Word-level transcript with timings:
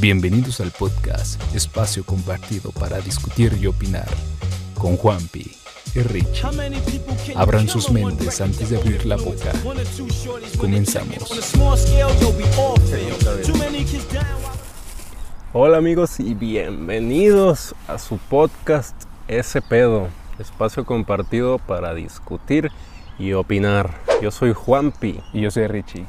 Bienvenidos 0.00 0.62
al 0.62 0.70
podcast, 0.70 1.38
espacio 1.54 2.06
compartido 2.06 2.72
para 2.72 3.00
discutir 3.00 3.58
y 3.60 3.66
opinar 3.66 4.08
con 4.74 4.96
Juanpi 4.96 5.52
y 5.94 6.00
Richie. 6.00 6.42
Abran 7.36 7.68
sus 7.68 7.90
mentes 7.90 8.40
antes 8.40 8.70
de 8.70 8.78
abrir 8.78 9.04
la 9.04 9.16
boca. 9.16 9.52
Comenzamos. 10.58 11.52
Hola 15.52 15.76
amigos 15.76 16.18
y 16.18 16.32
bienvenidos 16.32 17.74
a 17.86 17.98
su 17.98 18.16
podcast 18.16 18.96
Ese 19.28 19.60
Pedo, 19.60 20.08
espacio 20.38 20.86
compartido 20.86 21.58
para 21.58 21.92
discutir 21.92 22.72
y 23.18 23.34
opinar. 23.34 24.00
Yo 24.22 24.30
soy 24.30 24.54
Juanpi 24.54 25.20
Y 25.34 25.42
yo 25.42 25.50
soy 25.50 25.66
Richie. 25.66 26.06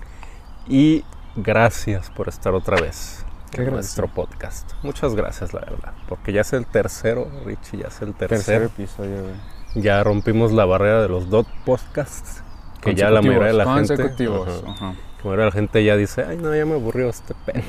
y 0.66 1.04
gracias 1.36 2.10
por 2.10 2.29
estar 2.29 2.54
otra 2.54 2.79
vez 2.79 3.25
Qué 3.51 3.64
nuestro 3.64 4.07
podcast. 4.07 4.71
Muchas 4.82 5.14
gracias, 5.14 5.54
la 5.54 5.59
verdad, 5.59 5.93
porque 6.07 6.32
ya 6.32 6.42
es 6.42 6.54
el 6.54 6.65
tercero, 6.65 7.29
Richie, 7.46 7.79
ya 7.79 7.89
es 7.89 8.01
el 8.01 8.14
Tercer 8.14 8.37
tercero. 8.37 8.65
episodio, 8.65 9.23
güey. 9.23 9.83
Ya 9.83 10.01
rompimos 10.04 10.54
la 10.54 10.64
barrera 10.64 11.01
de 11.01 11.09
los 11.09 11.29
dot 11.29 11.47
podcasts, 11.65 12.43
que 12.82 12.95
ya 12.95 13.09
la 13.09 13.21
mayoría 13.21 13.47
de 13.47 13.54
la 13.54 13.65
gente, 13.73 13.95
Consecutivos. 13.95 14.64
Ajá. 14.65 14.71
ajá. 14.71 14.86
la 14.86 15.23
mayoría 15.25 15.45
de 15.45 15.50
la 15.50 15.51
gente 15.51 15.83
ya 15.83 15.97
dice, 15.97 16.23
ay 16.23 16.37
no, 16.37 16.56
ya 16.56 16.65
me 16.65 16.75
aburrió 16.75 17.09
este 17.09 17.33
pedo, 17.45 17.64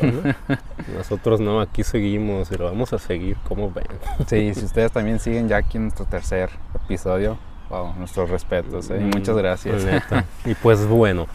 ¿no? 0.49 0.57
Nosotros 0.97 1.41
no, 1.41 1.61
aquí 1.61 1.83
seguimos 1.83 2.53
y 2.53 2.57
lo 2.57 2.67
vamos 2.67 2.93
a 2.93 2.99
seguir, 3.01 3.37
como 3.49 3.73
ven. 3.73 3.87
Sí, 4.29 4.55
si 4.55 4.65
ustedes 4.65 4.93
también 4.93 5.19
siguen 5.19 5.49
ya 5.49 5.57
aquí 5.57 5.79
en 5.79 5.85
nuestro 5.85 6.05
tercer 6.07 6.51
episodio, 6.77 7.39
wow, 7.71 7.93
nuestros 7.99 8.31
respetos, 8.31 8.89
¿eh? 8.91 8.99
Y 9.01 9.05
muchas 9.05 9.37
gracias. 9.37 9.85
Mm, 9.85 10.51
y 10.51 10.55
pues 10.55 10.87
bueno, 10.87 11.27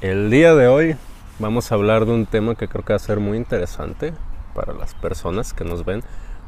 el 0.00 0.28
día 0.28 0.56
de 0.56 0.66
hoy 0.66 0.96
vamos 1.38 1.70
a 1.70 1.74
hablar 1.74 2.06
de 2.06 2.12
un 2.12 2.26
tema 2.26 2.54
que 2.54 2.68
creo 2.68 2.84
que 2.84 2.92
va 2.92 2.96
a 2.96 3.00
ser 3.00 3.20
muy 3.20 3.36
interesante 3.36 4.12
para 4.54 4.72
las 4.72 4.94
personas 4.94 5.52
que 5.52 5.64
nos 5.64 5.84
ven, 5.84 6.02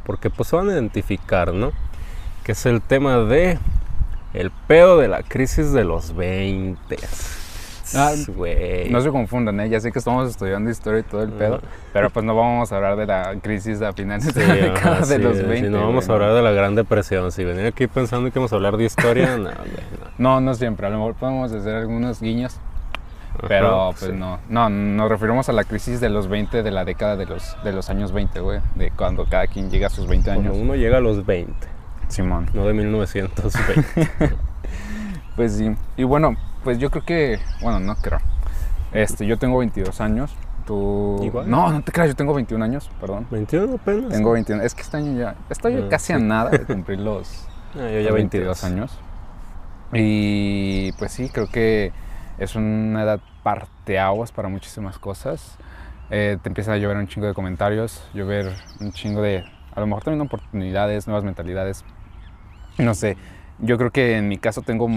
porque 0.04 0.30
pues 0.30 0.50
van 0.52 0.68
a 0.70 0.72
identificar, 0.72 1.52
¿no? 1.52 1.72
Que 2.44 2.52
es 2.52 2.66
el 2.66 2.80
tema 2.80 3.18
de 3.18 3.58
el 4.34 4.50
pedo 4.50 4.98
de 4.98 5.08
la 5.08 5.22
crisis 5.22 5.72
de 5.72 5.84
los 5.84 6.14
20. 6.14 6.96
Ah. 7.94 8.12
No 8.90 9.00
se 9.00 9.10
confundan, 9.10 9.60
¿eh? 9.60 9.68
Ya 9.70 9.80
sé 9.80 9.92
que 9.92 9.98
estamos 9.98 10.28
estudiando 10.28 10.70
historia 10.70 11.00
y 11.00 11.02
todo 11.04 11.22
el 11.22 11.30
pedo, 11.32 11.60
pero 11.92 12.10
pues 12.10 12.24
no 12.24 12.36
vamos 12.36 12.70
a 12.70 12.76
hablar 12.76 12.96
de 12.96 13.06
la 13.06 13.34
crisis 13.40 13.80
a 13.80 13.94
finales 13.94 14.24
Sí, 14.26 14.32
de 14.40 14.72
ajá, 14.72 15.00
de 15.00 15.16
sí, 15.16 15.18
los 15.22 15.38
sí, 15.38 15.42
20. 15.44 15.70
no 15.70 15.86
vamos 15.86 16.04
a 16.04 16.06
güey, 16.08 16.16
hablar 16.16 16.34
de 16.36 16.42
la 16.42 16.50
Gran 16.50 16.74
Depresión. 16.74 17.32
Si 17.32 17.44
venir 17.44 17.64
aquí 17.66 17.86
pensando 17.86 18.30
que 18.30 18.38
vamos 18.38 18.52
a 18.52 18.56
hablar 18.56 18.76
de 18.76 18.84
historia, 18.84 19.36
no, 19.38 19.44
no. 19.48 19.52
No, 20.18 20.40
no 20.42 20.54
siempre. 20.54 20.86
A 20.86 20.90
lo 20.90 20.98
mejor 20.98 21.14
podemos 21.14 21.50
hacer 21.52 21.76
algunos 21.76 22.20
guiños, 22.20 22.58
pero 23.46 23.90
pues 23.98 24.10
sí. 24.12 24.16
no. 24.16 24.38
No, 24.48 24.68
nos 24.68 25.08
referimos 25.08 25.48
a 25.48 25.52
la 25.52 25.64
crisis 25.64 26.00
de 26.00 26.08
los 26.08 26.28
20 26.28 26.62
de 26.62 26.70
la 26.70 26.84
década 26.84 27.16
de 27.16 27.26
los, 27.26 27.56
de 27.64 27.72
los 27.72 27.88
años 27.90 28.12
20, 28.12 28.40
güey. 28.40 28.60
De 28.74 28.90
cuando 28.90 29.24
cada 29.26 29.46
quien 29.46 29.70
llega 29.70 29.86
a 29.88 29.90
sus 29.90 30.06
20 30.06 30.30
Cuando 30.30 30.50
años. 30.50 30.62
uno 30.62 30.74
llega 30.74 30.98
a 30.98 31.00
los 31.00 31.24
20, 31.26 31.54
Simón. 32.08 32.48
no 32.54 32.66
de 32.66 32.74
1920. 32.74 34.36
Pues 35.36 35.52
sí. 35.56 35.72
Y 35.96 36.02
bueno, 36.02 36.34
pues 36.64 36.78
yo 36.80 36.90
creo 36.90 37.04
que, 37.04 37.38
bueno, 37.62 37.78
no 37.78 37.94
creo. 37.94 38.18
Este, 38.92 39.24
yo 39.24 39.38
tengo 39.38 39.58
22 39.58 40.00
años. 40.00 40.34
Tú 40.66 41.20
Igual. 41.22 41.48
No, 41.48 41.70
no 41.70 41.80
te 41.82 41.92
creas, 41.92 42.08
yo 42.10 42.16
tengo 42.16 42.34
21 42.34 42.64
años, 42.64 42.90
perdón. 43.00 43.24
21 43.30 43.74
apenas. 43.76 44.08
Tengo 44.12 44.32
21. 44.32 44.62
Es 44.64 44.74
que 44.74 44.82
este 44.82 44.96
año 44.96 45.16
ya 45.16 45.36
estoy 45.48 45.76
Ah, 45.76 45.86
casi 45.88 46.12
a 46.12 46.16
sí. 46.18 46.22
nada 46.24 46.50
de 46.50 46.58
cumplir 46.66 46.98
los 46.98 47.46
Ah, 47.76 47.88
yo 47.88 48.00
ya 48.00 48.08
los 48.08 48.14
22 48.14 48.64
años. 48.64 48.98
Y 49.92 50.90
pues 50.92 51.12
sí, 51.12 51.28
creo 51.28 51.46
que 51.48 51.92
es 52.38 52.54
una 52.54 53.02
edad 53.02 53.20
parteaguas 53.42 54.32
para 54.32 54.48
muchísimas 54.48 54.98
cosas. 54.98 55.56
Eh, 56.10 56.38
te 56.42 56.48
empieza 56.48 56.72
a 56.72 56.76
llover 56.76 56.96
un 56.96 57.06
chingo 57.08 57.26
de 57.26 57.34
comentarios, 57.34 58.02
llover 58.14 58.52
un 58.80 58.92
chingo 58.92 59.20
de, 59.22 59.44
a 59.74 59.80
lo 59.80 59.86
mejor 59.86 60.04
también 60.04 60.22
oportunidades, 60.22 61.06
nuevas 61.06 61.24
mentalidades. 61.24 61.84
No 62.78 62.94
sé, 62.94 63.16
yo 63.58 63.76
creo 63.76 63.90
que 63.90 64.16
en 64.16 64.28
mi 64.28 64.38
caso 64.38 64.62
tengo, 64.62 64.88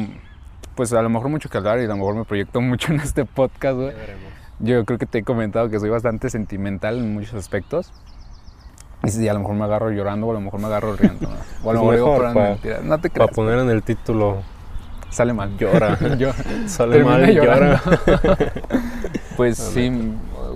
pues 0.75 0.93
a 0.93 1.01
lo 1.01 1.09
mejor 1.09 1.29
mucho 1.29 1.49
que 1.49 1.57
hablar 1.57 1.79
y 1.79 1.85
a 1.85 1.87
lo 1.87 1.95
mejor 1.95 2.15
me 2.15 2.23
proyecto 2.25 2.61
mucho 2.61 2.93
en 2.93 2.99
este 2.99 3.25
podcast, 3.25 3.75
güey. 3.77 3.93
Yo 4.59 4.85
creo 4.85 4.99
que 4.99 5.07
te 5.07 5.17
he 5.19 5.23
comentado 5.23 5.69
que 5.69 5.79
soy 5.79 5.89
bastante 5.89 6.29
sentimental 6.29 6.99
en 6.99 7.13
muchos 7.13 7.33
aspectos. 7.33 7.91
Y 9.03 9.09
sí, 9.09 9.27
a 9.27 9.33
lo 9.33 9.39
mejor 9.39 9.55
me 9.55 9.63
agarro 9.63 9.89
llorando 9.89 10.27
o 10.27 10.31
a 10.31 10.33
lo 10.35 10.41
mejor 10.41 10.59
me 10.59 10.67
agarro 10.67 10.95
riendo. 10.95 11.27
¿no? 11.27 11.35
O 11.63 11.71
a 11.71 11.73
lo 11.73 11.79
mejor 11.85 11.95
mejor, 11.95 12.17
puras 12.17 12.33
pa- 12.35 12.39
mentiras. 12.49 12.83
No 12.83 12.99
te 12.99 13.09
Para 13.09 13.25
creas. 13.25 13.35
poner 13.35 13.57
en 13.57 13.69
el 13.71 13.81
título, 13.81 14.43
Sale 15.11 15.33
mal. 15.33 15.55
llora. 15.57 15.97
Yo- 16.17 16.31
Sale 16.65 16.95
termina 16.97 17.17
mal, 17.19 17.33
llorando. 17.33 17.79
llora. 18.07 18.51
Pues 19.37 19.57
sí, 19.57 19.91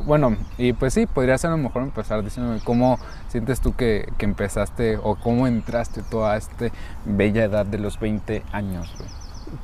bueno, 0.05 0.35
y 0.57 0.73
pues 0.73 0.93
sí, 0.93 1.07
podría 1.07 1.37
ser 1.37 1.49
a 1.49 1.57
lo 1.57 1.63
mejor 1.63 1.81
empezar 1.81 2.23
diciéndome 2.23 2.59
cómo 2.63 2.99
sientes 3.29 3.61
tú 3.61 3.73
que, 3.75 4.11
que 4.17 4.25
empezaste 4.25 4.97
o 5.01 5.15
cómo 5.15 5.47
entraste 5.47 6.03
tú 6.03 6.23
a 6.23 6.37
esta 6.37 6.67
bella 7.05 7.45
edad 7.45 7.65
de 7.65 7.79
los 7.79 7.99
20 7.99 8.43
años, 8.51 8.93
güey. 8.97 9.09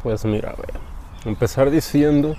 Pues 0.02 0.26
mira, 0.26 0.54
güey. 0.56 0.70
Empezar 1.26 1.70
diciendo 1.70 2.36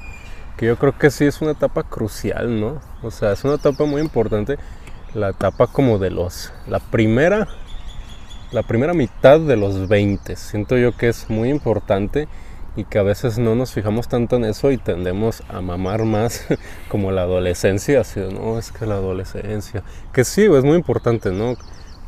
que 0.56 0.66
yo 0.66 0.76
creo 0.76 0.96
que 0.98 1.10
sí 1.10 1.24
es 1.26 1.40
una 1.40 1.52
etapa 1.52 1.84
crucial, 1.84 2.58
¿no? 2.60 2.80
O 3.02 3.10
sea, 3.12 3.32
es 3.32 3.44
una 3.44 3.54
etapa 3.54 3.84
muy 3.84 4.00
importante. 4.00 4.58
La 5.14 5.28
etapa 5.28 5.66
como 5.68 5.98
de 5.98 6.10
los. 6.10 6.52
La 6.66 6.80
primera. 6.80 7.46
La 8.52 8.62
primera 8.62 8.92
mitad 8.92 9.40
de 9.40 9.56
los 9.56 9.88
20. 9.88 10.36
Siento 10.36 10.76
yo 10.76 10.94
que 10.94 11.08
es 11.08 11.30
muy 11.30 11.48
importante 11.48 12.28
y 12.76 12.84
que 12.84 12.98
a 12.98 13.02
veces 13.02 13.38
no 13.38 13.54
nos 13.54 13.72
fijamos 13.72 14.08
tanto 14.08 14.36
en 14.36 14.44
eso 14.44 14.70
y 14.70 14.76
tendemos 14.76 15.42
a 15.48 15.62
mamar 15.62 16.04
más 16.04 16.46
como 16.88 17.12
la 17.12 17.22
adolescencia. 17.22 18.02
Así, 18.02 18.20
no, 18.20 18.58
es 18.58 18.70
que 18.70 18.84
la 18.84 18.96
adolescencia. 18.96 19.82
Que 20.12 20.24
sí, 20.24 20.42
es 20.42 20.64
muy 20.64 20.76
importante, 20.76 21.30
¿no? 21.30 21.54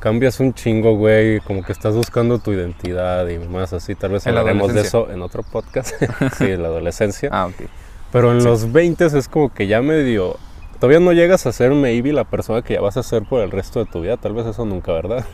Cambias 0.00 0.38
un 0.38 0.52
chingo, 0.52 0.96
güey, 0.96 1.40
como 1.40 1.62
que 1.62 1.72
estás 1.72 1.94
buscando 1.94 2.38
tu 2.38 2.52
identidad 2.52 3.26
y 3.28 3.38
más 3.38 3.72
así. 3.72 3.94
Tal 3.94 4.10
vez 4.10 4.26
hablaremos 4.26 4.74
de 4.74 4.82
eso 4.82 5.10
en 5.10 5.22
otro 5.22 5.44
podcast. 5.44 5.94
sí, 6.36 6.44
en 6.44 6.62
la 6.62 6.68
adolescencia. 6.68 7.30
Ah, 7.32 7.46
ok. 7.46 7.68
Pero 8.12 8.32
en 8.32 8.44
los 8.44 8.70
20 8.70 9.06
es 9.06 9.28
como 9.28 9.52
que 9.52 9.66
ya 9.66 9.80
medio. 9.80 10.36
Todavía 10.78 11.00
no 11.00 11.12
llegas 11.12 11.46
a 11.46 11.52
ser 11.52 11.72
maybe 11.72 12.12
la 12.12 12.24
persona 12.24 12.60
que 12.60 12.74
ya 12.74 12.82
vas 12.82 12.98
a 12.98 13.02
ser 13.02 13.22
por 13.22 13.40
el 13.40 13.50
resto 13.50 13.82
de 13.82 13.90
tu 13.90 14.02
vida. 14.02 14.18
Tal 14.18 14.34
vez 14.34 14.44
eso 14.44 14.66
nunca, 14.66 14.92
¿verdad? 14.92 15.24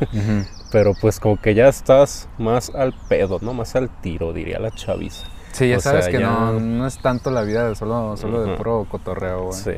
Pero 0.73 0.93
pues 1.01 1.19
como 1.21 1.41
que 1.41 1.55
ya 1.55 1.69
estás 1.69 2.29
más 2.39 2.71
al 2.75 2.95
pedo, 3.09 3.39
¿no? 3.43 3.55
Más 3.55 3.75
al 3.77 3.89
tiro, 4.01 4.33
diría 4.33 4.59
la 4.59 4.71
chaviza. 4.71 5.27
Sí, 5.53 5.69
ya 5.69 5.79
O 5.79 5.81
sabes 5.81 6.05
sea, 6.05 6.13
que 6.13 6.21
ya- 6.21 6.29
no, 6.31 6.61
no 6.61 6.87
es 6.87 6.99
tanto 6.99 7.31
la 7.31 7.43
vida 7.43 7.69
de 7.69 7.75
solo, 7.75 8.17
solo 8.17 8.41
de 8.43 8.49
Ujú. 8.51 8.57
puro 8.57 8.87
cotorreo, 8.89 9.47
güey. 9.47 9.59
Sí. 9.59 9.73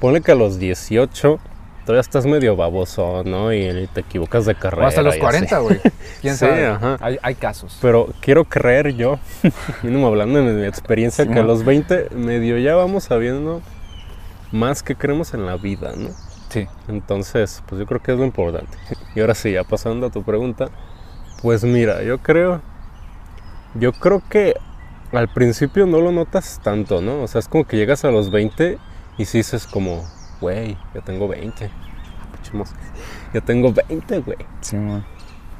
Ponle 0.00 0.22
que 0.22 0.32
a 0.32 0.34
los 0.34 0.58
18 0.58 1.38
todavía 1.84 2.00
estás 2.00 2.24
medio 2.24 2.56
baboso, 2.56 3.22
¿no? 3.24 3.52
Y 3.52 3.86
te 3.92 4.00
equivocas 4.00 4.46
de 4.46 4.54
carrera. 4.54 4.86
O 4.86 4.88
hasta 4.88 5.02
los 5.02 5.14
y 5.16 5.18
así. 5.18 5.20
40, 5.20 5.58
güey. 5.58 5.78
¿Quién 6.22 6.34
Sí, 6.34 6.40
sabe? 6.46 6.66
ajá. 6.68 6.96
Hay, 7.02 7.18
hay 7.20 7.34
casos. 7.34 7.78
Pero 7.82 8.08
quiero 8.22 8.44
creer 8.46 8.94
yo, 8.94 9.18
mínimo 9.82 10.06
hablando 10.06 10.42
de 10.42 10.54
mi 10.54 10.64
experiencia, 10.66 11.24
Sí, 11.26 11.30
que 11.30 11.38
a 11.38 11.42
los 11.42 11.64
20 11.66 12.08
medio 12.14 12.56
ya 12.56 12.74
vamos 12.76 13.04
sabiendo 13.04 13.60
más 14.52 14.82
que 14.82 14.96
creemos 14.96 15.34
en 15.34 15.44
la 15.44 15.56
vida, 15.58 15.92
¿no? 15.96 16.08
Sí. 16.50 16.66
Entonces, 16.88 17.62
pues 17.66 17.78
yo 17.78 17.86
creo 17.86 18.02
que 18.02 18.12
es 18.12 18.18
lo 18.18 18.24
importante. 18.24 18.76
Y 19.14 19.20
ahora 19.20 19.34
sí, 19.34 19.52
ya 19.52 19.64
pasando 19.64 20.06
a 20.06 20.10
tu 20.10 20.22
pregunta, 20.22 20.68
pues 21.42 21.64
mira, 21.64 22.02
yo 22.04 22.18
creo, 22.18 22.60
yo 23.74 23.92
creo 23.92 24.22
que 24.28 24.54
al 25.12 25.28
principio 25.28 25.86
no 25.86 26.00
lo 26.00 26.12
notas 26.12 26.60
tanto, 26.62 27.00
¿no? 27.00 27.22
O 27.22 27.26
sea, 27.26 27.40
es 27.40 27.48
como 27.48 27.64
que 27.64 27.76
llegas 27.76 28.04
a 28.04 28.10
los 28.12 28.30
20 28.30 28.78
y 29.18 29.24
sí 29.24 29.38
dices 29.38 29.66
como, 29.66 30.04
güey, 30.40 30.76
ya 30.94 31.00
tengo 31.00 31.26
20. 31.28 31.64
Ah, 31.66 32.56
mosca. 32.56 32.78
Ya 33.32 33.40
tengo 33.40 33.72
20, 33.72 34.18
güey. 34.20 34.38
Sí, 34.60 34.76
man. 34.76 35.04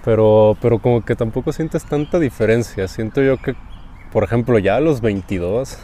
Pero, 0.04 0.56
pero 0.60 0.78
como 0.80 1.04
que 1.04 1.14
tampoco 1.14 1.52
sientes 1.52 1.84
tanta 1.84 2.18
diferencia. 2.18 2.88
Siento 2.88 3.22
yo 3.22 3.36
que, 3.36 3.54
por 4.12 4.24
ejemplo, 4.24 4.58
ya 4.58 4.76
a 4.76 4.80
los 4.80 5.00
22, 5.00 5.78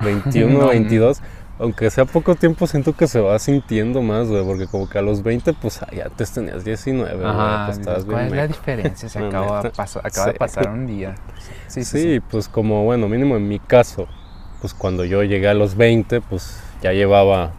21, 0.00 0.58
No. 0.58 0.68
22, 0.68 1.22
aunque 1.60 1.90
sea 1.90 2.04
poco 2.06 2.34
tiempo, 2.34 2.66
siento 2.66 2.94
que 2.96 3.06
se 3.06 3.20
va 3.20 3.38
sintiendo 3.38 4.02
más, 4.02 4.28
güey. 4.28 4.44
Porque 4.44 4.66
como 4.66 4.88
que 4.88 4.98
a 4.98 5.02
los 5.02 5.22
20, 5.22 5.52
pues 5.52 5.80
ay, 5.88 6.00
antes 6.00 6.32
tenías 6.32 6.64
19, 6.64 7.14
güey. 7.16 7.26
Ajá, 7.26 7.66
pues 7.66 7.78
dices, 7.78 7.94
estabas 7.98 8.04
¿cuál 8.04 8.26
es 8.26 8.32
la 8.32 8.46
diferencia? 8.48 9.08
Se 9.08 9.18
acaba, 9.26 9.62
neta, 9.62 9.76
pasó- 9.76 10.00
acaba 10.02 10.26
de 10.26 10.32
sí. 10.32 10.38
pasar 10.38 10.70
un 10.70 10.86
día. 10.86 11.14
Sí, 11.68 11.84
sí, 11.84 11.84
Sí, 11.84 12.02
sí. 12.14 12.20
pues 12.20 12.48
como, 12.48 12.84
bueno, 12.84 13.08
mínimo 13.08 13.36
en 13.36 13.46
mi 13.46 13.58
caso, 13.60 14.08
pues 14.60 14.74
cuando 14.74 15.04
yo 15.04 15.22
llegué 15.22 15.48
a 15.48 15.54
los 15.54 15.76
20, 15.76 16.20
pues 16.20 16.60
ya 16.82 16.92
llevaba, 16.92 17.52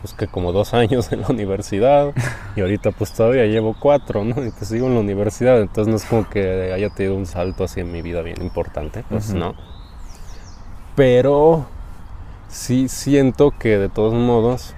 pues 0.00 0.14
que 0.14 0.26
como 0.26 0.50
dos 0.52 0.74
años 0.74 1.12
en 1.12 1.20
la 1.20 1.28
universidad. 1.28 2.12
y 2.56 2.60
ahorita 2.60 2.90
pues 2.90 3.12
todavía 3.12 3.46
llevo 3.46 3.76
cuatro, 3.78 4.24
¿no? 4.24 4.44
Y 4.44 4.50
pues 4.50 4.68
sigo 4.68 4.86
en 4.88 4.94
la 4.94 5.00
universidad, 5.00 5.60
entonces 5.60 5.88
no 5.88 5.96
es 5.96 6.04
como 6.04 6.28
que 6.28 6.72
haya 6.72 6.90
tenido 6.90 7.14
un 7.16 7.26
salto 7.26 7.64
así 7.64 7.80
en 7.80 7.92
mi 7.92 8.02
vida 8.02 8.20
bien 8.22 8.42
importante, 8.42 9.04
pues 9.08 9.32
no. 9.32 9.54
Pero 10.96 11.66
sí 12.52 12.88
siento 12.88 13.52
que 13.58 13.78
de 13.78 13.88
todos 13.88 14.14
modos 14.14 14.74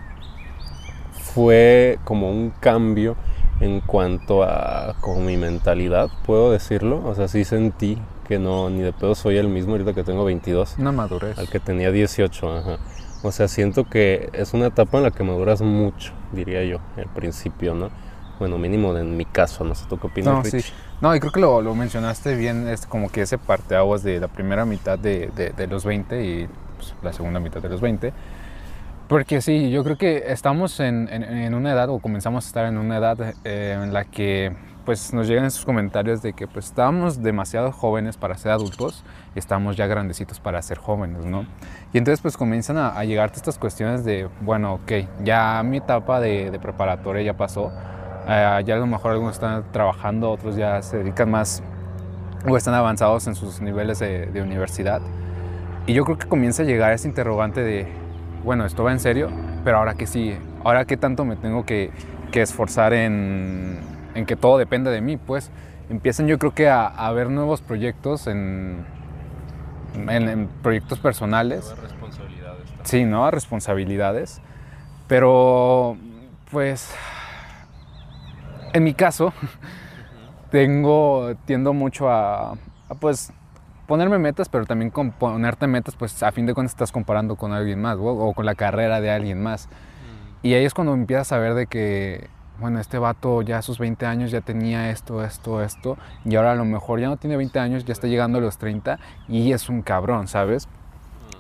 fue 1.34 1.98
como 2.04 2.30
un 2.30 2.50
cambio 2.50 3.16
en 3.60 3.80
cuanto 3.80 4.44
a 4.44 4.96
como 5.00 5.20
mi 5.20 5.36
mentalidad, 5.36 6.08
puedo 6.24 6.50
decirlo. 6.52 7.04
O 7.04 7.14
sea, 7.14 7.28
sí 7.28 7.44
sentí 7.44 7.98
que 8.26 8.38
no, 8.38 8.70
ni 8.70 8.80
de 8.80 8.92
pedo 8.92 9.14
soy 9.14 9.36
el 9.36 9.48
mismo 9.48 9.72
ahorita 9.72 9.92
que 9.92 10.04
tengo 10.04 10.24
22, 10.24 10.76
Una 10.78 10.92
madurez. 10.92 11.38
al 11.38 11.48
que 11.48 11.60
tenía 11.60 11.90
18, 11.90 12.56
ajá. 12.58 12.78
O 13.22 13.32
sea, 13.32 13.48
siento 13.48 13.88
que 13.88 14.30
es 14.32 14.54
una 14.54 14.66
etapa 14.66 14.98
en 14.98 15.04
la 15.04 15.10
que 15.10 15.24
maduras 15.24 15.62
mucho, 15.62 16.12
diría 16.32 16.62
yo, 16.64 16.78
al 16.96 17.08
principio, 17.14 17.74
¿no? 17.74 17.90
Bueno, 18.38 18.58
mínimo 18.58 18.96
en 18.96 19.16
mi 19.16 19.24
caso, 19.24 19.64
no 19.64 19.74
sé 19.74 19.86
tú 19.88 19.98
qué 19.98 20.08
opinas, 20.08 20.34
no, 20.34 20.44
Sí. 20.44 20.58
No, 21.00 21.14
y 21.14 21.20
creo 21.20 21.32
que 21.32 21.40
lo, 21.40 21.60
lo, 21.60 21.74
mencionaste 21.74 22.36
bien, 22.36 22.68
es 22.68 22.86
como 22.86 23.10
que 23.10 23.22
ese 23.22 23.38
parteaguas 23.38 24.02
de 24.02 24.20
la 24.20 24.28
primera 24.28 24.64
mitad 24.64 24.98
de, 24.98 25.30
de, 25.34 25.66
los 25.66 25.84
20 25.84 26.24
y 26.24 26.48
pues, 26.74 26.94
la 27.02 27.12
segunda 27.12 27.40
mitad 27.40 27.60
de 27.60 27.68
los 27.68 27.80
20. 27.80 28.12
Porque 29.08 29.42
sí, 29.42 29.70
yo 29.70 29.84
creo 29.84 29.98
que 29.98 30.24
estamos 30.28 30.80
en, 30.80 31.08
en, 31.10 31.54
una 31.54 31.72
edad, 31.72 31.90
o 31.90 31.98
comenzamos 31.98 32.44
a 32.44 32.48
estar 32.48 32.66
en 32.66 32.78
una 32.78 32.96
edad 32.96 33.34
eh, 33.44 33.78
en 33.82 33.92
la 33.92 34.04
que 34.04 34.52
pues 34.84 35.14
nos 35.14 35.26
llegan 35.26 35.46
esos 35.46 35.64
comentarios 35.64 36.20
de 36.20 36.34
que 36.34 36.46
pues 36.46 36.66
estábamos 36.66 37.22
demasiado 37.22 37.72
jóvenes 37.72 38.16
para 38.16 38.36
ser 38.36 38.52
adultos 38.52 39.02
y 39.34 39.38
estamos 39.38 39.76
ya 39.76 39.86
grandecitos 39.86 40.40
para 40.40 40.60
ser 40.62 40.78
jóvenes, 40.78 41.24
¿no? 41.24 41.46
Y 41.92 41.98
entonces 41.98 42.20
pues 42.20 42.36
comienzan 42.36 42.76
a, 42.76 42.88
a 42.88 43.04
llegarte 43.04 43.36
estas 43.36 43.58
cuestiones 43.58 44.04
de, 44.04 44.28
bueno, 44.40 44.74
ok, 44.74 44.92
ya 45.22 45.62
mi 45.64 45.78
etapa 45.78 46.20
de, 46.20 46.50
de 46.50 46.58
preparatoria 46.58 47.22
ya 47.22 47.36
pasó, 47.36 47.72
eh, 48.28 48.62
ya 48.64 48.74
a 48.74 48.78
lo 48.78 48.86
mejor 48.86 49.12
algunos 49.12 49.34
están 49.34 49.64
trabajando, 49.72 50.30
otros 50.30 50.56
ya 50.56 50.82
se 50.82 50.98
dedican 50.98 51.30
más 51.30 51.62
o 52.46 52.56
están 52.56 52.74
avanzados 52.74 53.26
en 53.26 53.34
sus 53.34 53.60
niveles 53.60 53.98
de, 53.98 54.26
de 54.26 54.42
universidad. 54.42 55.00
Y 55.86 55.92
yo 55.94 56.04
creo 56.04 56.18
que 56.18 56.26
comienza 56.26 56.62
a 56.62 56.66
llegar 56.66 56.92
ese 56.92 57.08
interrogante 57.08 57.62
de, 57.62 57.86
bueno, 58.42 58.64
esto 58.64 58.84
va 58.84 58.92
en 58.92 59.00
serio, 59.00 59.30
pero 59.64 59.78
ahora 59.78 59.94
qué 59.94 60.06
sigue, 60.06 60.38
ahora 60.64 60.84
qué 60.84 60.96
tanto 60.96 61.24
me 61.24 61.36
tengo 61.36 61.64
que, 61.66 61.90
que 62.32 62.42
esforzar 62.42 62.92
en 62.92 63.94
en 64.14 64.26
que 64.26 64.36
todo 64.36 64.58
depende 64.58 64.90
de 64.90 65.00
mí, 65.00 65.16
pues 65.16 65.50
empiezan 65.90 66.26
yo 66.26 66.38
creo 66.38 66.54
que 66.54 66.68
a, 66.68 66.86
a 66.86 67.12
ver 67.12 67.30
nuevos 67.30 67.60
proyectos 67.60 68.26
en, 68.26 68.86
en, 69.94 70.48
proyectos 70.62 70.98
personales. 70.98 71.64
Nuevas 71.66 71.82
responsabilidades. 71.82 72.62
Sí, 72.84 73.04
¿no? 73.04 73.30
Responsabilidades. 73.30 74.40
Pero, 75.08 75.98
pues, 76.50 76.94
en 78.72 78.84
mi 78.84 78.94
caso, 78.94 79.32
tengo, 80.50 81.34
tiendo 81.44 81.72
mucho 81.72 82.08
a, 82.08 82.52
a, 82.52 82.94
pues, 82.98 83.32
ponerme 83.86 84.18
metas, 84.18 84.48
pero 84.48 84.66
también 84.66 84.90
con 84.90 85.12
ponerte 85.12 85.66
metas, 85.66 85.96
pues, 85.96 86.22
a 86.22 86.32
fin 86.32 86.46
de 86.46 86.54
cuentas 86.54 86.72
estás 86.72 86.92
comparando 86.92 87.36
con 87.36 87.52
alguien 87.52 87.80
más, 87.80 87.96
o, 87.96 88.04
o 88.04 88.34
con 88.34 88.46
la 88.46 88.54
carrera 88.54 89.00
de 89.00 89.10
alguien 89.10 89.42
más. 89.42 89.68
Mm. 89.68 90.46
Y 90.46 90.54
ahí 90.54 90.64
es 90.64 90.74
cuando 90.74 90.94
empiezas 90.94 91.32
a 91.32 91.38
ver 91.38 91.54
de 91.54 91.66
que 91.66 92.28
bueno, 92.58 92.78
este 92.78 92.98
vato 92.98 93.42
ya 93.42 93.58
a 93.58 93.62
sus 93.62 93.78
20 93.78 94.06
años 94.06 94.30
ya 94.30 94.40
tenía 94.40 94.90
esto, 94.90 95.24
esto, 95.24 95.62
esto, 95.62 95.98
y 96.24 96.36
ahora 96.36 96.52
a 96.52 96.54
lo 96.54 96.64
mejor 96.64 97.00
ya 97.00 97.08
no 97.08 97.16
tiene 97.16 97.36
20 97.36 97.58
años, 97.58 97.84
ya 97.84 97.92
está 97.92 98.06
llegando 98.06 98.38
a 98.38 98.40
los 98.40 98.58
30 98.58 98.98
y 99.28 99.52
es 99.52 99.68
un 99.68 99.82
cabrón, 99.82 100.28
¿sabes? 100.28 100.68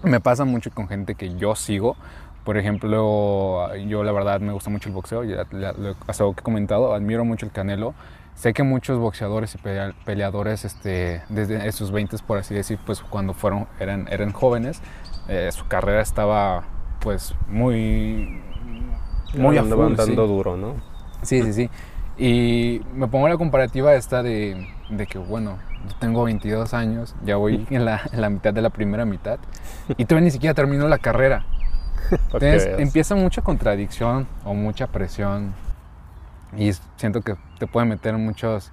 Me 0.02 0.20
pasa 0.20 0.44
mucho 0.44 0.70
con 0.70 0.88
gente 0.88 1.14
que 1.14 1.36
yo 1.36 1.54
sigo. 1.54 1.96
Por 2.44 2.58
ejemplo, 2.58 3.74
yo 3.76 4.04
la 4.04 4.12
verdad 4.12 4.40
me 4.40 4.52
gusta 4.52 4.68
mucho 4.68 4.90
el 4.90 4.94
boxeo, 4.94 5.24
ya 5.24 5.46
lo 5.50 5.94
que 6.34 6.40
he 6.40 6.42
comentado, 6.42 6.92
admiro 6.92 7.24
mucho 7.24 7.46
el 7.46 7.52
Canelo. 7.52 7.94
Sé 8.34 8.52
que 8.52 8.62
muchos 8.62 8.98
boxeadores 8.98 9.54
y 9.54 9.58
peleadores 10.04 10.64
este, 10.64 11.22
desde 11.28 11.70
sus 11.72 11.90
20, 11.90 12.18
por 12.26 12.38
así 12.38 12.54
decir, 12.54 12.78
pues 12.84 13.00
cuando 13.00 13.32
fueron, 13.32 13.66
eran, 13.78 14.08
eran 14.10 14.32
jóvenes, 14.32 14.80
eh, 15.28 15.50
su 15.52 15.66
carrera 15.66 16.02
estaba 16.02 16.64
pues 17.00 17.34
muy... 17.48 18.42
Muy 19.34 19.58
andando 19.58 20.26
duro, 20.26 20.56
¿no? 20.56 20.74
Sí, 21.22 21.42
sí, 21.42 21.52
sí. 21.52 21.70
Y 22.16 22.80
me 22.94 23.08
pongo 23.08 23.28
la 23.28 23.36
comparativa 23.36 23.94
esta 23.94 24.22
de, 24.22 24.68
de 24.90 25.06
que, 25.06 25.18
bueno, 25.18 25.58
yo 25.88 25.96
tengo 25.98 26.24
22 26.24 26.74
años, 26.74 27.14
ya 27.24 27.36
voy 27.36 27.66
en 27.70 27.84
la, 27.84 28.02
en 28.12 28.20
la, 28.20 28.30
mitad 28.30 28.52
de 28.54 28.62
la 28.62 28.70
primera 28.70 29.04
mitad 29.04 29.38
y 29.88 30.04
todavía 30.04 30.26
ni 30.26 30.30
siquiera 30.30 30.54
termino 30.54 30.88
la 30.88 30.98
carrera. 30.98 31.44
Entonces 32.10 32.68
empieza 32.78 33.14
mucha 33.14 33.42
contradicción 33.42 34.26
o 34.44 34.54
mucha 34.54 34.86
presión 34.86 35.54
y 36.56 36.72
siento 36.96 37.22
que 37.22 37.36
te 37.58 37.66
puede 37.66 37.86
meter 37.86 38.16
muchos, 38.16 38.70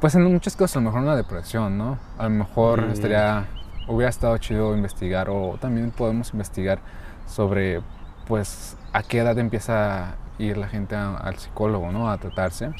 pues 0.00 0.14
en 0.14 0.24
muchas 0.24 0.56
cosas, 0.56 0.76
a 0.76 0.80
lo 0.80 0.86
mejor 0.86 1.02
una 1.02 1.16
depresión, 1.16 1.78
¿no? 1.78 1.98
A 2.18 2.24
lo 2.24 2.30
mejor 2.30 2.86
mm. 2.86 2.90
estaría, 2.90 3.46
hubiera 3.88 4.10
estado 4.10 4.36
chido 4.38 4.74
investigar 4.74 5.28
o 5.30 5.58
también 5.60 5.90
podemos 5.90 6.32
investigar 6.32 6.80
sobre, 7.26 7.82
pues, 8.26 8.76
a 8.92 9.02
qué 9.02 9.18
edad 9.18 9.38
empieza 9.38 10.16
ir 10.38 10.56
la 10.56 10.68
gente 10.68 10.96
al 10.96 11.36
psicólogo, 11.36 11.92
¿no? 11.92 12.10
A 12.10 12.18
tratarse. 12.18 12.72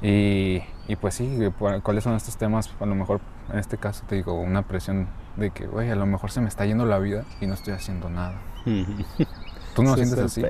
Y, 0.00 0.62
y, 0.88 0.96
pues 0.96 1.14
sí, 1.14 1.38
¿cuáles 1.82 2.04
son 2.04 2.14
estos 2.14 2.36
temas? 2.36 2.70
A 2.80 2.86
lo 2.86 2.94
mejor 2.94 3.20
en 3.52 3.58
este 3.58 3.76
caso 3.76 4.04
te 4.08 4.14
digo 4.14 4.34
una 4.34 4.62
presión 4.62 5.08
de 5.36 5.50
que, 5.50 5.66
güey, 5.66 5.90
a 5.90 5.96
lo 5.96 6.06
mejor 6.06 6.30
se 6.30 6.40
me 6.40 6.48
está 6.48 6.64
yendo 6.66 6.86
la 6.86 6.98
vida 6.98 7.24
y 7.40 7.46
no 7.46 7.54
estoy 7.54 7.74
haciendo 7.74 8.08
nada. 8.08 8.34
¿Tú 9.74 9.82
no 9.82 9.90
lo 9.90 9.96
sientes 9.96 10.18
así? 10.18 10.42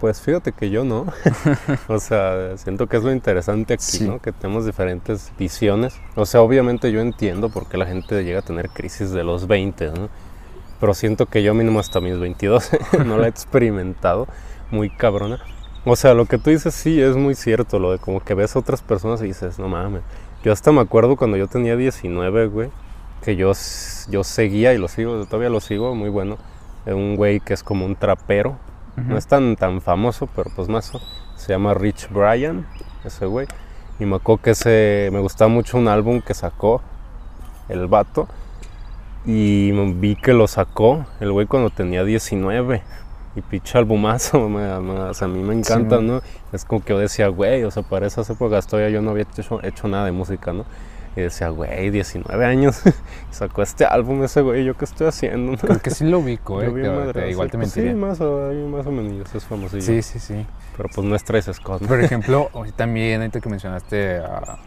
Pues 0.00 0.20
fíjate 0.20 0.52
que 0.52 0.70
yo 0.70 0.84
no. 0.84 1.06
o 1.88 1.98
sea, 1.98 2.56
siento 2.56 2.86
que 2.86 2.98
es 2.98 3.02
lo 3.02 3.12
interesante 3.12 3.74
aquí, 3.74 4.04
¿no? 4.04 4.20
Que 4.20 4.30
tenemos 4.32 4.64
diferentes 4.64 5.32
visiones. 5.36 5.98
O 6.14 6.24
sea, 6.24 6.40
obviamente 6.40 6.92
yo 6.92 7.00
entiendo 7.00 7.48
por 7.48 7.68
qué 7.68 7.78
la 7.78 7.86
gente 7.86 8.22
llega 8.22 8.38
a 8.38 8.42
tener 8.42 8.70
crisis 8.70 9.10
de 9.10 9.24
los 9.24 9.48
20, 9.48 9.90
¿no? 9.92 10.08
Pero 10.78 10.94
siento 10.94 11.26
que 11.26 11.42
yo 11.42 11.52
mínimo 11.54 11.80
hasta 11.80 12.00
mis 12.00 12.18
22 12.18 12.70
no 13.06 13.18
la 13.18 13.26
he 13.26 13.30
experimentado 13.30 14.28
muy 14.70 14.88
cabrona. 14.88 15.40
O 15.84 15.96
sea, 15.96 16.14
lo 16.14 16.26
que 16.26 16.38
tú 16.38 16.50
dices 16.50 16.74
sí 16.74 17.00
es 17.00 17.16
muy 17.16 17.34
cierto, 17.34 17.78
lo 17.78 17.92
de 17.92 17.98
como 17.98 18.20
que 18.20 18.34
ves 18.34 18.54
a 18.54 18.60
otras 18.60 18.82
personas 18.82 19.20
y 19.22 19.26
dices, 19.26 19.58
no 19.58 19.68
mames. 19.68 20.02
Yo 20.44 20.52
hasta 20.52 20.70
me 20.70 20.80
acuerdo 20.80 21.16
cuando 21.16 21.36
yo 21.36 21.48
tenía 21.48 21.76
19, 21.76 22.46
güey, 22.46 22.70
que 23.22 23.34
yo, 23.34 23.52
yo 24.08 24.22
seguía 24.22 24.74
y 24.74 24.78
lo 24.78 24.86
sigo, 24.86 25.24
todavía 25.26 25.50
lo 25.50 25.60
sigo, 25.60 25.94
muy 25.96 26.10
bueno. 26.10 26.38
Un 26.86 27.16
güey 27.16 27.40
que 27.40 27.54
es 27.54 27.62
como 27.62 27.84
un 27.84 27.96
trapero, 27.96 28.56
no 29.06 29.16
es 29.16 29.26
tan, 29.26 29.56
tan 29.56 29.80
famoso, 29.80 30.28
pero 30.34 30.50
pues 30.54 30.68
más. 30.68 30.92
Se 31.36 31.52
llama 31.52 31.74
Rich 31.74 32.08
Brian, 32.10 32.66
ese 33.04 33.26
güey. 33.26 33.46
Y 34.00 34.06
me 34.06 34.16
acuerdo 34.16 34.42
que 34.42 34.50
ese, 34.50 35.08
me 35.12 35.20
gustaba 35.20 35.48
mucho 35.48 35.78
un 35.78 35.88
álbum 35.88 36.20
que 36.20 36.34
sacó 36.34 36.82
el 37.68 37.86
vato. 37.86 38.28
Y 39.24 39.72
vi 39.94 40.16
que 40.16 40.32
lo 40.32 40.48
sacó 40.48 41.04
el 41.20 41.32
güey 41.32 41.46
cuando 41.46 41.70
tenía 41.70 42.04
19 42.04 42.82
y 43.36 43.42
pinche 43.42 43.78
albumazo, 43.78 44.46
o 44.46 45.14
sea, 45.14 45.26
a 45.26 45.30
mí 45.30 45.42
me 45.42 45.54
encanta, 45.54 46.00
¿no? 46.00 46.22
Es 46.52 46.64
como 46.64 46.82
que 46.82 46.92
yo 46.92 46.98
decía, 46.98 47.28
güey, 47.28 47.64
o 47.64 47.70
sea, 47.70 47.82
para 47.82 48.06
esas 48.06 48.28
épocas 48.30 48.66
todavía 48.66 48.90
yo 48.90 49.02
no 49.02 49.10
había 49.10 49.24
hecho, 49.24 49.60
hecho 49.62 49.88
nada 49.88 50.06
de 50.06 50.12
música, 50.12 50.52
¿no? 50.52 50.64
Y 51.18 51.22
decía, 51.22 51.48
güey, 51.48 51.90
19 51.90 52.44
años, 52.44 52.80
sacó 53.32 53.62
este 53.62 53.84
álbum 53.84 54.22
ese 54.22 54.40
güey, 54.40 54.64
¿yo 54.64 54.76
qué 54.76 54.84
estoy 54.84 55.08
haciendo? 55.08 55.52
¿no? 55.52 55.58
Creo 55.58 55.80
que 55.80 55.90
sí 55.90 56.04
lo 56.04 56.20
ubico, 56.20 56.62
¿eh? 56.62 56.68
igual 57.30 57.50
te 57.50 57.58
pues 57.58 57.74
mentiría. 57.74 57.90
sí, 57.90 57.96
más 57.96 58.20
o, 58.20 58.52
más 58.70 58.86
o 58.86 58.92
menos, 58.92 59.34
es 59.34 59.44
famosillo. 59.44 59.82
Sí, 59.82 60.00
sí, 60.02 60.20
sí. 60.20 60.46
Pero 60.76 60.88
pues 60.94 61.04
no 61.04 61.16
es 61.16 61.24
Trace 61.24 61.52
Scott. 61.52 61.84
Por 61.84 62.00
ejemplo, 62.04 62.50
hoy 62.52 62.70
también, 62.70 63.20
ahorita 63.20 63.40
que 63.40 63.48
mencionaste 63.48 64.18
a, 64.18 64.58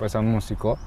pues, 0.00 0.16
a 0.16 0.18
un 0.18 0.32
músico 0.32 0.78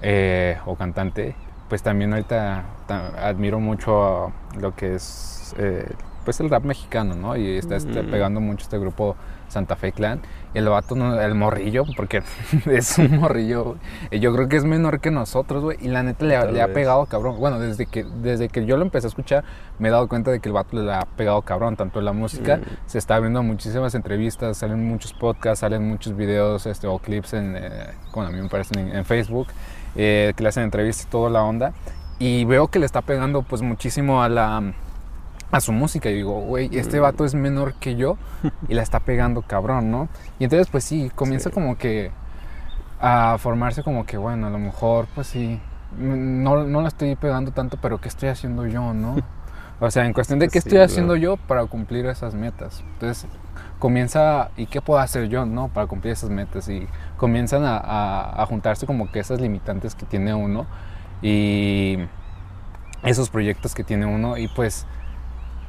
eh, 0.00 0.56
o 0.64 0.74
cantante, 0.74 1.36
pues 1.68 1.82
también 1.82 2.14
ahorita 2.14 2.64
admiro 2.88 3.60
mucho 3.60 4.32
lo 4.58 4.74
que 4.74 4.94
es... 4.94 5.54
Eh, 5.58 5.86
pues 6.24 6.40
el 6.40 6.50
rap 6.50 6.64
mexicano, 6.64 7.14
¿no? 7.14 7.36
Y 7.36 7.56
está 7.56 7.76
este, 7.76 8.02
pegando 8.04 8.40
mucho 8.40 8.62
este 8.64 8.78
grupo 8.78 9.16
Santa 9.52 9.76
Fe 9.76 9.92
Clan. 9.92 10.20
Y 10.54 10.58
el 10.58 10.68
vato, 10.68 10.94
el 11.20 11.34
morrillo, 11.34 11.84
porque 11.96 12.22
es 12.66 12.98
un 12.98 13.18
morrillo, 13.18 13.76
yo 14.10 14.34
creo 14.34 14.48
que 14.48 14.56
es 14.56 14.64
menor 14.64 15.00
que 15.00 15.10
nosotros, 15.10 15.62
güey. 15.62 15.78
Y 15.80 15.88
la 15.88 16.02
neta 16.02 16.24
le, 16.24 16.36
ha 16.36 16.72
pegado 16.72 17.06
cabrón. 17.06 17.38
Bueno, 17.38 17.58
desde 17.58 17.86
que, 17.86 18.04
desde 18.04 18.48
que 18.48 18.66
yo 18.66 18.76
lo 18.76 18.82
empecé 18.82 19.06
a 19.06 19.08
escuchar, 19.08 19.44
me 19.78 19.88
he 19.88 19.90
dado 19.90 20.08
cuenta 20.08 20.30
de 20.30 20.40
que 20.40 20.48
el 20.48 20.52
vato 20.54 20.80
le 20.80 20.92
ha 20.92 21.06
pegado 21.16 21.40
cabrón. 21.42 21.76
Tanto 21.76 22.00
en 22.00 22.04
la 22.04 22.12
música, 22.12 22.56
mm. 22.56 22.62
se 22.86 22.98
está 22.98 23.18
viendo 23.20 23.42
muchísimas 23.42 23.94
entrevistas, 23.94 24.58
salen 24.58 24.86
muchos 24.86 25.12
podcasts, 25.12 25.60
salen 25.60 25.86
muchos 25.86 26.16
videos 26.16 26.66
este, 26.66 26.86
o 26.86 26.98
clips 26.98 27.34
en, 27.34 27.56
eh, 27.56 27.94
a 28.14 28.30
mí 28.30 28.40
me 28.40 28.48
parecen 28.48 28.94
en, 28.94 29.04
Facebook, 29.04 29.48
eh, 29.96 30.32
que 30.36 30.42
le 30.42 30.48
hacen 30.48 30.64
entrevistas 30.64 31.06
y 31.06 31.08
toda 31.08 31.30
la 31.30 31.42
onda. 31.42 31.72
Y 32.18 32.44
veo 32.44 32.68
que 32.68 32.78
le 32.78 32.86
está 32.86 33.02
pegando 33.02 33.42
pues 33.42 33.62
muchísimo 33.62 34.22
a 34.22 34.28
la 34.28 34.72
a 35.52 35.60
su 35.60 35.70
música 35.70 36.10
y 36.10 36.14
digo, 36.14 36.40
güey, 36.40 36.76
este 36.76 36.98
mm. 36.98 37.02
vato 37.02 37.24
es 37.24 37.34
menor 37.34 37.74
que 37.74 37.94
yo 37.94 38.16
y 38.68 38.74
la 38.74 38.82
está 38.82 39.00
pegando 39.00 39.42
cabrón, 39.42 39.90
¿no? 39.90 40.08
Y 40.38 40.44
entonces 40.44 40.68
pues 40.68 40.82
sí, 40.82 41.12
comienza 41.14 41.50
como 41.50 41.76
que 41.76 42.10
a 43.00 43.36
formarse 43.38 43.82
como 43.82 44.06
que, 44.06 44.16
bueno, 44.16 44.46
a 44.46 44.50
lo 44.50 44.58
mejor 44.58 45.06
pues 45.14 45.28
sí, 45.28 45.60
no, 45.96 46.64
no 46.64 46.80
la 46.80 46.88
estoy 46.88 47.14
pegando 47.16 47.52
tanto, 47.52 47.78
pero 47.80 48.00
¿qué 48.00 48.08
estoy 48.08 48.30
haciendo 48.30 48.66
yo, 48.66 48.94
no? 48.94 49.16
O 49.80 49.90
sea, 49.90 50.06
en 50.06 50.12
cuestión 50.12 50.38
de 50.38 50.48
qué 50.48 50.58
estoy 50.58 50.78
haciendo 50.78 51.16
yo 51.16 51.36
para 51.36 51.66
cumplir 51.66 52.06
esas 52.06 52.34
metas. 52.34 52.84
Entonces 52.92 53.28
comienza, 53.80 54.50
¿y 54.56 54.66
qué 54.66 54.80
puedo 54.80 55.00
hacer 55.00 55.28
yo, 55.28 55.44
no? 55.44 55.68
Para 55.68 55.88
cumplir 55.88 56.12
esas 56.12 56.30
metas. 56.30 56.68
Y 56.68 56.86
comienzan 57.16 57.64
a, 57.64 57.78
a, 57.78 58.42
a 58.42 58.46
juntarse 58.46 58.86
como 58.86 59.10
que 59.10 59.18
esas 59.18 59.40
limitantes 59.40 59.96
que 59.96 60.06
tiene 60.06 60.34
uno 60.34 60.66
y 61.20 61.98
esos 63.02 63.28
proyectos 63.28 63.74
que 63.74 63.82
tiene 63.82 64.06
uno 64.06 64.36
y 64.36 64.46
pues 64.46 64.86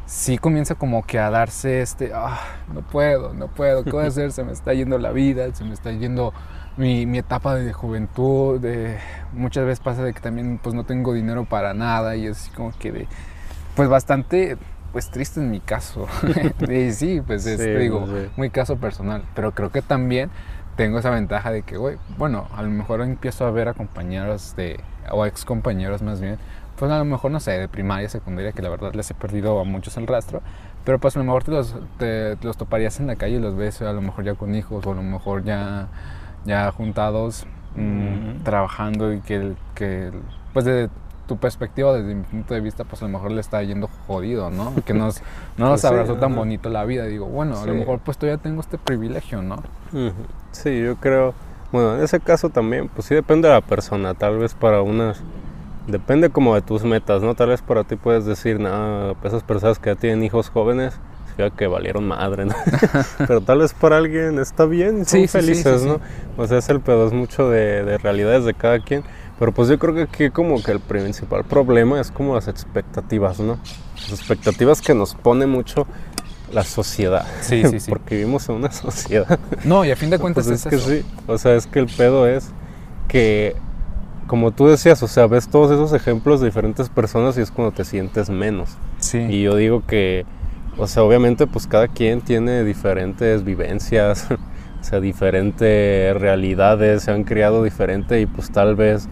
sí 0.05 0.37
comienza 0.37 0.75
como 0.75 1.05
que 1.05 1.19
a 1.19 1.29
darse 1.29 1.81
este, 1.81 2.11
ah, 2.13 2.39
no 2.73 2.81
puedo, 2.81 3.33
no 3.33 3.47
puedo, 3.47 3.83
¿qué 3.83 3.91
voy 3.91 4.05
a 4.05 4.07
hacer? 4.07 4.31
Se 4.31 4.43
me 4.43 4.51
está 4.51 4.73
yendo 4.73 4.97
la 4.97 5.11
vida, 5.11 5.53
se 5.53 5.63
me 5.63 5.73
está 5.73 5.91
yendo 5.91 6.33
mi, 6.77 7.05
mi 7.05 7.19
etapa 7.19 7.55
de 7.55 7.71
juventud, 7.73 8.59
de, 8.59 8.97
muchas 9.33 9.65
veces 9.65 9.79
pasa 9.79 10.03
de 10.03 10.13
que 10.13 10.19
también 10.19 10.59
pues 10.61 10.75
no 10.75 10.85
tengo 10.85 11.13
dinero 11.13 11.45
para 11.45 11.73
nada 11.73 12.15
y 12.15 12.27
es 12.27 12.51
como 12.55 12.71
que 12.77 12.91
de, 12.91 13.07
pues 13.75 13.89
bastante 13.89 14.57
pues 14.93 15.09
triste 15.09 15.39
en 15.39 15.49
mi 15.49 15.59
caso. 15.59 16.07
y 16.69 16.91
sí, 16.91 17.21
pues 17.25 17.45
es, 17.47 17.59
digo, 17.79 18.05
muy 18.37 18.51
caso 18.51 18.77
personal. 18.77 19.23
Pero 19.33 19.51
creo 19.53 19.71
que 19.71 19.81
también 19.81 20.29
tengo 20.77 20.99
esa 20.99 21.09
ventaja 21.09 21.51
de 21.51 21.63
que, 21.63 21.77
güey, 21.77 21.97
bueno, 22.17 22.47
a 22.55 22.61
lo 22.61 22.69
mejor 22.69 23.01
empiezo 23.01 23.45
a 23.45 23.51
ver 23.51 23.67
a 23.67 23.73
compañeros 23.73 24.55
de, 24.55 24.79
o 25.11 25.25
ex 25.25 25.45
compañeros 25.45 26.03
más 26.03 26.21
bien, 26.21 26.37
pues 26.77 26.91
a 26.91 26.97
lo 26.97 27.05
mejor, 27.05 27.31
no 27.31 27.39
sé, 27.39 27.51
de 27.51 27.67
primaria, 27.67 28.09
secundaria, 28.09 28.51
que 28.51 28.61
la 28.61 28.69
verdad 28.69 28.93
les 28.93 29.09
he 29.11 29.13
perdido 29.13 29.59
a 29.59 29.63
muchos 29.63 29.97
el 29.97 30.07
rastro, 30.07 30.41
pero 30.83 30.99
pues 30.99 31.15
a 31.15 31.19
lo 31.19 31.25
mejor 31.25 31.43
te 31.43 31.51
los, 31.51 31.75
te, 31.97 32.37
los 32.41 32.57
toparías 32.57 32.99
en 32.99 33.07
la 33.07 33.15
calle 33.15 33.35
y 33.35 33.39
los 33.39 33.55
ves 33.55 33.81
a 33.81 33.93
lo 33.93 34.01
mejor 34.01 34.25
ya 34.25 34.35
con 34.35 34.55
hijos 34.55 34.85
o 34.85 34.91
a 34.91 34.95
lo 34.95 35.03
mejor 35.03 35.43
ya, 35.43 35.87
ya 36.45 36.71
juntados, 36.71 37.45
mm, 37.75 38.43
trabajando 38.43 39.13
y 39.13 39.21
que, 39.21 39.53
que, 39.75 40.11
pues 40.53 40.65
de 40.65 40.89
tu 41.27 41.37
perspectiva, 41.37 41.93
desde 41.93 42.15
mi 42.15 42.23
punto 42.23 42.53
de 42.53 42.59
vista, 42.59 42.83
pues 42.83 43.01
a 43.01 43.05
lo 43.05 43.11
mejor 43.11 43.31
le 43.31 43.41
está 43.41 43.63
yendo 43.63 43.89
jodido, 44.07 44.49
¿no? 44.49 44.73
Que 44.85 44.93
nos, 44.93 45.21
no 45.57 45.69
nos 45.69 45.81
pues 45.81 45.85
abrazó 45.85 46.15
tan 46.15 46.35
bonito 46.35 46.69
la 46.69 46.83
vida. 46.83 47.05
Digo, 47.05 47.25
bueno, 47.27 47.57
a 47.59 47.65
lo 47.65 47.73
mejor 47.73 47.99
pues 47.99 48.17
todavía 48.17 48.41
tengo 48.41 48.61
este 48.61 48.77
privilegio, 48.77 49.41
¿no? 49.41 49.63
Sí, 50.51 50.83
yo 50.83 50.97
creo, 50.97 51.33
bueno, 51.71 51.95
en 51.95 52.03
ese 52.03 52.19
caso 52.19 52.49
también, 52.49 52.89
pues 52.89 53.07
sí 53.07 53.15
depende 53.15 53.47
de 53.47 53.53
la 53.53 53.61
persona, 53.61 54.13
tal 54.13 54.37
vez 54.37 54.53
para 54.53 54.81
unas, 54.81 55.21
depende 55.87 56.29
como 56.29 56.55
de 56.55 56.61
tus 56.61 56.83
metas, 56.83 57.21
¿no? 57.21 57.35
Tal 57.35 57.49
vez 57.49 57.61
para 57.61 57.83
ti 57.83 57.95
puedes 57.95 58.25
decir, 58.25 58.59
nada, 58.59 59.13
pues 59.15 59.33
esas 59.33 59.43
personas 59.43 59.79
que 59.79 59.89
ya 59.89 59.95
tienen 59.95 60.23
hijos 60.23 60.49
jóvenes, 60.49 60.93
significa 61.25 61.55
que 61.55 61.67
valieron 61.67 62.07
madre, 62.07 62.45
¿no? 62.45 62.55
Pero 63.17 63.41
tal 63.41 63.59
vez 63.59 63.73
para 63.73 63.97
alguien 63.97 64.39
está 64.39 64.65
bien, 64.65 65.05
son 65.05 65.27
felices, 65.27 65.83
¿no? 65.83 65.99
O 66.37 66.47
sea, 66.47 66.57
es 66.57 66.69
el 66.69 66.79
pedo, 66.81 67.07
es 67.07 67.13
mucho 67.13 67.49
de, 67.49 67.83
de 67.83 67.97
realidades 67.97 68.45
de 68.45 68.53
cada 68.53 68.79
quien. 68.79 69.03
Pero 69.39 69.51
pues 69.51 69.67
yo 69.67 69.79
creo 69.79 69.95
que 69.95 70.03
aquí 70.03 70.29
como 70.29 70.61
que 70.61 70.71
el 70.71 70.79
principal 70.79 71.43
problema 71.43 71.99
es 71.99 72.11
como 72.11 72.35
las 72.35 72.47
expectativas, 72.47 73.39
¿no? 73.39 73.57
Las 73.95 74.19
expectativas 74.19 74.79
que 74.79 74.93
nos 74.93 75.15
pone 75.15 75.47
mucho 75.47 75.87
la 76.53 76.63
sociedad. 76.63 77.25
Sí, 77.41 77.63
sí, 77.67 77.79
sí. 77.81 77.89
Porque 77.89 78.15
vivimos 78.15 78.47
en 78.49 78.55
una 78.55 78.71
sociedad. 78.71 79.39
No, 79.63 79.83
y 79.83 79.91
a 79.91 79.95
fin 79.95 80.09
de 80.09 80.19
cuentas 80.19 80.47
pues 80.47 80.65
es, 80.65 80.69
que 80.69 80.77
sí. 80.77 81.05
O 81.27 81.37
sea, 81.37 81.55
es 81.55 81.67
que 81.67 81.79
el 81.79 81.87
pedo 81.87 82.27
es 82.27 82.49
que, 83.07 83.55
como 84.27 84.51
tú 84.51 84.67
decías, 84.67 85.01
o 85.03 85.07
sea, 85.07 85.27
ves 85.27 85.47
todos 85.47 85.71
esos 85.71 85.93
ejemplos 85.93 86.39
de 86.39 86.47
diferentes 86.47 86.89
personas 86.89 87.37
y 87.37 87.41
es 87.41 87.51
cuando 87.51 87.73
te 87.73 87.85
sientes 87.85 88.29
menos. 88.29 88.77
Sí. 88.99 89.19
Y 89.19 89.43
yo 89.43 89.55
digo 89.55 89.83
que, 89.85 90.25
o 90.77 90.87
sea, 90.87 91.03
obviamente 91.03 91.47
pues 91.47 91.67
cada 91.67 91.87
quien 91.87 92.21
tiene 92.21 92.63
diferentes 92.63 93.43
vivencias, 93.43 94.27
o 94.81 94.83
sea, 94.83 94.99
diferentes 94.99 96.15
realidades, 96.19 97.03
se 97.03 97.11
han 97.11 97.23
criado 97.23 97.63
diferente 97.63 98.21
y 98.21 98.25
pues 98.25 98.51
tal 98.51 98.75
vez, 98.75 99.07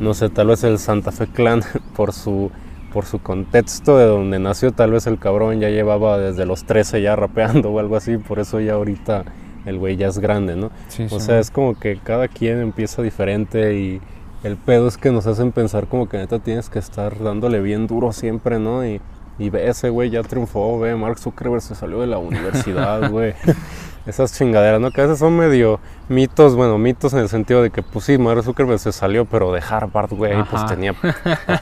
no 0.00 0.14
sé, 0.14 0.28
tal 0.28 0.48
vez 0.48 0.64
el 0.64 0.78
Santa 0.78 1.12
Fe 1.12 1.26
Clan 1.26 1.62
por 1.96 2.12
su 2.12 2.50
por 2.92 3.06
su 3.06 3.20
contexto 3.20 3.96
de 3.96 4.04
donde 4.04 4.38
nació, 4.38 4.70
tal 4.72 4.90
vez 4.90 5.06
el 5.06 5.18
cabrón 5.18 5.60
ya 5.60 5.70
llevaba 5.70 6.18
desde 6.18 6.44
los 6.44 6.64
13 6.64 7.00
ya 7.00 7.16
rapeando 7.16 7.70
o 7.70 7.78
algo 7.78 7.96
así, 7.96 8.18
por 8.18 8.38
eso 8.38 8.60
ya 8.60 8.74
ahorita 8.74 9.24
el 9.64 9.78
güey 9.78 9.96
ya 9.96 10.08
es 10.08 10.18
grande, 10.18 10.56
¿no? 10.56 10.70
o 11.10 11.20
sea, 11.20 11.38
es 11.38 11.50
como 11.50 11.78
que 11.78 11.98
cada 12.02 12.28
quien 12.28 12.60
empieza 12.60 13.00
diferente 13.00 13.78
y 13.78 14.00
el 14.42 14.56
pedo 14.56 14.88
es 14.88 14.96
que 14.96 15.10
nos 15.10 15.26
hacen 15.26 15.52
pensar 15.52 15.86
como 15.86 16.08
que 16.08 16.18
neta 16.18 16.38
tienes 16.38 16.68
que 16.68 16.78
estar 16.78 17.18
dándole 17.22 17.60
bien 17.60 17.86
duro 17.86 18.12
siempre, 18.12 18.58
¿no? 18.58 18.86
Y, 18.86 19.00
y 19.38 19.50
ve 19.50 19.68
ese 19.68 19.90
güey 19.90 20.10
ya 20.10 20.22
triunfó, 20.22 20.78
ve, 20.78 20.94
Mark 20.96 21.18
Zuckerberg 21.18 21.62
se 21.62 21.74
salió 21.74 22.00
de 22.00 22.06
la 22.06 22.18
universidad, 22.18 23.10
güey 23.10 23.34
esas 24.06 24.36
chingaderas, 24.36 24.80
¿no? 24.80 24.90
Que 24.90 25.00
a 25.00 25.04
veces 25.04 25.18
son 25.18 25.36
medio 25.36 25.78
mitos, 26.08 26.56
bueno, 26.56 26.78
mitos 26.78 27.12
en 27.12 27.20
el 27.20 27.28
sentido 27.28 27.62
de 27.62 27.70
que, 27.70 27.82
pues 27.82 28.06
sí, 28.06 28.18
Mark 28.18 28.42
Zuckerberg 28.42 28.78
se 28.78 28.92
salió, 28.92 29.24
pero 29.24 29.52
de 29.52 29.60
Harvard, 29.60 30.10
güey, 30.10 30.42
pues 30.44 30.66
tenía 30.66 30.94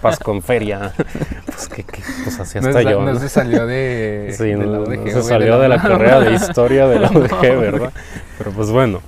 paz 0.00 0.18
con 0.18 0.42
feria. 0.42 0.92
pues 1.44 1.68
que, 1.68 1.84
pues 2.24 2.40
así 2.40 2.58
hasta 2.58 2.82
yo. 2.82 3.02
No, 3.02 3.18
se 3.18 3.28
salió 3.28 3.66
de, 3.66 4.34
sí, 4.36 4.54
no, 4.54 4.86
se 4.86 5.22
salió 5.22 5.58
de 5.58 5.68
la, 5.68 5.80
carrera 5.80 6.20
de 6.20 6.34
historia 6.34 6.86
de 6.86 6.98
la 6.98 7.10
UDG, 7.10 7.40
¿verdad? 7.40 7.92
Pero 8.38 8.52
pues 8.52 8.70
bueno, 8.70 9.00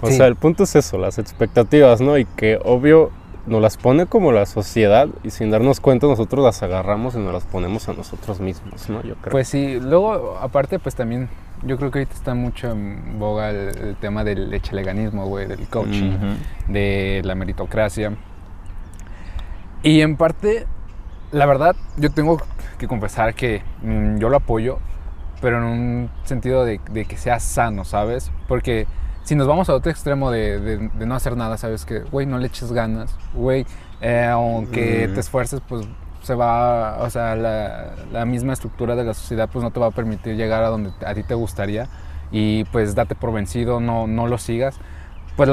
o 0.00 0.10
sea, 0.10 0.26
el 0.26 0.36
punto 0.36 0.64
es 0.64 0.76
eso, 0.76 0.98
las 0.98 1.18
expectativas, 1.18 2.00
¿no? 2.00 2.18
Y 2.18 2.24
que 2.24 2.58
obvio 2.64 3.10
nos 3.46 3.60
las 3.62 3.76
pone 3.76 4.06
como 4.06 4.32
la 4.32 4.46
sociedad 4.46 5.08
y 5.24 5.30
sin 5.30 5.50
darnos 5.50 5.80
cuenta 5.80 6.06
nosotros 6.06 6.44
las 6.44 6.62
agarramos 6.62 7.14
y 7.14 7.18
nos 7.18 7.32
las 7.32 7.44
ponemos 7.44 7.88
a 7.88 7.94
nosotros 7.94 8.40
mismos, 8.40 8.88
¿no? 8.88 9.02
Yo 9.02 9.14
creo. 9.16 9.32
Pues 9.32 9.48
sí, 9.48 9.78
luego 9.80 10.38
aparte 10.38 10.78
pues 10.78 10.94
también 10.94 11.28
yo 11.62 11.76
creo 11.76 11.90
que 11.90 12.00
ahorita 12.00 12.14
está 12.14 12.34
mucho 12.34 12.70
en 12.70 13.18
boga 13.18 13.50
el, 13.50 13.96
tema 13.96 14.24
del 14.24 14.52
echeleganismo, 14.52 15.26
güey, 15.26 15.46
del 15.46 15.66
coaching, 15.66 16.36
de 16.68 17.20
la 17.24 17.34
meritocracia. 17.34 18.16
Y 19.82 20.00
en 20.00 20.16
parte, 20.16 20.66
la 21.32 21.46
verdad, 21.46 21.76
yo 21.96 22.10
tengo 22.10 22.40
que 22.78 22.88
confesar 22.88 23.34
que 23.34 23.62
mm, 23.82 24.18
yo 24.18 24.28
lo 24.28 24.36
apoyo, 24.36 24.78
pero 25.40 25.58
en 25.58 25.64
un 25.64 26.10
sentido 26.24 26.64
de, 26.64 26.78
que 26.78 27.16
sea 27.16 27.40
sano, 27.40 27.84
¿sabes? 27.84 28.30
Porque 28.48 28.86
si 29.24 29.34
nos 29.34 29.46
vamos 29.46 29.68
a 29.68 29.74
otro 29.74 29.90
extremo 29.90 30.30
de, 30.30 30.90
no 30.94 31.14
hacer 31.14 31.36
nada, 31.36 31.56
¿sabes? 31.56 31.84
Que, 31.84 32.00
güey, 32.00 32.26
no 32.26 32.38
le 32.38 32.46
eches 32.46 32.72
ganas, 32.72 33.14
güey, 33.34 33.66
eh, 34.00 34.26
aunque 34.26 35.10
te 35.12 35.20
esfuerces, 35.20 35.60
pues 35.68 35.86
se 36.22 36.34
va, 36.34 36.98
o 37.00 37.10
sea, 37.10 37.34
la, 37.34 38.24
misma 38.24 38.52
estructura 38.52 38.94
de 38.94 39.04
la 39.04 39.14
sociedad 39.14 39.48
pues 39.50 39.62
no 39.62 39.70
te 39.70 39.80
va 39.80 39.86
a 39.86 39.90
permitir 39.90 40.36
llegar 40.36 40.62
a 40.62 40.68
donde 40.68 40.92
a 41.04 41.14
ti 41.14 41.22
te 41.22 41.34
gustaría 41.34 41.88
y 42.30 42.64
pues 42.64 42.94
date 42.94 43.14
por 43.14 43.32
vencido, 43.32 43.80
no, 43.80 44.06
no 44.06 44.26
lo 44.26 44.38
sigas. 44.38 44.78
Pues 45.36 45.48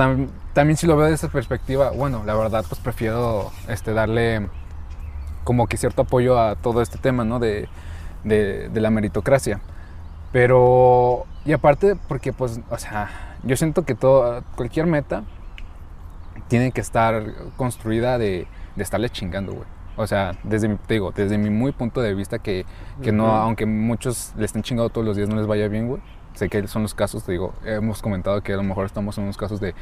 también 0.53 0.75
si 0.77 0.85
lo 0.85 0.97
veo 0.97 1.07
de 1.07 1.13
esa 1.13 1.29
perspectiva, 1.29 1.91
bueno, 1.91 2.23
la 2.25 2.35
verdad 2.35 2.65
pues 2.67 2.81
prefiero 2.81 3.51
este, 3.67 3.93
darle 3.93 4.49
como 5.43 5.67
que 5.67 5.77
cierto 5.77 6.01
apoyo 6.01 6.39
a 6.39 6.55
todo 6.55 6.81
este 6.81 6.97
tema, 6.97 7.23
¿no? 7.23 7.39
De, 7.39 7.69
de, 8.23 8.69
de 8.69 8.81
la 8.81 8.89
meritocracia. 8.89 9.61
Pero, 10.33 11.25
y 11.45 11.53
aparte 11.53 11.95
porque 12.07 12.33
pues, 12.33 12.59
o 12.69 12.77
sea, 12.77 13.26
yo 13.43 13.55
siento 13.55 13.83
que 13.85 13.95
todo, 13.95 14.43
cualquier 14.55 14.87
meta 14.87 15.23
tiene 16.47 16.71
que 16.71 16.81
estar 16.81 17.23
construida 17.55 18.17
de, 18.17 18.47
de 18.75 18.83
estarle 18.83 19.09
chingando, 19.09 19.53
güey. 19.53 19.67
O 19.97 20.05
sea, 20.05 20.33
desde 20.43 20.67
mi, 20.67 20.77
digo, 20.87 21.11
desde 21.11 21.37
mi 21.39 21.49
muy 21.49 21.71
punto 21.71 22.01
de 22.01 22.13
vista 22.13 22.37
que, 22.37 22.65
que 23.01 23.11
no, 23.11 23.27
aunque 23.35 23.65
muchos 23.65 24.31
le 24.37 24.45
estén 24.45 24.61
chingando 24.61 24.89
todos 24.89 25.05
los 25.05 25.17
días, 25.17 25.27
no 25.27 25.35
les 25.35 25.47
vaya 25.47 25.67
bien, 25.67 25.87
güey. 25.87 26.01
Sé 26.35 26.49
que 26.49 26.67
son 26.67 26.83
los 26.83 26.93
casos, 26.93 27.23
te 27.23 27.31
digo, 27.31 27.53
hemos 27.65 28.03
comentado 28.03 28.41
que 28.41 28.53
a 28.53 28.57
lo 28.57 28.63
mejor 28.63 28.85
estamos 28.85 29.17
en 29.17 29.23
unos 29.23 29.37
casos 29.37 29.59
de, 29.59 29.73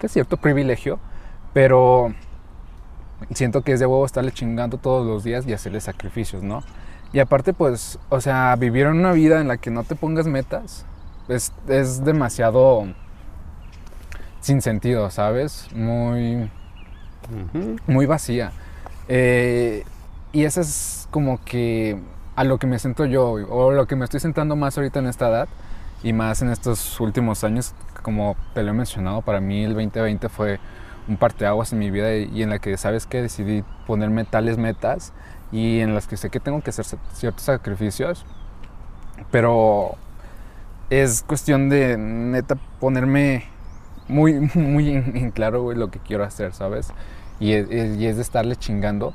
de 0.00 0.08
cierto 0.08 0.38
privilegio, 0.38 0.98
pero 1.52 2.14
siento 3.34 3.60
que 3.60 3.72
es 3.72 3.80
de 3.80 3.84
huevo 3.84 4.06
estarle 4.06 4.32
chingando 4.32 4.78
todos 4.78 5.06
los 5.06 5.22
días 5.22 5.46
y 5.46 5.52
hacerle 5.52 5.82
sacrificios, 5.82 6.42
¿no? 6.42 6.62
Y 7.12 7.18
aparte, 7.18 7.52
pues, 7.52 7.98
o 8.08 8.22
sea, 8.22 8.56
vivir 8.56 8.86
en 8.86 8.96
una 8.96 9.12
vida 9.12 9.38
en 9.40 9.48
la 9.48 9.58
que 9.58 9.70
no 9.70 9.84
te 9.84 9.96
pongas 9.96 10.26
metas 10.26 10.86
es, 11.28 11.52
es 11.68 12.04
demasiado 12.04 12.86
sin 14.40 14.62
sentido, 14.62 15.10
¿sabes? 15.10 15.68
Muy, 15.74 16.50
muy 17.86 18.06
vacía. 18.06 18.52
Eh, 19.08 19.84
y 20.32 20.44
eso 20.44 20.60
es 20.60 21.08
como 21.10 21.42
que 21.44 21.98
a 22.36 22.44
lo 22.44 22.58
que 22.58 22.66
me 22.66 22.78
siento 22.78 23.04
yo, 23.04 23.32
o 23.32 23.72
lo 23.72 23.86
que 23.86 23.96
me 23.96 24.04
estoy 24.04 24.20
sentando 24.20 24.56
más 24.56 24.76
ahorita 24.76 25.00
en 25.00 25.06
esta 25.06 25.28
edad, 25.28 25.48
y 26.02 26.12
más 26.12 26.42
en 26.42 26.50
estos 26.50 27.00
últimos 27.00 27.42
años, 27.44 27.74
como 28.02 28.36
te 28.54 28.62
lo 28.62 28.70
he 28.70 28.74
mencionado, 28.74 29.22
para 29.22 29.40
mí 29.40 29.64
el 29.64 29.74
2020 29.74 30.28
fue 30.28 30.60
un 31.08 31.16
parteaguas 31.16 31.72
en 31.72 31.78
mi 31.78 31.90
vida 31.90 32.14
y 32.14 32.42
en 32.42 32.50
la 32.50 32.58
que, 32.58 32.76
¿sabes 32.76 33.06
que 33.06 33.22
Decidí 33.22 33.64
ponerme 33.86 34.24
tales 34.24 34.58
metas 34.58 35.12
y 35.50 35.80
en 35.80 35.94
las 35.94 36.06
que 36.06 36.16
sé 36.16 36.30
que 36.30 36.38
tengo 36.38 36.60
que 36.60 36.70
hacer 36.70 36.84
ciertos 37.12 37.42
sacrificios, 37.44 38.24
pero 39.30 39.96
es 40.90 41.22
cuestión 41.22 41.68
de 41.68 41.96
neta 41.98 42.56
ponerme 42.80 43.44
muy, 44.08 44.34
muy 44.54 44.90
en, 44.90 45.30
claro 45.30 45.72
lo 45.72 45.90
que 45.90 45.98
quiero 45.98 46.24
hacer, 46.24 46.52
¿sabes? 46.54 46.92
y 47.40 47.52
es, 47.52 48.16
de 48.16 48.22
estarle 48.22 48.56
chingando. 48.56 49.14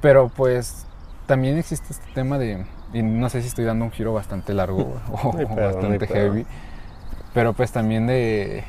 Pero 0.00 0.28
pues 0.28 0.86
también 1.26 1.56
existe 1.56 1.92
este 1.92 2.06
tema 2.12 2.38
de, 2.38 2.66
y 2.92 3.02
no 3.02 3.28
sé 3.30 3.40
si 3.40 3.48
estoy 3.48 3.64
dando 3.64 3.84
un 3.84 3.90
giro 3.90 4.12
bastante 4.12 4.52
largo 4.52 5.00
o, 5.22 5.32
bastante 5.32 6.06
heavy, 6.06 6.46
pero 7.32 7.54
pues 7.54 7.72
también 7.72 8.06
de, 8.06 8.64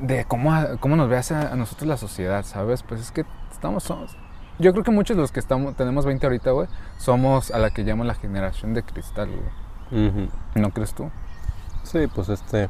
de 0.00 0.24
cómo, 0.24 0.52
cómo 0.80 0.96
nos 0.96 1.08
ve 1.08 1.16
a, 1.16 1.56
nosotros 1.56 1.88
la 1.88 1.96
sociedad, 1.96 2.44
¿sabes? 2.44 2.82
Pues 2.82 3.00
es 3.00 3.10
que 3.10 3.24
estamos, 3.50 3.82
somos, 3.82 4.16
yo 4.58 4.72
creo 4.72 4.84
que 4.84 4.92
muchos 4.92 5.16
de 5.16 5.22
los 5.22 5.32
que 5.32 5.40
estamos, 5.40 5.74
tenemos 5.76 6.06
20 6.06 6.24
ahorita, 6.26 6.52
güey, 6.52 6.68
somos 6.98 7.50
a 7.50 7.58
la 7.58 7.70
que 7.70 7.84
llaman 7.84 8.06
la 8.06 8.14
generación 8.14 8.74
de 8.74 8.82
cristal, 8.84 9.30
güey. 9.30 10.30
¿No 10.54 10.70
crees 10.70 10.94
tú? 10.94 11.10
Sí, 11.82 12.06
pues 12.14 12.28
este, 12.28 12.68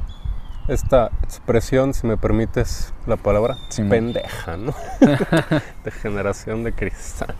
esta 0.68 1.10
expresión, 1.22 1.94
si 1.94 2.06
me 2.06 2.16
permites 2.16 2.92
la 3.06 3.16
palabra, 3.16 3.56
pendeja, 3.88 4.56
¿no? 4.56 4.74
de 5.84 5.90
generación 5.90 6.64
de 6.64 6.72
cristal. 6.72 7.34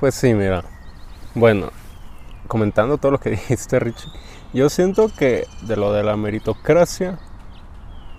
Pues 0.00 0.14
sí, 0.14 0.34
mira. 0.34 0.64
Bueno, 1.34 1.70
comentando 2.46 2.98
todo 2.98 3.12
lo 3.12 3.20
que 3.20 3.30
dijiste, 3.30 3.78
Richie, 3.78 4.10
yo 4.52 4.70
siento 4.70 5.10
que 5.16 5.46
de 5.62 5.76
lo 5.76 5.92
de 5.92 6.02
la 6.02 6.16
meritocracia, 6.16 7.18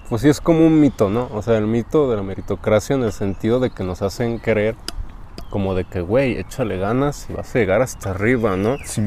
pues 0.09 0.21
sí 0.21 0.29
es 0.29 0.41
como 0.41 0.65
un 0.65 0.79
mito, 0.79 1.09
¿no? 1.09 1.29
O 1.33 1.41
sea, 1.41 1.57
el 1.57 1.67
mito 1.67 2.09
de 2.09 2.17
la 2.17 2.23
meritocracia 2.23 2.95
en 2.95 3.03
el 3.03 3.11
sentido 3.11 3.59
de 3.59 3.69
que 3.69 3.83
nos 3.83 4.01
hacen 4.01 4.39
creer 4.39 4.75
como 5.49 5.73
de 5.75 5.85
que, 5.85 6.01
güey, 6.01 6.37
échale 6.37 6.77
ganas 6.77 7.27
y 7.29 7.33
vas 7.33 7.55
a 7.55 7.59
llegar 7.59 7.81
hasta 7.81 8.11
arriba, 8.11 8.55
¿no? 8.55 8.77
Sí, 8.85 9.01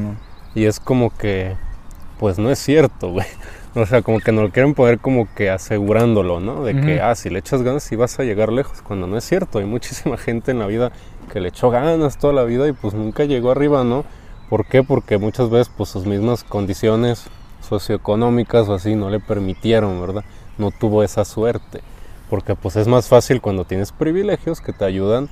Y 0.55 0.65
es 0.65 0.79
como 0.79 1.09
que, 1.09 1.55
pues 2.23 2.39
no 2.39 2.49
es 2.49 2.59
cierto, 2.59 3.11
güey. 3.11 3.27
O 3.75 3.85
sea, 3.85 4.01
como 4.01 4.19
que 4.19 4.31
no 4.31 4.43
lo 4.43 4.51
quieren 4.51 4.75
poner 4.75 4.99
como 4.99 5.27
que 5.33 5.49
asegurándolo, 5.49 6.39
¿no? 6.39 6.63
De 6.63 6.79
que, 6.79 7.01
ah, 7.01 7.15
si 7.15 7.29
le 7.29 7.39
echas 7.39 7.63
ganas 7.63 7.83
sí 7.83 7.97
vas 7.97 8.17
a 8.17 8.23
llegar 8.23 8.53
lejos, 8.53 8.81
cuando 8.81 9.07
no 9.07 9.17
es 9.17 9.25
cierto. 9.25 9.59
Hay 9.59 9.65
muchísima 9.65 10.15
gente 10.27 10.51
en 10.51 10.59
la 10.59 10.67
vida 10.67 10.93
que 11.33 11.41
le 11.41 11.49
echó 11.49 11.69
ganas 11.69 12.17
toda 12.19 12.31
la 12.31 12.43
vida 12.43 12.67
y 12.67 12.71
pues 12.71 12.93
nunca 12.93 13.25
llegó 13.25 13.51
arriba, 13.51 13.83
¿no? 13.83 14.05
¿Por 14.47 14.67
qué? 14.67 14.83
Porque 14.83 15.17
muchas 15.17 15.49
veces 15.49 15.73
pues 15.75 15.89
sus 15.89 16.05
mismas 16.05 16.45
condiciones 16.45 17.25
socioeconómicas 17.67 18.69
o 18.69 18.75
así 18.75 18.95
no 18.95 19.09
le 19.09 19.19
permitieron, 19.19 19.99
¿verdad? 19.99 20.23
No 20.57 20.71
tuvo 20.71 21.03
esa 21.03 21.25
suerte. 21.25 21.81
Porque 22.29 22.55
pues 22.55 22.77
es 22.77 22.87
más 22.87 23.09
fácil 23.09 23.41
cuando 23.41 23.65
tienes 23.65 23.91
privilegios 23.91 24.61
que 24.61 24.71
te 24.71 24.85
ayudan 24.85 25.29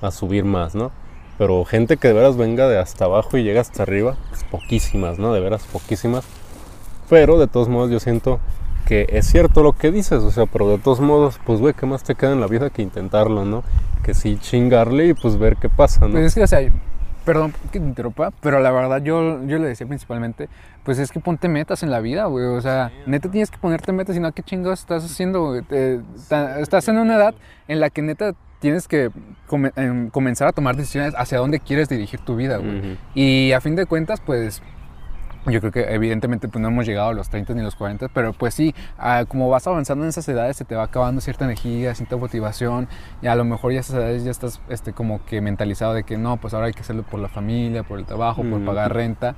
a 0.00 0.10
subir 0.10 0.44
más, 0.44 0.74
¿no? 0.74 0.90
Pero 1.38 1.64
gente 1.64 1.96
que 1.96 2.08
de 2.08 2.14
veras 2.14 2.36
venga 2.36 2.68
de 2.68 2.78
hasta 2.78 3.06
abajo 3.06 3.36
y 3.36 3.42
llega 3.42 3.60
hasta 3.60 3.82
arriba, 3.82 4.16
pues 4.30 4.44
poquísimas, 4.44 5.18
¿no? 5.18 5.32
De 5.32 5.40
veras 5.40 5.64
poquísimas. 5.64 6.24
Pero 7.08 7.38
de 7.38 7.46
todos 7.46 7.68
modos 7.68 7.90
yo 7.90 8.00
siento 8.00 8.40
que 8.86 9.06
es 9.10 9.26
cierto 9.26 9.62
lo 9.62 9.72
que 9.72 9.90
dices, 9.90 10.22
o 10.22 10.30
sea, 10.30 10.46
pero 10.46 10.68
de 10.68 10.78
todos 10.78 11.00
modos, 11.00 11.38
pues 11.44 11.60
güey, 11.60 11.74
¿qué 11.74 11.86
más 11.86 12.02
te 12.02 12.14
queda 12.14 12.32
en 12.32 12.40
la 12.40 12.46
vida 12.46 12.70
que 12.70 12.82
intentarlo, 12.82 13.44
¿no? 13.44 13.62
Que 14.02 14.14
sí 14.14 14.38
chingarle 14.38 15.08
y 15.08 15.14
pues 15.14 15.38
ver 15.38 15.56
qué 15.56 15.68
pasa, 15.68 16.06
¿no? 16.06 16.12
Pues 16.12 16.26
es 16.26 16.34
que, 16.34 16.42
o 16.42 16.46
sea, 16.46 16.60
perdón 17.24 17.52
que 17.70 17.78
te 17.78 17.86
interrumpa, 17.86 18.32
pero 18.40 18.60
la 18.60 18.70
verdad 18.70 19.02
yo, 19.02 19.44
yo 19.46 19.58
le 19.58 19.68
decía 19.68 19.86
principalmente, 19.86 20.48
pues 20.84 20.98
es 20.98 21.12
que 21.12 21.20
ponte 21.20 21.48
metas 21.48 21.82
en 21.82 21.90
la 21.90 22.00
vida, 22.00 22.26
güey, 22.26 22.46
o 22.46 22.60
sea, 22.60 22.90
neta 23.06 23.30
tienes 23.30 23.50
que 23.50 23.58
ponerte 23.58 23.92
metas, 23.92 24.16
y 24.16 24.20
no, 24.20 24.32
¿qué 24.32 24.42
chingados 24.42 24.80
estás 24.80 25.04
haciendo? 25.04 25.54
estás 26.60 26.88
en 26.88 26.98
una 26.98 27.16
edad 27.16 27.34
en 27.68 27.80
la 27.80 27.90
que 27.90 28.02
neta 28.02 28.34
tienes 28.62 28.86
que 28.86 29.10
em, 29.74 30.08
comenzar 30.08 30.46
a 30.46 30.52
tomar 30.52 30.76
decisiones 30.76 31.14
hacia 31.18 31.38
dónde 31.38 31.58
quieres 31.58 31.88
dirigir 31.88 32.20
tu 32.20 32.36
vida, 32.36 32.58
güey. 32.58 32.96
Y 33.12 33.50
a 33.50 33.60
fin 33.60 33.74
de 33.74 33.86
cuentas, 33.86 34.20
pues 34.20 34.62
yo 35.46 35.58
creo 35.58 35.72
que 35.72 35.92
evidentemente 35.92 36.46
pues 36.46 36.62
no 36.62 36.68
hemos 36.68 36.86
llegado 36.86 37.08
a 37.08 37.12
los 37.12 37.28
30 37.28 37.54
ni 37.54 37.62
los 37.62 37.74
40, 37.74 38.06
pero 38.14 38.32
pues 38.32 38.54
sí, 38.54 38.72
ah, 38.96 39.24
como 39.26 39.50
vas 39.50 39.66
avanzando 39.66 40.04
en 40.04 40.10
esas 40.10 40.28
edades 40.28 40.56
se 40.56 40.64
te 40.64 40.76
va 40.76 40.84
acabando 40.84 41.20
cierta 41.20 41.44
energía, 41.44 41.92
cierta 41.96 42.16
motivación 42.16 42.86
y 43.20 43.26
a 43.26 43.34
lo 43.34 43.44
mejor 43.44 43.72
ya 43.72 43.80
esas 43.80 43.96
edades 43.96 44.22
ya 44.22 44.30
estás 44.30 44.60
este, 44.68 44.92
como 44.92 45.26
que 45.26 45.40
mentalizado 45.40 45.94
de 45.94 46.04
que 46.04 46.16
no, 46.16 46.36
pues 46.36 46.54
ahora 46.54 46.68
hay 46.68 46.72
que 46.72 46.82
hacerlo 46.82 47.02
por 47.02 47.18
la 47.18 47.28
familia, 47.28 47.82
por 47.82 47.98
el 47.98 48.06
trabajo, 48.06 48.44
por 48.44 48.64
pagar 48.64 48.94
renta. 48.94 49.34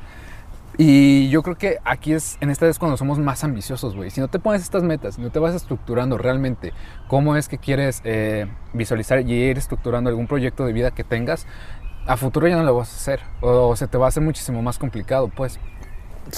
Y 0.76 1.28
yo 1.28 1.42
creo 1.42 1.56
que 1.56 1.78
aquí 1.84 2.12
es, 2.12 2.36
en 2.40 2.50
esta 2.50 2.66
vez 2.66 2.78
cuando 2.78 2.96
somos 2.96 3.18
más 3.18 3.44
ambiciosos, 3.44 3.94
güey. 3.94 4.10
Si 4.10 4.20
no 4.20 4.28
te 4.28 4.38
pones 4.38 4.62
estas 4.62 4.82
metas, 4.82 5.14
si 5.14 5.20
no 5.22 5.30
te 5.30 5.38
vas 5.38 5.54
estructurando 5.54 6.18
realmente 6.18 6.72
cómo 7.06 7.36
es 7.36 7.48
que 7.48 7.58
quieres 7.58 8.00
eh, 8.04 8.46
visualizar 8.72 9.20
y 9.20 9.32
ir 9.32 9.56
estructurando 9.56 10.10
algún 10.10 10.26
proyecto 10.26 10.66
de 10.66 10.72
vida 10.72 10.90
que 10.90 11.04
tengas, 11.04 11.46
a 12.06 12.16
futuro 12.16 12.48
ya 12.48 12.56
no 12.56 12.64
lo 12.64 12.74
vas 12.74 12.92
a 12.92 12.96
hacer. 12.96 13.20
O 13.40 13.76
se 13.76 13.86
te 13.86 13.98
va 13.98 14.06
a 14.06 14.08
hacer 14.08 14.22
muchísimo 14.22 14.62
más 14.62 14.78
complicado, 14.78 15.28
pues. 15.28 15.60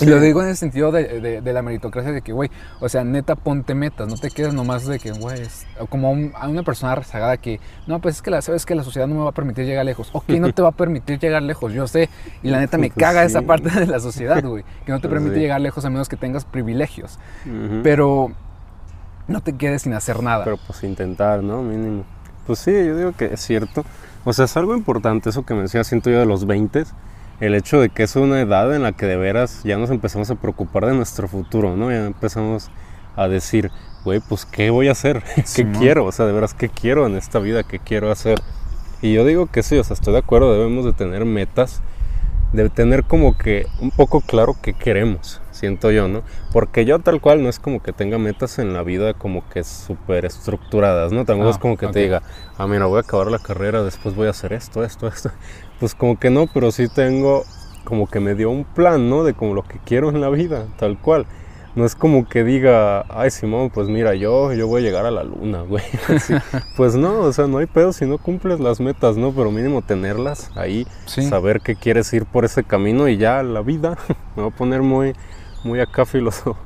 Y 0.01 0.07
lo 0.07 0.21
digo 0.21 0.43
en 0.43 0.49
el 0.49 0.57
sentido 0.57 0.93
de, 0.93 1.41
de, 1.41 1.53
la 1.53 1.63
meritocracia, 1.63 2.13
de 2.13 2.23
que, 2.23 2.33
güey, 2.33 2.51
o 2.81 2.89
sea, 2.89 3.05
neta, 3.05 3.37
ponte 3.37 3.75
metas, 3.75 4.09
no 4.09 4.17
te 4.17 4.31
quedes 4.31 4.53
nomás 4.53 4.87
de 4.87 4.99
que, 4.99 5.13
güey, 5.13 5.43
como 5.89 6.15
a 6.35 6.49
una 6.49 6.63
persona 6.63 6.95
rezagada 6.95 7.37
que, 7.37 7.61
no, 7.87 8.01
pues 8.01 8.17
es 8.17 8.23
que 8.23 8.31
la, 8.31 8.43
sabes 8.43 8.67
que 8.67 8.75
la 8.75 8.83
sociedad 8.83 9.07
no 9.07 9.15
me 9.15 9.23
va 9.23 9.31
a 9.31 9.33
permitir 9.33 9.65
llegar 9.65 9.85
lejos. 9.85 10.11
Ok, 10.13 10.29
no 10.31 10.53
te 10.53 10.63
va 10.63 10.71
a 10.71 10.73
permitir 10.73 11.19
llegar 11.19 11.43
lejos, 11.43 11.73
yo 11.73 11.87
sé, 11.87 12.09
y 12.43 12.51
la 12.51 12.59
neta 12.59 12.79
me 12.79 12.91
caga 12.97 13.25
esa 13.25 13.43
parte 13.43 13.71
de 13.71 13.87
la 13.87 14.01
sociedad, 14.01 14.43
güey, 14.45 14.65
que 14.85 14.93
no 14.93 15.01
te 15.01 15.09
permite 15.09 15.39
llegar 15.39 15.61
lejos 15.61 15.85
a 15.85 15.91
menos 15.91 16.09
que 16.09 16.17
tengas 16.17 16.45
privilegios. 16.45 17.19
Pero 17.83 18.33
no 19.29 19.41
te 19.41 19.55
quedes 19.55 19.83
sin 19.83 19.95
hacer 19.95 20.23
nada. 20.23 20.45
Pero 20.45 20.59
pues 20.67 20.83
intentar, 20.85 21.43
¿no? 21.43 21.63
Mínimo. 21.63 22.05
Pues 22.47 22.61
sí, 22.61 22.73
yo 22.73 22.97
digo 22.97 23.13
que 23.13 23.27
es 23.27 23.41
cierto. 23.41 23.85
O 24.25 24.33
sea, 24.33 24.45
es 24.45 24.57
algo 24.57 24.77
importante 24.77 25.31
eso 25.31 25.45
que 25.45 25.55
me 25.55 25.63
decía, 25.63 25.85
siento 25.85 26.11
yo 26.11 26.19
de 26.19 26.27
los 26.27 26.47
20 26.47 26.85
el 27.41 27.55
hecho 27.55 27.81
de 27.81 27.91
que 27.91 28.03
es 28.05 28.17
una 28.17 28.41
edad 28.41 28.75
en 28.75 28.83
la 28.83 28.93
que 28.93 29.07
de 29.07 29.17
veras 29.17 29.63
ya 29.65 29.77
nos 29.77 29.91
empezamos 29.91 30.31
a 30.31 30.37
preocupar 30.37 30.87
de 30.87 30.95
nuestro 30.95 31.29
futuro, 31.29 31.77
¿no? 31.77 31.91
Ya 31.91 32.07
empezamos 32.07 32.71
a 33.15 33.29
decir, 33.29 33.71
güey, 34.05 34.21
pues 34.21 34.47
¿qué 34.47 34.71
voy 34.71 34.89
a 34.89 34.93
hacer? 34.93 35.23
¿Qué 35.55 35.71
quiero? 35.73 36.07
O 36.07 36.13
sea, 36.13 36.27
de 36.27 36.33
veras, 36.33 36.55
¿qué 36.55 36.69
quiero 36.69 37.07
en 37.07 37.17
esta 37.17 37.39
vida? 37.39 37.63
¿Qué 37.63 37.79
quiero 37.79 38.11
hacer? 38.11 38.41
Y 39.03 39.13
yo 39.13 39.25
digo 39.25 39.47
que 39.47 39.63
sí, 39.63 39.77
o 39.77 39.85
sea, 39.85 39.95
estoy 39.95 40.15
de 40.15 40.21
acuerdo, 40.21 40.53
debemos 40.53 40.85
de 40.85 40.93
tener 40.93 41.27
metas, 41.27 41.83
de 42.53 42.71
tener 42.71 43.05
como 43.05 43.37
que 43.37 43.67
un 43.81 43.91
poco 43.91 44.23
claro 44.23 44.57
qué 44.63 44.73
queremos, 44.73 45.43
siento 45.51 45.91
yo, 45.91 46.09
¿no? 46.09 46.23
Porque 46.53 46.87
yo 46.87 46.99
tal 47.01 47.21
cual 47.21 47.43
no 47.43 47.51
es 47.51 47.59
como 47.59 47.83
que 47.83 47.93
tenga 47.93 48.17
metas 48.17 48.59
en 48.59 48.73
la 48.73 48.83
vida 48.83 49.13
como 49.13 49.47
que 49.51 49.65
súper 49.65 50.25
estructuradas, 50.25 51.13
¿no? 51.13 51.27
Tampoco 51.27 51.51
es 51.51 51.57
ah, 51.57 51.61
como 51.61 51.77
que 51.77 51.89
te 51.89 52.01
diga, 52.01 52.23
ah, 52.57 52.67
mira, 52.67 52.87
voy 52.87 52.99
a 52.99 53.01
acabar 53.01 53.31
la 53.31 53.39
carrera, 53.39 53.83
después 53.83 54.15
voy 54.15 54.29
a 54.29 54.31
hacer 54.31 54.55
esto, 54.55 54.83
esto, 54.83 55.09
esto. 55.09 55.31
Pues 55.81 55.95
como 55.95 56.19
que 56.19 56.31
no, 56.31 56.47
pero 56.47 56.71
sí 56.71 56.89
tengo 56.89 57.45
como 57.85 58.09
que 58.09 58.21
me 58.21 58.35
dio 58.35 58.51
un 58.51 58.65
plan, 58.65 59.09
¿no? 59.09 59.25
De 59.25 59.35
como 59.35 59.55
lo 59.55 59.63
que 59.63 59.79
quiero 59.85 60.11
en 60.11 60.21
la 60.21 60.29
vida, 60.29 60.67
tal 60.79 60.99
cual. 60.99 61.27
No 61.77 61.85
es 61.85 61.95
como 61.95 62.27
que 62.27 62.43
diga, 62.43 63.05
ay 63.11 63.31
Simón, 63.31 63.69
pues 63.69 63.89
mira, 63.89 64.15
yo, 64.15 64.53
yo 64.55 64.67
voy 64.67 64.81
a 64.81 64.85
llegar 64.85 65.05
a 65.05 65.11
la 65.11 65.25
luna, 65.25 65.61
güey. 65.69 65.85
pues 66.77 66.97
no, 66.97 67.21
o 67.21 67.33
sea, 67.35 67.47
no 67.47 67.59
hay 67.59 67.67
pedo 67.67 67.93
si 67.93 68.07
no 68.07 68.17
cumples 68.17 68.61
las 68.61 68.81
metas, 68.81 69.19
¿no? 69.19 69.33
Pero 69.33 69.51
mínimo 69.51 69.83
tenerlas 69.83 70.51
ahí, 70.57 70.87
saber 71.05 71.61
que 71.61 71.77
quieres 71.77 72.11
ir 72.15 72.25
por 72.25 72.47
ese 72.47 72.65
camino 72.65 73.09
y 73.09 73.19
ya 73.19 73.43
la 73.43 73.61
vida, 73.61 73.99
me 74.37 74.45
voy 74.45 74.53
a 74.53 74.57
poner 74.57 74.81
muy, 74.81 75.13
muy 75.65 75.81
acá 75.81 76.07
filósofo, 76.07 76.57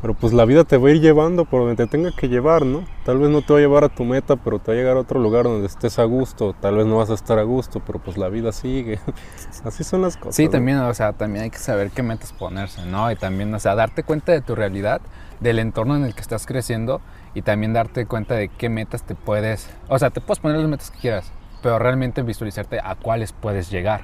pero 0.00 0.14
pues 0.14 0.32
la 0.32 0.44
vida 0.44 0.64
te 0.64 0.76
va 0.76 0.88
a 0.88 0.92
ir 0.92 1.00
llevando 1.00 1.44
por 1.44 1.60
donde 1.60 1.76
te 1.76 1.86
tenga 1.86 2.12
que 2.12 2.28
llevar, 2.28 2.64
¿no? 2.64 2.84
Tal 3.04 3.18
vez 3.18 3.30
no 3.30 3.42
te 3.42 3.52
va 3.52 3.58
a 3.58 3.62
llevar 3.62 3.84
a 3.84 3.88
tu 3.88 4.04
meta, 4.04 4.36
pero 4.36 4.60
te 4.60 4.70
va 4.70 4.76
a 4.76 4.80
llegar 4.80 4.96
a 4.96 5.00
otro 5.00 5.18
lugar 5.20 5.44
donde 5.44 5.66
estés 5.66 5.98
a 5.98 6.04
gusto. 6.04 6.54
Tal 6.60 6.76
vez 6.76 6.86
no 6.86 6.98
vas 6.98 7.10
a 7.10 7.14
estar 7.14 7.38
a 7.38 7.42
gusto, 7.42 7.82
pero 7.84 7.98
pues 7.98 8.16
la 8.16 8.28
vida 8.28 8.52
sigue. 8.52 9.00
Así 9.64 9.82
son 9.82 10.02
las 10.02 10.16
cosas. 10.16 10.36
Sí, 10.36 10.48
también, 10.48 10.78
o 10.78 10.94
sea, 10.94 11.12
también 11.14 11.44
hay 11.44 11.50
que 11.50 11.58
saber 11.58 11.90
qué 11.90 12.02
metas 12.02 12.32
ponerse, 12.32 12.86
¿no? 12.86 13.10
Y 13.10 13.16
también, 13.16 13.52
o 13.52 13.58
sea, 13.58 13.74
darte 13.74 14.04
cuenta 14.04 14.32
de 14.32 14.40
tu 14.40 14.54
realidad, 14.54 15.00
del 15.40 15.58
entorno 15.58 15.96
en 15.96 16.04
el 16.04 16.14
que 16.14 16.20
estás 16.20 16.46
creciendo 16.46 17.00
y 17.34 17.42
también 17.42 17.72
darte 17.72 18.06
cuenta 18.06 18.34
de 18.34 18.48
qué 18.48 18.68
metas 18.68 19.02
te 19.02 19.14
puedes, 19.14 19.68
o 19.88 19.98
sea, 19.98 20.10
te 20.10 20.20
puedes 20.20 20.38
poner 20.40 20.58
las 20.58 20.68
metas 20.68 20.90
que 20.90 20.98
quieras, 20.98 21.32
pero 21.62 21.78
realmente 21.78 22.22
visualizarte 22.22 22.80
a 22.82 22.94
cuáles 22.94 23.32
puedes 23.32 23.70
llegar. 23.70 24.02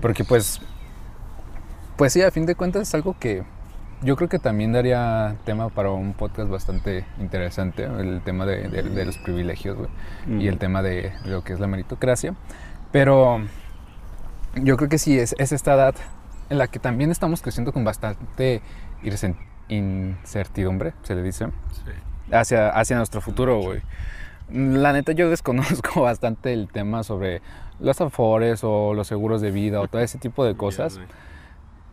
Porque 0.00 0.22
pues, 0.22 0.60
pues 1.96 2.12
sí, 2.12 2.22
a 2.22 2.30
fin 2.30 2.46
de 2.46 2.54
cuentas 2.54 2.82
es 2.82 2.94
algo 2.94 3.16
que 3.18 3.42
yo 4.02 4.16
creo 4.16 4.28
que 4.28 4.38
también 4.38 4.72
daría 4.72 5.36
tema 5.44 5.68
para 5.68 5.90
un 5.90 6.12
podcast 6.12 6.50
bastante 6.50 7.04
interesante, 7.18 7.84
el 7.84 8.20
tema 8.22 8.44
de, 8.44 9.04
los 9.04 9.18
privilegios 9.18 9.76
y 10.28 10.48
el 10.48 10.58
tema 10.58 10.82
de 10.82 11.12
lo 11.24 11.42
que 11.42 11.52
es 11.52 11.60
la 11.60 11.66
meritocracia. 11.66 12.34
Pero 12.92 13.40
yo 14.54 14.76
creo 14.76 14.88
que 14.88 14.98
sí, 14.98 15.18
es, 15.18 15.34
esta 15.38 15.74
edad 15.74 15.94
en 16.50 16.58
la 16.58 16.68
que 16.68 16.78
también 16.78 17.10
estamos 17.10 17.42
creciendo 17.42 17.72
con 17.72 17.84
bastante 17.84 18.60
incertidumbre, 19.68 20.92
se 21.02 21.14
le 21.14 21.22
dice, 21.22 21.48
hacia, 22.30 22.68
hacia 22.68 22.96
nuestro 22.96 23.20
futuro, 23.20 23.60
güey. 23.60 23.80
La 24.52 24.92
neta 24.92 25.12
yo 25.12 25.28
desconozco 25.28 26.02
bastante 26.02 26.52
el 26.52 26.68
tema 26.68 27.02
sobre 27.02 27.42
los 27.80 28.00
afores 28.00 28.60
o 28.62 28.94
los 28.94 29.08
seguros 29.08 29.40
de 29.40 29.50
vida 29.50 29.80
o 29.80 29.88
todo 29.88 30.02
ese 30.02 30.18
tipo 30.18 30.44
de 30.44 30.56
cosas 30.56 31.00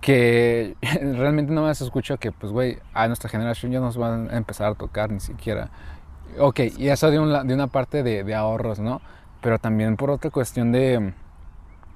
que 0.04 0.76
realmente 0.82 1.54
no 1.54 1.66
me 1.66 1.74
se 1.74 1.86
escucha 1.86 2.18
que, 2.18 2.32
pues, 2.32 2.52
güey, 2.52 2.78
a 2.94 3.08
nuestra 3.08 3.30
generación 3.30 3.72
ya 3.72 3.80
nos 3.80 3.98
van 3.98 4.30
a 4.30 4.38
empezar 4.38 4.70
a 4.70 4.76
tocar 4.76 5.10
ni 5.10 5.22
siquiera. 5.22 5.70
Ok, 6.38 6.60
y 6.78 6.90
eso 6.90 7.10
de, 7.10 7.18
de 7.18 7.54
una 7.54 7.68
parte 7.68 8.04
de, 8.04 8.24
de, 8.24 8.36
ahorros, 8.36 8.80
¿no? 8.80 9.02
Pero 9.42 9.60
también 9.60 9.96
por 9.96 10.10
otra 10.10 10.30
cuestión 10.30 10.72
de, 10.74 11.14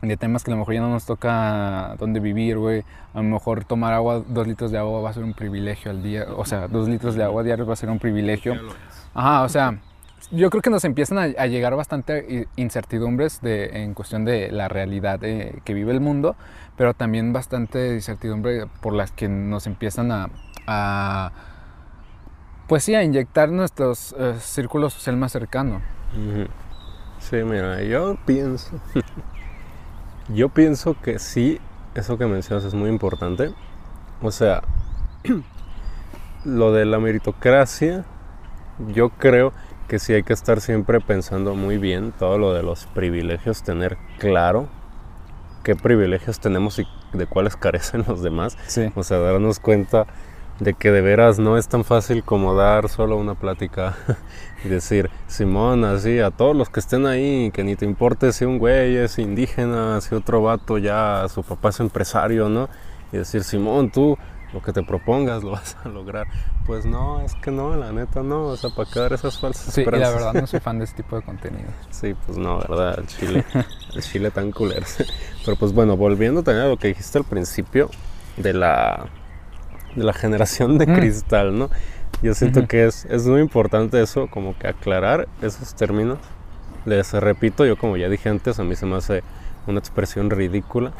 de 0.02 0.18
temas 0.18 0.44
que 0.44 0.52
a 0.52 0.54
lo 0.54 0.60
mejor 0.60 0.76
ya 0.76 0.82
no 0.82 0.90
nos 0.90 1.06
toca 1.06 1.96
dónde 2.00 2.22
vivir, 2.22 2.58
güey. 2.58 2.84
A 3.14 3.18
lo 3.18 3.24
mejor 3.24 3.66
tomar 3.66 3.94
agua, 3.94 4.24
dos 4.26 4.48
litros 4.48 4.72
de 4.72 4.78
agua 4.78 5.02
va 5.02 5.10
a 5.10 5.14
ser 5.14 5.24
un 5.24 5.34
privilegio 5.34 5.92
al 5.92 6.02
día. 6.02 6.28
O 6.38 6.46
sea, 6.46 6.70
dos 6.70 6.88
litros 6.88 7.16
de 7.16 7.24
agua 7.26 7.44
diarios 7.44 7.68
va 7.68 7.74
a 7.74 7.78
ser 7.78 7.90
un 7.90 8.00
privilegio. 8.00 8.56
Ajá, 9.14 9.42
o 9.42 9.50
sea, 9.50 9.80
yo 10.32 10.50
creo 10.50 10.62
que 10.62 10.70
nos 10.70 10.84
empiezan 10.84 11.18
a, 11.18 11.46
llegar 11.48 11.76
bastante 11.76 12.48
incertidumbres 12.56 13.42
de, 13.42 13.84
en 13.84 13.94
cuestión 13.94 14.26
de 14.26 14.52
la 14.52 14.68
realidad 14.68 15.20
que 15.20 15.74
vive 15.74 15.92
el 15.94 16.02
mundo, 16.02 16.36
pero 16.76 16.94
también 16.94 17.34
bastante 17.34 17.94
incertidumbre 17.94 18.68
por 18.82 18.94
las 18.94 19.12
que 19.12 19.28
nos 19.30 19.68
empiezan 19.68 20.12
a, 20.12 21.32
pues 22.68 22.84
sí, 22.84 22.96
a 22.96 23.04
inyectar 23.04 23.50
nuestros 23.50 24.14
eh, 24.18 24.36
círculos 24.40 24.94
social 24.94 25.16
más 25.16 25.32
cercano. 25.32 25.82
Sí, 27.20 27.38
mira, 27.38 27.82
yo 27.84 28.18
pienso, 28.26 28.80
yo 30.34 30.50
pienso 30.50 30.96
que 31.02 31.20
sí, 31.20 31.60
eso 31.96 32.18
que 32.18 32.26
mencionas 32.26 32.66
es 32.66 32.74
muy 32.74 32.90
importante. 32.90 33.54
O 34.22 34.32
sea, 34.32 34.64
lo 36.46 36.74
de 36.74 36.86
la 36.86 37.00
meritocracia, 37.00 38.06
yo 38.94 39.10
creo 39.10 39.54
que 39.88 40.00
sí 40.00 40.14
hay 40.14 40.24
que 40.24 40.34
estar 40.34 40.62
siempre 40.62 41.00
pensando 41.00 41.56
muy 41.56 41.78
bien 41.78 42.12
todo 42.18 42.38
lo 42.38 42.54
de 42.54 42.64
los 42.64 42.86
privilegios, 42.88 43.64
tener 43.64 43.98
claro 44.20 44.68
qué 45.64 45.76
privilegios 45.76 46.40
tenemos 46.40 46.80
y 46.80 46.88
de 47.14 47.26
cuáles 47.26 47.56
carecen 47.58 48.04
los 48.08 48.22
demás. 48.22 48.58
O 48.96 49.04
sea, 49.04 49.20
darnos 49.20 49.60
cuenta 49.60 50.06
de 50.60 50.74
que 50.74 50.92
de 50.92 51.02
veras 51.02 51.40
no 51.40 51.58
es 51.58 51.68
tan 51.68 51.84
fácil 51.84 52.24
como 52.24 52.56
dar 52.56 52.90
solo 52.90 53.18
una 53.18 53.36
plática 53.36 53.96
y 54.66 54.70
decir, 54.70 55.10
Simón, 55.28 55.86
así, 55.86 56.20
a 56.20 56.32
todos 56.32 56.56
los 56.56 56.70
que 56.70 56.80
estén 56.80 57.06
ahí, 57.06 57.52
que 57.52 57.64
ni 57.64 57.76
te 57.76 57.86
importe 57.86 58.32
si 58.32 58.46
un 58.46 58.58
güey 58.58 58.98
es 58.98 59.20
indígena, 59.20 60.02
si 60.02 60.16
otro 60.16 60.42
vato 60.42 60.78
ya, 60.78 61.26
su 61.30 61.44
papá 61.44 61.70
es 61.70 61.80
empresario, 61.80 62.50
¿no? 62.50 62.70
Y 63.12 63.18
decir, 63.18 63.44
Simón, 63.44 63.92
tú 63.92 64.18
lo 64.58 64.64
que 64.64 64.74
te 64.74 64.82
propongas 64.82 65.44
lo 65.44 65.52
vas 65.52 65.78
a 65.84 65.90
lograr. 65.90 66.28
Pues 66.66 66.86
no, 66.86 67.22
es 67.22 67.36
que 67.36 67.52
no, 67.52 67.76
la 67.76 67.92
neta 67.92 68.24
no, 68.24 68.46
o 68.46 68.58
sea, 68.58 68.72
para 68.72 68.90
quedar 68.90 69.14
esas 69.14 69.40
falsas 69.40 69.74
Sí, 69.74 69.82
y 69.82 69.86
la 69.86 70.10
verdad 70.10 70.34
no 70.34 70.48
soy 70.48 70.60
fan 70.60 70.80
de 70.80 70.86
este 70.86 71.04
tipo 71.04 71.16
de 71.16 71.22
contenido. 71.22 71.70
Sí, 71.92 72.16
pues 72.26 72.38
no, 72.38 72.58
¿verdad? 72.58 73.00
El 73.00 73.08
chile, 73.08 73.46
el 73.96 74.02
chile 74.02 74.32
tan 74.32 74.52
culero. 74.52 74.86
Pero 75.46 75.58
pues 75.58 75.74
bueno, 75.74 75.96
volviendo 75.96 76.42
también 76.42 76.66
a 76.66 76.70
lo 76.70 76.78
que 76.78 76.88
dijiste 76.88 77.20
al 77.20 77.24
principio 77.24 77.90
de 78.38 78.54
la, 78.54 79.06
de 79.96 80.04
la 80.04 80.14
generación 80.14 80.78
de 80.80 80.88
mm. 80.88 80.96
cristal, 80.96 81.58
¿no? 81.58 81.70
Yo 82.24 82.34
siento 82.34 82.68
que 82.68 82.88
es, 82.88 83.06
es 83.06 83.28
muy 83.28 83.42
importante 83.42 84.02
eso, 84.02 84.28
como 84.28 84.58
que 84.58 84.68
aclarar 84.68 85.28
esos 85.44 85.76
términos. 85.76 86.18
Les 86.86 87.14
repito, 87.14 87.64
yo 87.64 87.78
como 87.78 87.96
ya 87.96 88.10
dije 88.10 88.30
antes, 88.30 88.60
a 88.60 88.64
mí 88.64 88.76
se 88.76 88.88
me 88.88 88.96
hace 88.96 89.22
una 89.68 89.78
expresión 89.78 90.32
ridícula. 90.32 90.94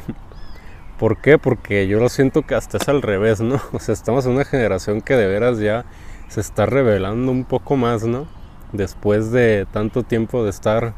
¿Por 0.98 1.18
qué? 1.18 1.38
Porque 1.38 1.86
yo 1.86 2.00
lo 2.00 2.08
siento 2.08 2.42
que 2.42 2.56
hasta 2.56 2.78
es 2.78 2.88
al 2.88 3.02
revés, 3.02 3.40
¿no? 3.40 3.60
O 3.72 3.78
sea, 3.78 3.92
estamos 3.92 4.26
en 4.26 4.32
una 4.32 4.44
generación 4.44 5.00
que 5.00 5.14
de 5.14 5.26
veras 5.26 5.58
ya 5.58 5.84
se 6.28 6.40
está 6.40 6.66
revelando 6.66 7.30
un 7.30 7.44
poco 7.44 7.76
más, 7.76 8.04
¿no? 8.04 8.26
Después 8.72 9.30
de 9.30 9.66
tanto 9.72 10.02
tiempo 10.02 10.42
de 10.44 10.50
estar 10.50 10.94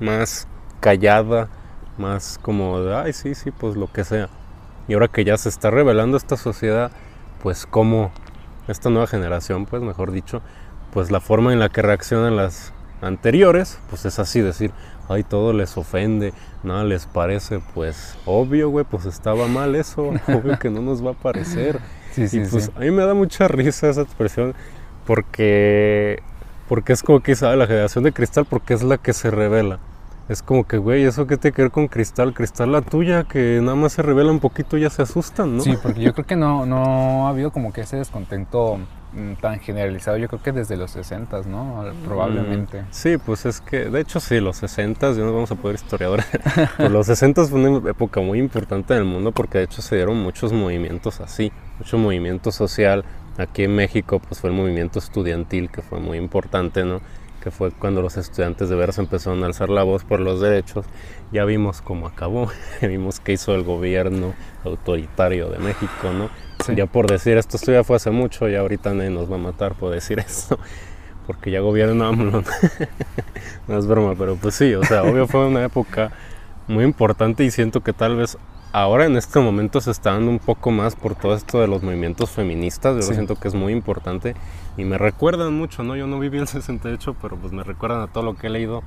más 0.00 0.48
callada, 0.80 1.48
más 1.96 2.38
como 2.42 2.80
de, 2.80 2.94
ay, 2.94 3.12
sí, 3.12 3.34
sí, 3.34 3.50
pues 3.52 3.76
lo 3.76 3.90
que 3.90 4.04
sea. 4.04 4.28
Y 4.88 4.94
ahora 4.94 5.08
que 5.08 5.24
ya 5.24 5.36
se 5.36 5.48
está 5.48 5.70
revelando 5.70 6.16
esta 6.16 6.36
sociedad, 6.36 6.90
pues 7.42 7.66
cómo 7.66 8.10
esta 8.68 8.90
nueva 8.90 9.06
generación, 9.06 9.64
pues 9.66 9.80
mejor 9.82 10.10
dicho, 10.10 10.42
pues 10.92 11.10
la 11.10 11.20
forma 11.20 11.52
en 11.52 11.60
la 11.60 11.68
que 11.68 11.82
reaccionan 11.82 12.36
las 12.36 12.72
anteriores, 13.00 13.78
pues 13.88 14.04
es 14.04 14.18
así 14.18 14.40
decir, 14.40 14.72
ay, 15.08 15.22
todo 15.22 15.52
les 15.52 15.76
ofende, 15.76 16.32
nada 16.62 16.84
les 16.84 17.06
parece, 17.06 17.60
pues 17.74 18.16
obvio, 18.24 18.70
güey, 18.70 18.84
pues 18.84 19.06
estaba 19.06 19.46
mal 19.46 19.74
eso, 19.74 20.12
obvio 20.28 20.58
que 20.58 20.70
no 20.70 20.82
nos 20.82 21.04
va 21.04 21.10
a 21.10 21.14
parecer. 21.14 21.80
Sí, 22.12 22.28
sí, 22.28 22.40
y 22.40 22.46
pues 22.46 22.70
a 22.74 22.80
mí 22.80 22.90
me 22.90 23.04
da 23.04 23.14
mucha 23.14 23.48
risa 23.48 23.88
esa 23.88 24.02
expresión 24.02 24.54
porque 25.06 26.22
porque 26.68 26.92
es 26.92 27.02
como 27.02 27.20
que 27.20 27.36
sabe 27.36 27.56
la 27.56 27.66
generación 27.66 28.04
de 28.04 28.12
cristal 28.12 28.46
porque 28.48 28.74
es 28.74 28.82
la 28.82 28.98
que 28.98 29.12
se 29.12 29.30
revela. 29.30 29.78
Es 30.28 30.42
como 30.42 30.66
que, 30.66 30.78
güey, 30.78 31.04
¿eso 31.04 31.28
qué 31.28 31.36
tiene 31.36 31.54
que 31.54 31.62
ver 31.62 31.70
con 31.70 31.86
cristal? 31.86 32.34
Cristal 32.34 32.72
la 32.72 32.82
tuya, 32.82 33.24
que 33.24 33.60
nada 33.62 33.76
más 33.76 33.92
se 33.92 34.02
revela 34.02 34.32
un 34.32 34.40
poquito 34.40 34.76
y 34.76 34.80
ya 34.80 34.90
se 34.90 35.02
asustan, 35.02 35.56
¿no? 35.56 35.62
Sí, 35.62 35.76
porque 35.80 36.00
yo 36.00 36.12
creo 36.14 36.26
que 36.26 36.34
no, 36.34 36.66
no 36.66 37.28
ha 37.28 37.30
habido 37.30 37.52
como 37.52 37.72
que 37.72 37.82
ese 37.82 37.98
descontento 37.98 38.80
tan 39.40 39.60
generalizado, 39.60 40.16
yo 40.18 40.28
creo 40.28 40.42
que 40.42 40.52
desde 40.52 40.76
los 40.76 40.90
60, 40.90 41.42
¿no? 41.42 41.84
Probablemente. 42.04 42.82
Mm, 42.82 42.86
sí, 42.90 43.16
pues 43.18 43.46
es 43.46 43.60
que, 43.60 43.86
de 43.86 44.00
hecho 44.00 44.20
sí, 44.20 44.40
los 44.40 44.56
60, 44.58 45.12
ya 45.12 45.22
nos 45.22 45.32
vamos 45.32 45.50
a 45.50 45.54
poder 45.54 45.76
historiadores, 45.76 46.26
pero 46.76 46.88
los 46.90 47.06
60 47.06 47.46
fue 47.46 47.60
una 47.60 47.90
época 47.90 48.20
muy 48.20 48.38
importante 48.38 48.94
en 48.94 49.00
el 49.00 49.06
mundo 49.06 49.32
porque 49.32 49.58
de 49.58 49.64
hecho 49.64 49.80
se 49.80 49.96
dieron 49.96 50.16
muchos 50.22 50.52
movimientos 50.52 51.20
así, 51.20 51.52
mucho 51.78 51.98
movimiento 51.98 52.52
social. 52.52 53.04
Aquí 53.38 53.64
en 53.64 53.74
México 53.74 54.18
pues 54.18 54.40
fue 54.40 54.50
el 54.50 54.56
movimiento 54.56 54.98
estudiantil 54.98 55.70
que 55.70 55.82
fue 55.82 56.00
muy 56.00 56.16
importante, 56.16 56.84
¿no? 56.84 57.00
que 57.46 57.52
fue 57.52 57.70
cuando 57.70 58.02
los 58.02 58.16
estudiantes 58.16 58.68
de 58.68 58.74
veras 58.74 58.98
empezaron 58.98 59.44
a 59.44 59.46
alzar 59.46 59.68
la 59.68 59.84
voz 59.84 60.02
por 60.02 60.18
los 60.18 60.40
derechos, 60.40 60.84
ya 61.30 61.44
vimos 61.44 61.80
cómo 61.80 62.08
acabó, 62.08 62.50
vimos 62.82 63.20
qué 63.20 63.34
hizo 63.34 63.54
el 63.54 63.62
gobierno 63.62 64.34
autoritario 64.64 65.48
de 65.50 65.60
México, 65.60 66.10
¿no? 66.12 66.28
Ya 66.74 66.86
por 66.86 67.06
decir 67.06 67.36
esto, 67.36 67.56
esto 67.56 67.72
ya 67.72 67.84
fue 67.84 67.96
hace 67.96 68.10
mucho, 68.10 68.48
y 68.48 68.54
ahorita 68.54 68.94
nadie 68.94 69.10
nos 69.10 69.30
va 69.30 69.36
a 69.36 69.38
matar 69.38 69.74
por 69.74 69.92
decir 69.92 70.18
esto, 70.26 70.58
porque 71.26 71.50
ya 71.50 71.60
gobierna 71.60 72.08
AMLO. 72.08 72.42
no 73.68 73.78
es 73.78 73.86
broma, 73.86 74.14
pero 74.16 74.36
pues 74.36 74.54
sí, 74.54 74.74
o 74.74 74.82
sea, 74.84 75.02
obvio 75.02 75.26
fue 75.26 75.46
una 75.46 75.64
época 75.64 76.10
muy 76.68 76.84
importante 76.84 77.44
y 77.44 77.50
siento 77.50 77.82
que 77.82 77.92
tal 77.92 78.16
vez 78.16 78.36
ahora 78.72 79.06
en 79.06 79.16
este 79.16 79.38
momento 79.38 79.80
se 79.80 79.90
está 79.90 80.12
dando 80.12 80.30
un 80.30 80.38
poco 80.38 80.70
más 80.70 80.96
por 80.96 81.14
todo 81.14 81.34
esto 81.34 81.60
de 81.60 81.68
los 81.68 81.82
movimientos 81.82 82.30
feministas, 82.30 82.96
yo 82.96 83.14
siento 83.14 83.36
que 83.36 83.48
es 83.48 83.54
muy 83.54 83.72
importante 83.72 84.34
y 84.76 84.84
me 84.84 84.98
recuerdan 84.98 85.54
mucho, 85.54 85.82
¿no? 85.82 85.96
Yo 85.96 86.06
no 86.06 86.18
viví 86.18 86.38
el 86.38 86.48
68, 86.48 87.16
pero 87.22 87.36
pues 87.36 87.52
me 87.52 87.62
recuerdan 87.62 88.02
a 88.02 88.08
todo 88.08 88.24
lo 88.24 88.36
que 88.36 88.48
he 88.48 88.50
leído 88.50 88.82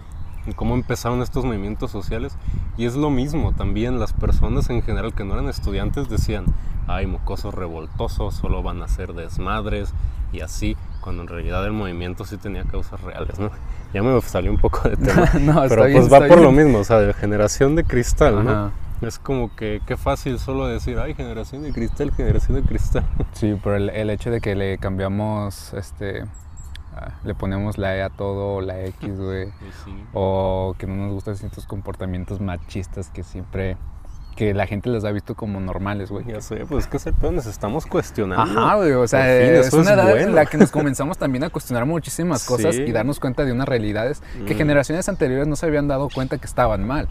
y 0.50 0.54
cómo 0.54 0.76
empezaron 0.76 1.22
estos 1.22 1.46
movimientos 1.46 1.92
sociales. 1.92 2.36
Y 2.78 2.86
es 2.86 2.96
lo 2.96 3.10
mismo 3.10 3.54
también, 3.54 4.00
las 4.00 4.14
personas 4.14 4.70
en 4.70 4.82
general 4.82 5.14
que 5.14 5.24
no 5.24 5.34
eran 5.34 5.50
estudiantes 5.50 6.10
decían, 6.10 6.46
ay, 6.88 7.06
mocosos 7.08 7.54
revoltosos, 7.54 8.36
solo 8.36 8.64
van 8.64 8.82
a 8.82 8.88
ser 8.88 9.14
desmadres 9.14 9.94
y 10.32 10.42
así, 10.42 10.78
cuando 11.02 11.24
en 11.24 11.28
realidad 11.28 11.66
el 11.66 11.74
movimiento 11.74 12.26
sí 12.26 12.38
tenía 12.38 12.64
causas 12.64 13.02
reales, 13.02 13.40
¿no? 13.40 13.52
Ya 13.92 14.04
me 14.04 14.22
salió 14.22 14.52
un 14.52 14.60
poco 14.60 14.88
de 14.88 14.98
tema, 14.98 15.28
no, 15.40 15.64
pero 15.68 15.82
pues 15.92 16.14
va 16.14 16.28
por 16.28 16.40
lo 16.40 16.52
mismo, 16.52 16.78
o 16.78 16.84
sea, 16.84 17.00
de 17.00 17.12
generación 17.14 17.76
de 17.76 17.84
cristal, 17.84 18.46
¿no? 18.46 18.72
Es 19.02 19.18
como 19.18 19.56
que 19.56 19.82
qué 19.88 19.98
fácil 19.98 20.38
solo 20.38 20.68
decir, 20.68 21.00
ay, 21.00 21.16
generación 21.16 21.64
de 21.64 21.72
cristal, 21.72 22.12
generación 22.12 22.62
de 22.62 22.68
cristal. 22.68 23.04
Sí, 23.32 23.56
por 23.56 23.74
el, 23.74 23.90
el 23.90 24.10
hecho 24.10 24.30
de 24.30 24.42
que 24.42 24.56
le 24.56 24.78
cambiamos, 24.78 25.74
este, 25.74 26.26
le 27.24 27.36
ponemos 27.36 27.78
la 27.78 27.96
E 27.96 28.02
a 28.02 28.10
todo, 28.10 28.62
la 28.62 28.84
X, 28.86 29.18
güey. 29.20 29.50
O 30.14 30.76
que 30.78 30.88
no 30.88 30.96
nos 30.96 31.14
gustan 31.14 31.36
ciertos 31.36 31.66
comportamientos 31.66 32.40
machistas 32.42 33.10
que 33.10 33.24
siempre 33.24 33.78
que 34.36 34.54
la 34.54 34.68
gente 34.68 34.90
los 34.90 35.04
ha 35.04 35.12
visto 35.12 35.36
como 35.36 35.60
normales, 35.60 36.10
güey. 36.12 36.26
Ya 36.26 36.40
sé, 36.40 36.66
pues 36.66 36.86
es 36.86 36.90
que 36.90 36.96
es 36.96 37.06
el 37.08 37.14
peor, 37.14 37.34
nos 37.34 37.46
estamos 37.46 37.86
cuestionando. 37.86 38.62
Ajá, 38.62 38.76
güey, 38.76 38.94
o 38.94 39.06
sea, 39.06 39.38
es 39.38 39.74
una 39.74 39.94
edad 39.94 40.18
en 40.18 40.34
la 40.34 40.46
que 40.46 40.58
nos 40.58 40.72
comenzamos 40.72 41.18
también 41.18 41.44
a 41.44 41.50
cuestionar 41.50 41.86
muchísimas 41.86 42.46
cosas 42.48 42.76
y 42.76 42.90
darnos 42.94 43.20
cuenta 43.20 43.44
de 43.44 43.52
unas 43.52 43.68
realidades 43.68 44.24
que 44.48 44.54
mm. 44.54 44.58
generaciones 44.58 45.10
anteriores 45.10 45.46
no 45.46 45.58
se 45.58 45.66
habían 45.66 45.90
dado 45.90 46.08
cuenta 46.08 46.38
que 46.38 46.46
estaban 46.46 46.88
mal. 46.88 47.10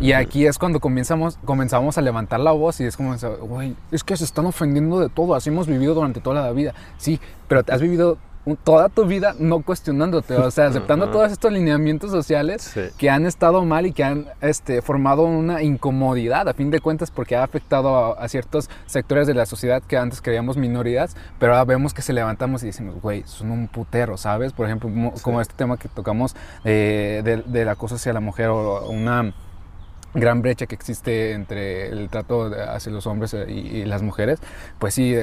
Y 0.00 0.12
aquí 0.12 0.46
es 0.46 0.58
cuando 0.58 0.80
comenzamos, 0.80 1.38
comenzamos 1.44 1.96
a 1.98 2.00
levantar 2.00 2.40
la 2.40 2.50
voz 2.50 2.80
y 2.80 2.84
es 2.84 2.96
como, 2.96 3.14
güey, 3.42 3.76
es 3.92 4.02
que 4.02 4.16
se 4.16 4.24
están 4.24 4.46
ofendiendo 4.46 4.98
de 4.98 5.08
todo, 5.08 5.36
así 5.36 5.50
hemos 5.50 5.68
vivido 5.68 5.94
durante 5.94 6.20
toda 6.20 6.42
la 6.42 6.50
vida. 6.50 6.74
Sí, 6.98 7.20
pero 7.46 7.62
has 7.68 7.80
vivido 7.80 8.18
toda 8.62 8.88
tu 8.88 9.06
vida 9.06 9.34
no 9.38 9.62
cuestionándote, 9.62 10.36
o 10.36 10.50
sea, 10.50 10.66
aceptando 10.66 11.10
todos 11.10 11.32
estos 11.32 11.52
lineamientos 11.52 12.10
sociales 12.10 12.74
que 12.98 13.10
han 13.10 13.24
estado 13.26 13.64
mal 13.64 13.86
y 13.86 13.92
que 13.92 14.04
han 14.04 14.26
este, 14.40 14.82
formado 14.82 15.22
una 15.22 15.62
incomodidad, 15.62 16.48
a 16.48 16.54
fin 16.54 16.70
de 16.70 16.80
cuentas, 16.80 17.10
porque 17.10 17.36
ha 17.36 17.42
afectado 17.42 18.18
a, 18.18 18.28
ciertos 18.28 18.68
sectores 18.86 19.26
de 19.26 19.34
la 19.34 19.46
sociedad 19.46 19.82
que 19.82 19.96
antes 19.96 20.20
creíamos 20.20 20.56
minorías, 20.56 21.16
pero 21.38 21.52
ahora 21.52 21.64
vemos 21.64 21.94
que 21.94 22.02
se 22.02 22.12
levantamos 22.12 22.62
y 22.62 22.66
decimos, 22.66 23.00
güey, 23.00 23.22
son 23.26 23.50
un 23.50 23.68
putero, 23.68 24.16
¿sabes? 24.16 24.52
Por 24.52 24.66
ejemplo, 24.66 24.90
como, 25.22 25.40
este 25.40 25.54
tema 25.54 25.76
que 25.76 25.88
tocamos 25.88 26.34
eh, 26.64 27.22
del 27.24 27.44
de 27.50 27.68
acoso 27.68 27.96
hacia 27.96 28.12
la 28.12 28.20
mujer 28.20 28.48
o 28.48 28.88
una 28.88 29.32
gran 30.14 30.42
brecha 30.42 30.66
que 30.66 30.74
existe 30.74 31.32
entre 31.32 31.88
el 31.88 32.08
trato 32.08 32.50
hacia 32.68 32.92
los 32.92 33.06
hombres 33.06 33.34
eh, 33.34 33.50
y, 33.50 33.84
las 33.84 34.02
mujeres, 34.02 34.40
pues 34.78 34.94
sí, 34.94 35.14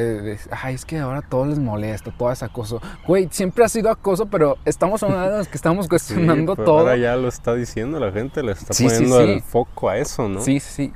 ay, 0.52 0.76
es 0.76 0.86
que 0.86 1.00
ahora 1.00 1.22
todo 1.22 1.46
les 1.46 1.60
molesta, 1.60 2.12
todo 2.12 2.32
es 2.32 2.44
acoso. 2.44 2.82
Güey, 3.08 3.28
siempre 3.32 3.66
ha 3.66 3.70
sido 3.70 3.90
acoso, 3.90 4.28
pero 4.28 4.58
estamos 4.66 5.02
hablando 5.04 5.38
de 5.38 5.46
que 5.46 5.56
estamos 5.56 5.88
cuestionando 5.88 6.56
todo. 6.56 6.80
Ahora 6.80 6.98
ya 6.98 7.16
lo 7.16 7.28
está 7.28 7.56
diciendo 7.56 8.00
la 8.00 8.12
gente, 8.12 8.44
le 8.44 8.52
está 8.52 8.74
poniendo 8.74 9.20
el 9.22 9.42
foco 9.42 9.90
a 9.90 9.98
eso, 9.98 10.30
¿no? 10.30 10.42
Sí, 10.42 10.60
sí. 10.60 10.94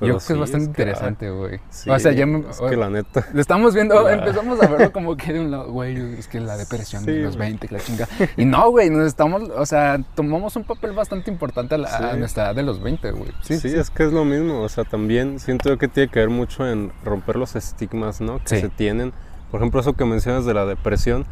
Yo 0.00 0.18
creo 0.18 0.18
que 0.18 0.32
es 0.34 0.38
bastante 0.38 0.66
interesante, 0.66 1.30
güey. 1.30 1.58
o 1.88 1.98
sea, 1.98 2.12
ya 2.12 2.26
me, 2.26 2.40
es 2.50 2.60
que 2.60 2.76
la 2.76 2.90
neta. 2.90 3.26
Lo 3.32 3.40
estamos 3.40 3.74
viendo, 3.74 4.08
empezamos 4.10 4.62
a 4.62 4.66
verlo 4.66 4.92
como 4.92 5.16
que 5.16 5.32
de 5.32 5.40
un 5.40 5.50
lado, 5.50 5.72
güey, 5.72 6.18
es 6.18 6.28
que 6.28 6.38
la 6.38 6.56
depresión 6.56 7.04
de 7.06 7.22
los 7.22 7.36
20, 7.36 7.68
la 7.70 7.80
chinga. 7.80 8.08
Y 8.36 8.44
no, 8.44 8.70
güey, 8.70 8.90
nos 8.90 9.06
estamos, 9.06 9.48
o 9.48 9.64
sea, 9.64 9.98
tomamos 10.14 10.54
un 10.56 10.64
papel 10.64 10.92
bastante 10.92 11.30
importante 11.30 11.76
a, 11.76 12.14
nuestra 12.16 12.44
edad 12.44 12.54
de 12.54 12.62
los 12.62 12.82
20, 12.82 13.10
güey. 13.12 13.30
Sí, 13.42 13.58
sí, 13.58 13.68
es 13.68 13.88
que 13.90 14.04
es 14.04 14.12
lo 14.12 14.24
mismo. 14.24 14.60
O 14.60 14.68
sea, 14.68 14.84
también 14.84 15.38
siento 15.38 15.70
yo 15.70 15.78
que 15.78 15.88
tiene 15.88 16.10
que 16.10 16.20
ver 16.20 16.30
mucho 16.30 16.68
en 16.68 16.92
romper 17.02 17.36
los 17.36 17.56
estigmas, 17.56 18.20
¿no? 18.20 18.38
Que 18.44 18.60
se 18.60 18.68
tienen. 18.68 19.12
Por 19.50 19.60
ejemplo, 19.60 19.80
eso 19.80 19.94
que 19.94 20.04
mencionas 20.04 20.44
de 20.44 20.52
la 20.52 20.66
depresión 20.66 21.24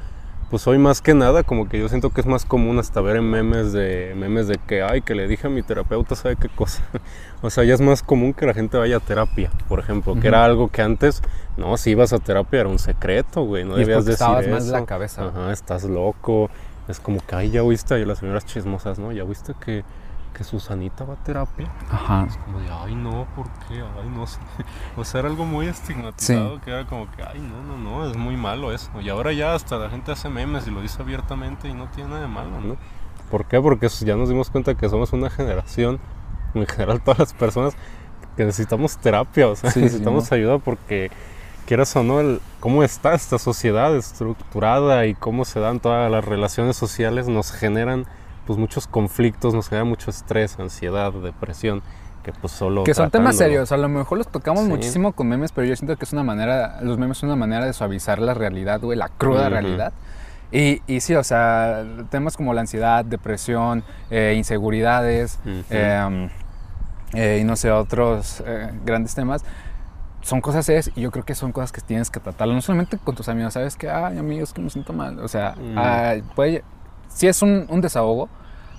pues 0.55 0.69
hoy 0.69 0.79
más 0.79 1.03
que 1.03 1.15
nada 1.15 1.43
como 1.43 1.69
que 1.69 1.81
yo 1.81 1.89
siento 1.89 2.11
que 2.11 2.21
es 2.21 2.29
más 2.29 2.45
común 2.45 2.79
hasta 2.79 3.01
ver 3.01 3.17
en 3.17 3.29
memes 3.29 3.73
de 3.73 4.15
memes 4.17 4.47
de 4.47 4.57
que 4.59 4.85
ay 4.85 5.03
que 5.03 5.17
le 5.17 5.27
dije 5.27 5.49
a 5.49 5.51
mi 5.51 5.65
terapeuta 5.65 6.15
sabe 6.15 6.37
qué 6.37 6.49
cosa 6.49 6.81
o 7.43 7.51
sea 7.51 7.65
ya 7.65 7.75
es 7.75 7.81
más 7.81 8.05
común 8.05 8.35
que 8.35 8.47
la 8.47 8.55
gente 8.55 8.77
vaya 8.79 8.99
a 8.99 9.01
terapia 9.01 9.51
por 9.69 9.81
ejemplo 9.81 10.15
que 10.15 10.29
era 10.29 10.45
algo 10.45 10.69
que 10.69 10.81
antes 10.81 11.23
no 11.57 11.77
si 11.77 11.91
ibas 11.91 12.13
a 12.13 12.21
terapia 12.21 12.61
era 12.61 12.69
un 12.69 12.79
secreto 12.79 13.43
güey 13.43 13.65
no 13.65 13.75
debías 13.75 14.05
decir 14.05 14.13
estabas 14.13 14.47
más 14.47 14.69
la 14.69 14.87
cabeza. 14.87 15.27
Ajá 15.27 15.51
estás 15.53 15.83
loco 15.83 16.49
es 16.87 17.01
como 17.01 17.19
que 17.19 17.35
ay 17.35 17.51
ya 17.51 17.63
viste 17.63 17.99
y 17.99 18.05
las 18.05 18.19
señoras 18.19 18.47
chismosas 18.47 19.01
no 19.01 19.11
ya 19.11 19.25
viste 19.25 19.55
que 19.59 19.83
que 20.35 20.45
Susanita 20.45 21.05
va 21.05 21.15
a 21.15 21.17
terapia. 21.17 21.73
Ajá. 21.91 22.27
Es 22.29 22.37
como 22.37 22.59
de, 22.59 22.69
ay, 22.71 22.95
no, 22.95 23.27
¿por 23.35 23.49
qué? 23.67 23.81
Ay, 23.81 24.11
no 24.15 24.27
sé. 24.27 24.39
O 24.97 25.05
sea, 25.05 25.21
era 25.21 25.31
algo 25.31 25.47
muy 25.47 25.67
estigmatizado 25.67 26.61
que 26.61 26.71
era 26.71 26.87
como 26.87 27.11
que, 27.11 27.23
ay, 27.23 27.41
no, 27.41 27.63
no, 27.63 27.79
no, 27.79 28.11
es 28.11 28.17
muy 28.17 28.37
malo 28.37 28.73
eso. 28.73 28.91
Y 29.01 29.09
ahora 29.09 29.33
ya 29.33 29.55
hasta 29.55 29.79
la 29.79 29.89
gente 29.89 30.13
hace 30.13 30.29
memes 30.29 30.67
y 30.67 30.71
lo 30.71 30.83
dice 30.83 31.01
abiertamente 31.01 31.69
y 31.69 31.73
no 31.73 31.89
tiene 31.89 32.11
nada 32.11 32.23
de 32.23 32.29
malo, 32.29 32.61
¿no? 32.61 32.77
¿Por 33.31 33.47
qué? 33.47 33.61
Porque 33.61 33.89
ya 33.89 34.17
nos 34.17 34.29
dimos 34.29 34.51
cuenta 34.51 34.75
que 34.75 34.89
somos 34.89 35.13
una 35.13 35.31
generación, 35.31 35.99
en 36.55 36.67
general 36.67 37.01
todas 37.01 37.21
las 37.21 37.33
personas, 37.33 37.75
que 38.37 38.45
necesitamos 38.45 38.99
terapia, 38.99 39.49
o 39.49 39.57
sea, 39.57 39.71
necesitamos 39.75 40.31
ayuda 40.33 40.59
porque 40.59 41.11
quieras 41.67 41.95
o 41.97 42.03
no, 42.03 42.21
el, 42.21 42.41
cómo 42.61 42.83
está 42.83 43.15
esta 43.15 43.39
sociedad 43.39 43.97
estructurada 43.97 45.07
y 45.07 45.15
cómo 45.15 45.45
se 45.45 45.61
dan 45.61 45.81
todas 45.81 46.11
las 46.11 46.25
relaciones 46.25 46.77
sociales 46.77 47.29
nos 47.29 47.53
generan 47.53 48.07
pues 48.47 48.59
muchos 48.59 48.87
conflictos, 48.87 49.55
nos 49.55 49.69
genera 49.69 49.85
mucho 49.85 50.11
estrés, 50.11 50.59
ansiedad, 50.59 51.13
depresión, 51.13 51.83
que 52.23 52.33
pues 52.33 52.53
solo... 52.53 52.85
Que 52.85 52.95
son 52.95 53.11
temas 53.11 53.37
serios, 53.37 53.71
a 53.73 53.77
lo 53.77 53.89
mejor 53.89 54.19
los 54.19 54.29
tocamos 54.29 54.65
muchísimo 54.65 55.13
con 55.13 55.29
memes, 55.29 55.53
pero 55.53 55.67
yo 55.67 55.77
siento 55.77 55.97
que 55.97 56.05
es 56.05 56.13
una 56.13 56.25
manera, 56.25 56.81
los 56.83 56.99
memes 56.99 57.19
son 57.19 57.29
una 57.29 57.37
manera 57.37 57.67
de 57.67 57.73
suavizar 57.73 58.19
la 58.19 58.35
realidad, 58.35 58.81
güey, 58.81 58.99
la 58.99 59.09
cruda 59.09 59.49
realidad. 59.49 59.93
Y, 60.51 60.83
y, 60.87 61.01
sí, 61.01 61.15
o 61.15 61.25
sea, 61.25 61.85
temas 62.11 62.37
como 62.37 62.55
la 62.55 62.61
ansiedad, 62.61 63.05
depresión, 63.05 63.83
eh, 64.11 64.35
inseguridades 64.37 65.41
em, 65.69 66.29
eh, 67.13 67.39
y 67.41 67.45
no 67.45 67.57
sé, 67.57 67.73
otros 67.73 68.43
eh, 68.47 68.71
grandes 68.85 69.15
temas, 69.15 69.45
son 70.21 70.41
cosas 70.41 70.65
serias 70.65 70.91
y 70.95 71.01
yo 71.01 71.11
creo 71.11 71.25
que 71.25 71.35
son 71.35 71.51
cosas 71.51 71.73
que 71.73 71.81
tienes 71.81 72.09
que 72.09 72.21
tratar, 72.21 72.49
no 72.49 72.61
solamente 72.61 72.99
con 72.99 73.15
tus 73.15 73.29
amigos, 73.29 73.55
sabes 73.55 73.77
que, 73.77 73.91
ay, 73.91 74.17
amigos, 74.17 74.53
que 74.53 74.63
me 74.63 74.71
siento 74.71 74.93
mal, 74.93 75.19
o 75.19 75.29
sea, 75.29 75.55
puede, 76.35 76.63
si 77.09 77.27
es 77.27 77.43
un, 77.43 77.67
un 77.69 77.81
desahogo, 77.81 78.29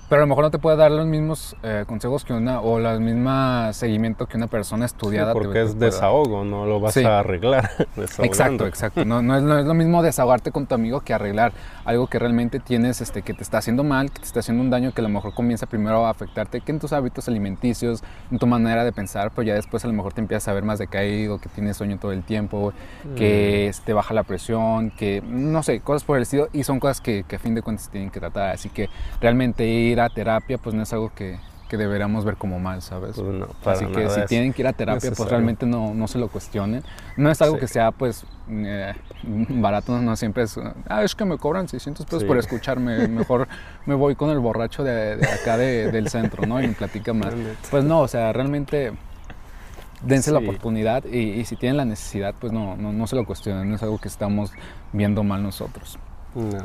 pero 0.08 0.20
a 0.20 0.24
lo 0.24 0.28
mejor 0.28 0.44
no 0.44 0.50
te 0.50 0.58
puede 0.58 0.76
dar 0.76 0.90
los 0.90 1.06
mismos 1.06 1.56
eh, 1.62 1.84
consejos 1.86 2.24
que 2.24 2.32
una 2.32 2.60
o 2.60 2.78
el 2.78 3.00
mismo 3.00 3.72
seguimiento 3.72 4.26
que 4.26 4.36
una 4.36 4.46
persona 4.46 4.86
estudiada. 4.86 5.32
Sí, 5.32 5.38
porque 5.38 5.62
es 5.62 5.78
desahogo, 5.78 6.44
no 6.44 6.66
lo 6.66 6.80
vas 6.80 6.96
a 6.98 7.20
arreglar. 7.20 7.70
exacto, 8.18 8.66
exacto. 8.66 9.04
No, 9.04 9.22
no, 9.22 9.36
es, 9.36 9.42
no, 9.42 9.58
es, 9.58 9.66
lo 9.66 9.74
mismo 9.74 10.02
desahogarte 10.02 10.52
con 10.52 10.66
tu 10.66 10.74
amigo 10.74 11.00
que 11.00 11.12
arreglar 11.12 11.52
algo 11.84 12.06
que 12.06 12.18
realmente 12.18 12.60
tienes, 12.60 13.00
este, 13.00 13.22
que 13.22 13.34
te 13.34 13.42
está 13.42 13.58
haciendo 13.58 13.84
mal, 13.84 14.10
que 14.10 14.20
te 14.20 14.26
está 14.26 14.40
haciendo 14.40 14.62
un 14.62 14.70
daño 14.70 14.92
que 14.92 15.00
a 15.00 15.04
lo 15.04 15.08
mejor 15.08 15.34
comienza 15.34 15.66
primero 15.66 16.06
a 16.06 16.10
afectarte, 16.10 16.60
que 16.60 16.72
en 16.72 16.78
tus 16.78 16.92
hábitos 16.92 17.28
alimenticios, 17.28 18.02
en 18.30 18.38
tu 18.38 18.46
manera 18.46 18.84
de 18.84 18.92
pensar, 18.92 19.32
pero 19.34 19.42
ya 19.42 19.54
después 19.54 19.84
a 19.84 19.88
lo 19.88 19.94
mejor 19.94 20.12
te 20.12 20.20
empiezas 20.20 20.48
a 20.48 20.52
ver 20.52 20.62
más 20.62 20.78
decaído, 20.78 21.38
que 21.38 21.48
tienes 21.48 21.76
sueño 21.76 21.98
todo 21.98 22.12
el 22.12 22.22
tiempo, 22.22 22.72
que 23.16 23.72
mm. 23.72 23.84
te 23.84 23.92
baja 23.92 24.14
la 24.14 24.22
presión, 24.22 24.90
que 24.90 25.22
no 25.26 25.62
sé, 25.62 25.80
cosas 25.80 26.04
por 26.04 26.16
el 26.16 26.22
estilo, 26.22 26.48
y 26.52 26.62
son 26.62 26.80
cosas 26.80 27.00
que, 27.00 27.24
que 27.26 27.36
a 27.36 27.38
fin 27.38 27.54
de 27.54 27.62
cuentas 27.62 27.88
tienen 27.90 28.10
que 28.10 28.20
tratar. 28.20 28.50
Así 28.50 28.68
que 28.68 28.88
realmente 29.20 29.66
ir 29.66 29.95
a 30.00 30.08
terapia, 30.08 30.58
pues 30.58 30.74
no 30.74 30.82
es 30.82 30.92
algo 30.92 31.12
que, 31.14 31.38
que 31.68 31.76
deberíamos 31.76 32.24
ver 32.24 32.36
como 32.36 32.58
mal, 32.58 32.82
¿sabes? 32.82 33.16
Pues 33.16 33.76
Así 33.76 33.86
que 33.86 34.08
si 34.10 34.20
tienen 34.26 34.52
que 34.52 34.62
ir 34.62 34.68
a 34.68 34.72
terapia, 34.72 35.10
pues 35.16 35.28
realmente 35.28 35.66
no, 35.66 35.94
no, 35.94 36.06
se 36.08 36.18
lo 36.18 36.28
cuestionen. 36.28 36.82
No 37.16 37.30
es 37.30 37.42
algo 37.42 37.58
que 37.58 37.66
sea, 37.66 37.90
pues, 37.90 38.24
eh, 38.48 38.94
barato, 39.22 40.00
no, 40.00 40.16
siempre 40.16 40.44
es, 40.44 40.58
ah, 40.88 41.02
es 41.02 41.14
que 41.14 41.24
me 41.24 41.38
cobran 41.38 41.68
600 41.68 42.06
pesos 42.06 42.24
por 42.24 42.38
escucharme, 42.38 43.08
mejor 43.08 43.48
me 43.84 43.94
voy 43.94 44.14
con 44.14 44.30
el 44.30 44.38
borracho 44.38 44.84
de, 44.84 45.14
acá 45.14 45.56
del 45.58 46.08
centro, 46.08 46.46
¿no? 46.46 46.60
Y 46.60 46.68
me 46.68 46.74
platica 46.74 47.12
más. 47.12 47.34
Pues 47.70 47.84
no, 47.84 48.00
o 48.00 48.08
sea, 48.08 48.32
realmente 48.32 48.92
dense 50.02 50.30
la 50.30 50.38
oportunidad 50.38 51.04
y, 51.04 51.18
y, 51.18 51.44
si 51.46 51.56
tienen 51.56 51.78
la 51.78 51.84
necesidad, 51.84 52.34
pues 52.38 52.52
no, 52.52 52.76
no, 52.76 52.92
no 52.92 53.06
se 53.06 53.16
lo 53.16 53.24
cuestionen, 53.24 53.68
no 53.68 53.76
es 53.76 53.82
algo 53.82 53.98
que 53.98 54.08
estamos 54.08 54.52
viendo 54.92 55.24
mal 55.24 55.42
nosotros. 55.42 55.98
No, 56.36 56.58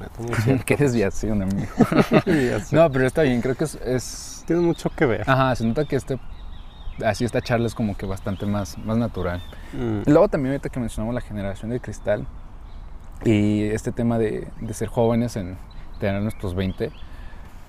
Qué 0.65 0.75
desviación, 0.75 1.41
amigo. 1.41 1.71
no, 2.71 2.91
pero 2.91 3.07
está 3.07 3.21
bien, 3.21 3.41
creo 3.41 3.55
que 3.55 3.63
es, 3.63 4.43
Tiene 4.45 4.61
mucho 4.61 4.89
que 4.89 5.05
ver. 5.05 5.29
Ajá, 5.29 5.55
se 5.55 5.65
nota 5.65 5.85
que 5.85 5.95
este, 5.95 6.19
así 7.05 7.23
esta 7.23 7.41
charla 7.41 7.67
es 7.67 7.73
como 7.73 7.95
que 7.95 8.05
bastante 8.05 8.45
más, 8.45 8.77
más 8.79 8.97
natural. 8.97 9.41
Mm. 9.73 10.09
Luego 10.09 10.27
también 10.27 10.53
ahorita 10.53 10.69
que 10.69 10.79
mencionamos 10.79 11.15
la 11.15 11.21
generación 11.21 11.71
de 11.71 11.79
cristal 11.79 12.27
y 13.23 13.63
este 13.63 13.93
tema 13.93 14.17
de, 14.17 14.47
de 14.59 14.73
ser 14.73 14.89
jóvenes 14.89 15.37
en 15.37 15.57
tener 15.99 16.21
nuestros 16.21 16.53
20, 16.53 16.91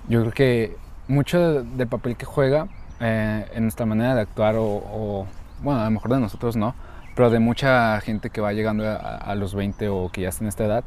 yo 0.09 0.21
creo 0.23 0.33
que 0.33 0.77
mucho 1.07 1.63
del 1.63 1.87
papel 1.87 2.17
que 2.17 2.25
juega 2.25 2.67
eh, 2.99 3.47
en 3.55 3.63
nuestra 3.63 3.87
manera 3.87 4.15
de 4.17 4.23
actuar 4.23 4.57
o, 4.59 5.27
bueno, 5.63 5.81
a 5.81 5.85
lo 5.85 5.91
mejor 5.93 6.13
de 6.13 6.21
nosotros 6.21 6.57
no, 6.57 6.75
pero 7.15 7.31
de 7.31 7.39
mucha 7.39 8.01
gente 8.01 8.31
que 8.31 8.41
va 8.41 8.53
llegando 8.53 8.89
a, 8.89 8.97
a 8.97 9.35
los 9.37 9.55
20 9.55 9.89
o 9.89 10.09
que 10.11 10.23
ya 10.23 10.31
está 10.31 10.43
en 10.43 10.49
esta 10.49 10.65
edad, 10.65 10.85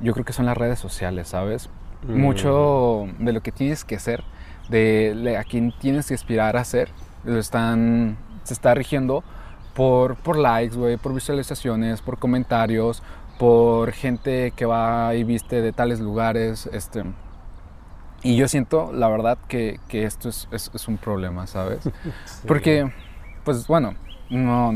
yo 0.00 0.12
creo 0.12 0.24
que 0.24 0.32
son 0.32 0.46
las 0.46 0.56
redes 0.56 0.78
sociales, 0.78 1.28
¿sabes? 1.28 1.68
Mm. 2.06 2.20
Mucho 2.20 3.06
de 3.18 3.32
lo 3.32 3.40
que 3.40 3.52
tienes 3.52 3.84
que 3.84 3.96
hacer, 3.96 4.24
de 4.68 5.36
a 5.38 5.44
quien 5.44 5.72
tienes 5.78 6.08
que 6.08 6.14
aspirar 6.14 6.56
a 6.56 6.64
ser, 6.64 6.90
lo 7.24 7.38
están, 7.38 8.16
se 8.44 8.54
está 8.54 8.74
rigiendo 8.74 9.24
por, 9.74 10.16
por 10.16 10.36
likes, 10.36 10.76
güey, 10.76 10.96
por 10.96 11.14
visualizaciones, 11.14 12.02
por 12.02 12.18
comentarios, 12.18 13.02
por 13.38 13.92
gente 13.92 14.52
que 14.56 14.66
va 14.66 15.14
y 15.14 15.24
viste 15.24 15.62
de 15.62 15.72
tales 15.72 16.00
lugares, 16.00 16.68
este... 16.72 17.04
Y 18.20 18.34
yo 18.34 18.48
siento, 18.48 18.92
la 18.92 19.08
verdad, 19.08 19.38
que, 19.46 19.78
que 19.86 20.02
esto 20.02 20.28
es, 20.28 20.48
es, 20.50 20.88
un 20.88 20.98
problema, 20.98 21.46
¿sabes? 21.46 21.88
Porque, 22.48 22.92
pues 23.44 23.68
bueno, 23.68 23.94
no, 24.28 24.72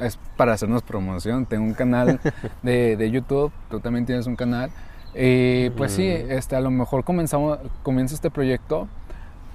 es 0.00 0.18
para 0.36 0.52
hacernos 0.52 0.82
promoción. 0.82 1.46
Tengo 1.46 1.64
un 1.64 1.74
canal 1.74 2.20
de, 2.62 2.96
de 2.96 3.10
YouTube, 3.10 3.52
tú 3.70 3.80
también 3.80 4.06
tienes 4.06 4.26
un 4.26 4.36
canal. 4.36 4.70
Y 5.14 5.70
pues 5.70 5.92
sí, 5.92 6.06
este, 6.06 6.56
a 6.56 6.60
lo 6.60 6.70
mejor 6.70 7.04
comenzamos, 7.04 7.58
comienza 7.82 8.14
este 8.14 8.30
proyecto, 8.30 8.88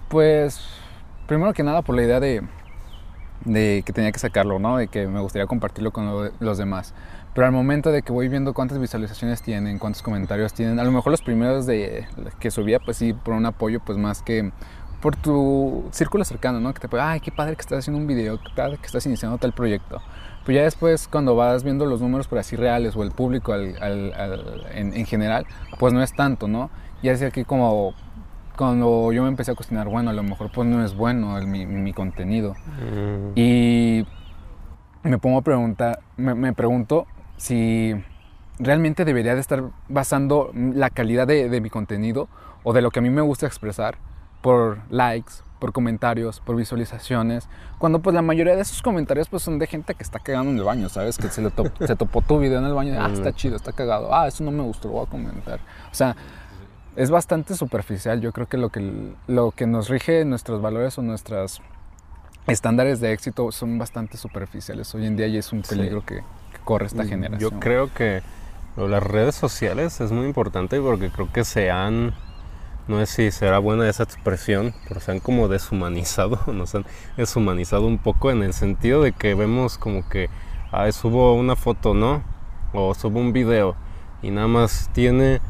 pues 0.10 0.60
primero 1.27 1.53
que 1.53 1.63
nada 1.63 1.81
por 1.81 1.95
la 1.95 2.03
idea 2.03 2.19
de, 2.19 2.43
de 3.45 3.84
que 3.86 3.93
tenía 3.93 4.12
que 4.12 4.19
sacarlo, 4.19 4.60
¿no? 4.60 4.77
De 4.77 4.88
que 4.88 5.08
me 5.08 5.21
gustaría 5.21 5.47
compartirlo 5.47 5.91
con 5.91 6.31
los 6.39 6.58
demás. 6.58 6.93
Pero 7.34 7.47
al 7.47 7.53
momento 7.53 7.91
de 7.91 8.01
que 8.01 8.12
voy 8.12 8.27
viendo 8.29 8.53
cuántas 8.53 8.79
visualizaciones 8.79 9.41
tienen, 9.41 9.77
cuántos 9.77 10.01
comentarios 10.01 10.53
tienen, 10.53 10.79
a 10.79 10.84
lo 10.84 10.91
mejor 10.91 11.12
los 11.12 11.21
primeros 11.21 11.65
de 11.65 12.08
que 12.39 12.51
subía, 12.51 12.79
pues 12.79 12.97
sí, 12.97 13.13
por 13.13 13.34
un 13.34 13.45
apoyo, 13.45 13.81
pues 13.86 13.97
más 13.97 14.21
que 14.21 14.51
por 15.01 15.15
tu 15.15 15.86
círculo 15.91 16.23
cercano, 16.23 16.60
¿no? 16.60 16.73
Que 16.73 16.88
te 16.88 16.99
ay, 16.99 17.19
qué 17.19 17.31
padre 17.31 17.55
que 17.55 17.62
estás 17.62 17.79
haciendo 17.79 17.99
un 17.99 18.08
video, 18.08 18.39
qué 18.39 18.49
padre 18.55 18.77
que 18.77 18.86
estás 18.86 19.05
iniciando 19.05 19.38
tal 19.38 19.53
proyecto. 19.53 20.01
Pues 20.45 20.55
ya 20.55 20.63
después 20.63 21.08
cuando 21.08 21.36
vas 21.36 21.63
viendo 21.63 21.88
los 21.88 22.01
números 22.01 22.27
por 22.27 22.38
así 22.38 22.55
reales 22.55 22.95
o 22.95 23.01
el 23.01 23.12
público 23.12 23.55
en, 23.55 25.05
general, 25.08 25.47
pues 25.79 25.91
no 25.91 26.03
es 26.03 26.13
tanto, 26.13 26.47
¿no? 26.47 26.69
Ya 27.01 27.13
es 27.13 27.21
aquí 27.23 27.43
como 27.43 27.95
cuando 28.55 29.12
yo 29.12 29.23
me 29.23 29.29
empecé 29.29 29.51
a 29.51 29.55
cuestionar, 29.55 29.88
bueno, 29.89 30.12
a 30.12 30.13
lo 30.13 30.21
mejor 30.21 30.51
pues 30.51 30.67
no 30.67 30.86
es 30.86 30.95
bueno 30.95 31.36
mi, 31.41 31.93
contenido. 31.93 32.53
Mm. 32.53 33.31
Y 33.34 34.05
me 35.01 35.17
pongo 35.17 35.39
a 35.39 35.41
preguntar, 35.41 35.99
me, 36.15 36.53
pregunto 36.53 37.08
si 37.38 37.95
realmente 38.60 39.03
debería 39.03 39.34
de 39.34 39.41
estar 39.41 39.63
basando 39.89 40.51
la 40.53 40.91
calidad 40.91 41.25
de, 41.25 41.49
de 41.49 41.60
mi 41.60 41.71
contenido 41.71 42.29
o 42.63 42.71
de 42.71 42.84
lo 42.84 42.91
que 42.91 42.99
a 42.99 43.01
mí 43.01 43.10
me 43.10 43.21
gusta 43.21 43.47
expresar 43.47 43.97
por 44.43 44.77
likes, 44.91 45.34
por 45.65 45.73
comentarios, 45.73 46.41
por 46.41 46.56
visualizaciones, 46.56 47.49
cuando 47.80 47.97
pues 47.97 48.13
la 48.13 48.21
mayoría 48.21 48.56
de 48.56 48.62
esos 48.62 48.84
comentarios 48.84 49.30
pues 49.30 49.41
son 49.41 49.58
de 49.58 49.65
gente 49.65 49.95
que 49.95 50.04
está 50.04 50.19
cagando 50.19 50.51
en 50.51 50.60
el 50.60 50.63
baño, 50.63 50.89
¿sabes? 50.89 51.17
Que 51.17 51.28
se, 51.30 51.41
le 51.41 51.49
se 51.88 51.95
topó 51.95 52.21
tu 52.21 52.38
video 52.38 52.60
en 52.60 52.65
el 52.65 52.73
baño, 52.75 52.93
ah, 52.99 53.10
está 53.12 53.34
chido, 53.34 53.56
está 53.56 53.71
cagado, 53.71 54.13
ah, 54.13 54.28
eso 54.28 54.43
no 54.43 54.51
me 54.51 54.62
gustó, 54.62 54.89
lo 54.89 54.93
voy 54.93 55.08
a 55.08 55.10
comentar. 55.10 55.60
O 55.91 55.95
sea, 55.95 56.15
es 56.95 57.10
bastante 57.10 57.56
superficial, 57.56 58.21
yo 58.21 58.32
creo 58.32 58.47
que 58.47 58.58
lo 58.58 58.69
que, 58.69 59.12
lo 59.25 59.49
que 59.49 59.65
nos 59.65 59.89
rige 59.89 60.23
nuestros 60.23 60.62
valores 60.62 60.99
o 60.99 61.01
nuestros 61.01 61.63
estándares 62.45 62.99
de 62.99 63.12
éxito 63.12 63.51
son 63.51 63.80
bastante 63.80 64.17
superficiales 64.17 64.93
hoy 64.93 65.08
en 65.08 65.17
día 65.17 65.25
y 65.25 65.38
es 65.38 65.51
un 65.51 65.63
peligro 65.63 66.06
que, 66.06 66.21
corre 66.63 66.86
esta 66.86 67.06
generación. 67.06 67.49
Yo 67.49 67.60
creo 67.60 67.91
que 67.91 68.21
las 68.78 69.01
redes 69.01 69.34
sociales 69.34 69.99
es 69.99 70.12
muy 70.12 70.28
importante 70.28 70.80
porque 70.80 71.10
creo 71.10 71.34
que 71.34 71.43
se 71.43 71.71
han 71.71 72.13
no 72.88 73.04
sé 73.06 73.06
si 73.06 73.32
será 73.32 73.60
buena 73.60 73.89
esa 73.89 74.04
expresión, 74.04 74.74
pero 74.88 75.00
se 75.00 75.12
han 75.12 75.19
como 75.19 75.48
deshumanizado, 75.48 76.39
nos 76.54 76.76
han 76.76 76.86
deshumanizado 77.17 77.88
un 77.88 77.98
poco 77.98 78.32
en 78.32 78.43
el 78.43 78.54
sentido 78.54 79.02
de 79.02 79.12
que 79.12 79.34
vemos 79.34 79.78
como 79.78 80.08
que, 80.08 80.30
ah, 80.71 80.91
subo 80.91 81.34
una 81.34 81.56
foto, 81.56 81.93
¿no? 81.93 82.24
O 82.74 82.93
subo 82.93 83.19
un 83.19 83.34
video 83.34 83.76
y 84.21 84.32
nada 84.32 84.48
más 84.48 84.89
tiene, 84.93 85.41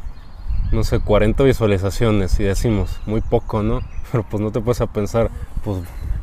no 0.71 0.83
sé, 0.83 0.99
40 0.99 1.43
visualizaciones 1.43 2.39
y 2.39 2.43
decimos, 2.43 2.99
muy 3.05 3.21
poco, 3.21 3.63
¿no? 3.63 3.81
Pero 4.11 4.23
pues 4.29 4.41
no 4.41 4.51
te 4.51 4.61
puedes 4.61 4.81
a 4.81 4.87
pensar, 4.87 5.29
pues 5.63 5.79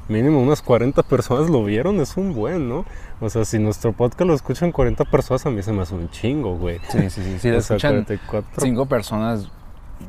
mínimo 0.09 0.41
unas 0.41 0.63
40 0.63 1.03
personas 1.03 1.51
lo 1.51 1.65
vieron, 1.65 2.01
es 2.01 2.17
un 2.17 2.35
buen, 2.35 2.69
¿no? 2.69 2.85
O 3.21 3.29
sea, 3.29 3.45
si 3.45 3.59
nuestro 3.59 3.93
podcast 3.93 4.29
lo 4.29 4.35
escuchan 4.35 4.73
40 4.73 5.05
personas, 5.07 5.45
a 5.47 5.51
mí 5.51 5.63
se 5.63 5.73
me 5.73 5.83
hace 5.83 5.95
un 5.95 6.11
chingo, 6.11 6.57
güey. 6.57 6.81
Sí, 6.91 7.11
sí, 7.11 7.23
sí. 7.23 7.39
Si 7.39 7.51
lo 7.51 7.59
escuchan 7.59 8.07
5 8.59 8.87
personas, 8.87 9.51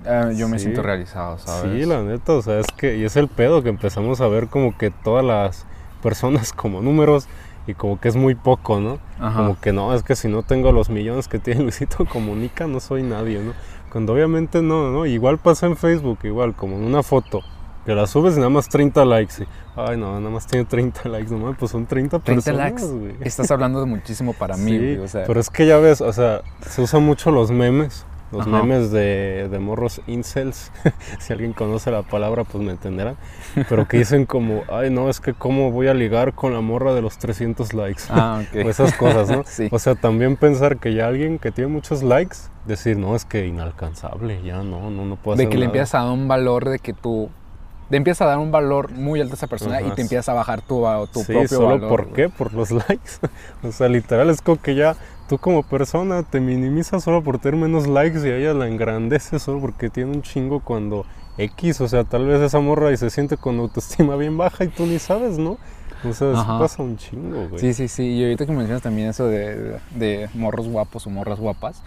Ah, 0.05 0.31
yo 0.35 0.47
me 0.47 0.59
siento 0.59 0.81
realizado, 0.81 1.37
¿sabes? 1.37 1.71
Sí, 1.71 1.85
la 1.85 2.01
neta, 2.03 2.33
o 2.33 2.41
sea, 2.41 2.59
es 2.59 2.67
que, 2.77 2.97
y 2.97 3.05
es 3.05 3.15
el 3.15 3.27
pedo 3.27 3.63
que 3.63 3.69
empezamos 3.69 4.21
a 4.21 4.27
ver 4.27 4.47
como 4.47 4.77
que 4.77 4.91
todas 4.91 5.23
las 5.23 5.65
personas 6.01 6.53
como 6.53 6.81
números 6.81 7.27
y 7.65 7.73
como 7.73 7.99
que 7.99 8.09
es 8.09 8.15
muy 8.15 8.35
poco, 8.35 8.79
¿no? 8.79 8.99
Como 9.19 9.59
que 9.59 9.71
no, 9.71 9.93
es 9.93 10.03
que 10.03 10.15
si 10.15 10.27
no 10.27 10.43
tengo 10.43 10.71
los 10.71 10.89
millones 10.89 11.27
que 11.27 11.39
tiene 11.39 11.61
Luisito 11.63 12.05
Comunica, 12.05 12.67
no 12.67 12.79
soy 12.79 13.03
nadie, 13.03 13.39
¿no? 13.39 13.53
Cuando 13.91 14.13
obviamente 14.13 14.61
no, 14.61 14.91
¿no? 14.91 15.05
Igual 15.05 15.37
pasa 15.37 15.67
en 15.67 15.77
Facebook, 15.77 16.19
igual, 16.23 16.55
como 16.55 16.75
en 16.75 16.83
una 16.83 17.03
foto, 17.03 17.41
que 17.85 17.93
la 17.93 18.07
subes 18.07 18.33
y 18.35 18.37
nada 18.37 18.49
más 18.49 18.67
30 18.67 19.05
likes. 19.05 19.43
Y, 19.43 19.47
ay, 19.77 19.97
no, 19.97 20.19
nada 20.19 20.29
más 20.29 20.45
tiene 20.47 20.65
30 20.65 21.07
likes, 21.09 21.33
no 21.33 21.53
pues 21.53 21.71
son 21.71 21.85
30, 21.85 22.19
30 22.19 22.43
personas, 22.43 22.83
Estás 23.21 23.49
hablando 23.51 23.79
de 23.79 23.85
muchísimo 23.85 24.33
para 24.33 24.57
mí, 24.57 24.97
o 24.97 25.07
sea. 25.07 25.23
Pero 25.25 25.39
es 25.39 25.49
que 25.49 25.65
ya 25.65 25.77
ves, 25.77 26.01
o 26.01 26.11
sea, 26.11 26.41
se 26.67 26.81
usan 26.81 27.03
mucho 27.03 27.31
los 27.31 27.51
memes 27.51 28.05
los 28.33 28.47
memes 28.47 28.91
de, 28.91 29.47
de, 29.49 29.59
morros 29.59 30.01
incels, 30.07 30.71
si 31.19 31.33
alguien 31.33 31.53
conoce 31.53 31.91
la 31.91 32.01
palabra 32.01 32.43
pues 32.43 32.63
me 32.63 32.71
entenderán, 32.71 33.15
pero 33.69 33.87
que 33.87 33.97
dicen 33.97 34.25
como, 34.25 34.63
ay 34.71 34.89
no, 34.89 35.09
es 35.09 35.19
que 35.19 35.33
cómo 35.33 35.71
voy 35.71 35.87
a 35.87 35.93
ligar 35.93 36.33
con 36.33 36.53
la 36.53 36.61
morra 36.61 36.93
de 36.93 37.01
los 37.01 37.17
300 37.17 37.73
likes, 37.73 38.03
ah, 38.09 38.41
o 38.53 38.69
esas 38.69 38.93
cosas, 38.93 39.29
¿no? 39.29 39.43
O 39.71 39.79
sea, 39.79 39.95
también 39.95 40.35
pensar 40.35 40.77
que 40.77 40.93
ya 40.93 41.07
alguien 41.07 41.39
que 41.39 41.51
tiene 41.51 41.71
muchos 41.71 42.03
likes, 42.03 42.37
decir, 42.65 42.97
no, 42.97 43.15
es 43.15 43.23
que 43.25 43.45
inalcanzable, 43.45 44.41
ya 44.43 44.63
no, 44.63 44.89
no, 44.89 45.05
no 45.05 45.15
puedo 45.15 45.37
De 45.37 45.49
que 45.49 45.57
le 45.57 45.65
empiezas 45.65 45.95
a 45.95 46.03
dar 46.05 46.11
un 46.11 46.27
valor 46.27 46.69
de 46.69 46.79
que 46.79 46.93
tú 46.93 47.29
te 47.89 47.97
empiezas 47.97 48.21
a 48.21 48.29
dar 48.29 48.39
un 48.39 48.51
valor 48.51 48.91
muy 48.91 49.21
alto 49.21 49.33
a 49.33 49.35
esa 49.35 49.45
persona 49.45 49.79
y 49.81 49.91
te 49.91 50.01
empiezas 50.01 50.27
a 50.29 50.33
bajar 50.33 50.61
tu, 50.61 50.83
tu 51.13 51.19
sí, 51.19 51.31
propio 51.31 51.47
solo 51.47 51.87
¿Por 51.87 52.07
qué? 52.13 52.27
Por 52.29 52.53
los 52.53 52.71
likes. 52.71 53.11
o 53.61 53.71
sea, 53.71 53.87
literal 53.87 54.29
es 54.31 54.41
como 54.41 54.59
que 54.59 54.73
ya 54.73 54.95
tú 55.27 55.37
como 55.37 55.63
persona 55.63 56.23
te 56.23 56.39
minimizas 56.39 57.03
solo 57.03 57.23
por 57.23 57.39
tener 57.39 57.59
menos 57.59 57.87
likes 57.87 58.19
y 58.19 58.31
ella 58.31 58.53
la 58.53 58.67
engrandece 58.67 59.39
solo 59.39 59.59
porque 59.59 59.89
tiene 59.89 60.11
un 60.11 60.21
chingo 60.21 60.59
cuando 60.59 61.05
X, 61.37 61.81
o 61.81 61.87
sea, 61.87 62.03
tal 62.03 62.25
vez 62.25 62.41
esa 62.41 62.59
morra 62.59 62.91
y 62.91 62.97
se 62.97 63.09
siente 63.09 63.37
con 63.37 63.59
autoestima 63.59 64.15
bien 64.15 64.37
baja 64.37 64.63
y 64.63 64.67
tú 64.67 64.85
ni 64.85 64.99
sabes, 64.99 65.37
¿no? 65.37 65.57
O 66.07 66.13
sea, 66.13 66.31
eso 66.33 66.45
pasa 66.59 66.83
un 66.83 66.97
chingo, 66.97 67.47
güey. 67.47 67.59
Sí, 67.59 67.73
sí, 67.73 67.87
sí. 67.87 68.03
Y 68.03 68.23
ahorita 68.23 68.45
que 68.45 68.51
mencionas 68.51 68.81
también 68.81 69.09
eso 69.09 69.27
de, 69.27 69.79
de 69.95 70.29
morros 70.33 70.67
guapos 70.67 71.07
o 71.07 71.09
morras 71.09 71.39
guapas, 71.39 71.81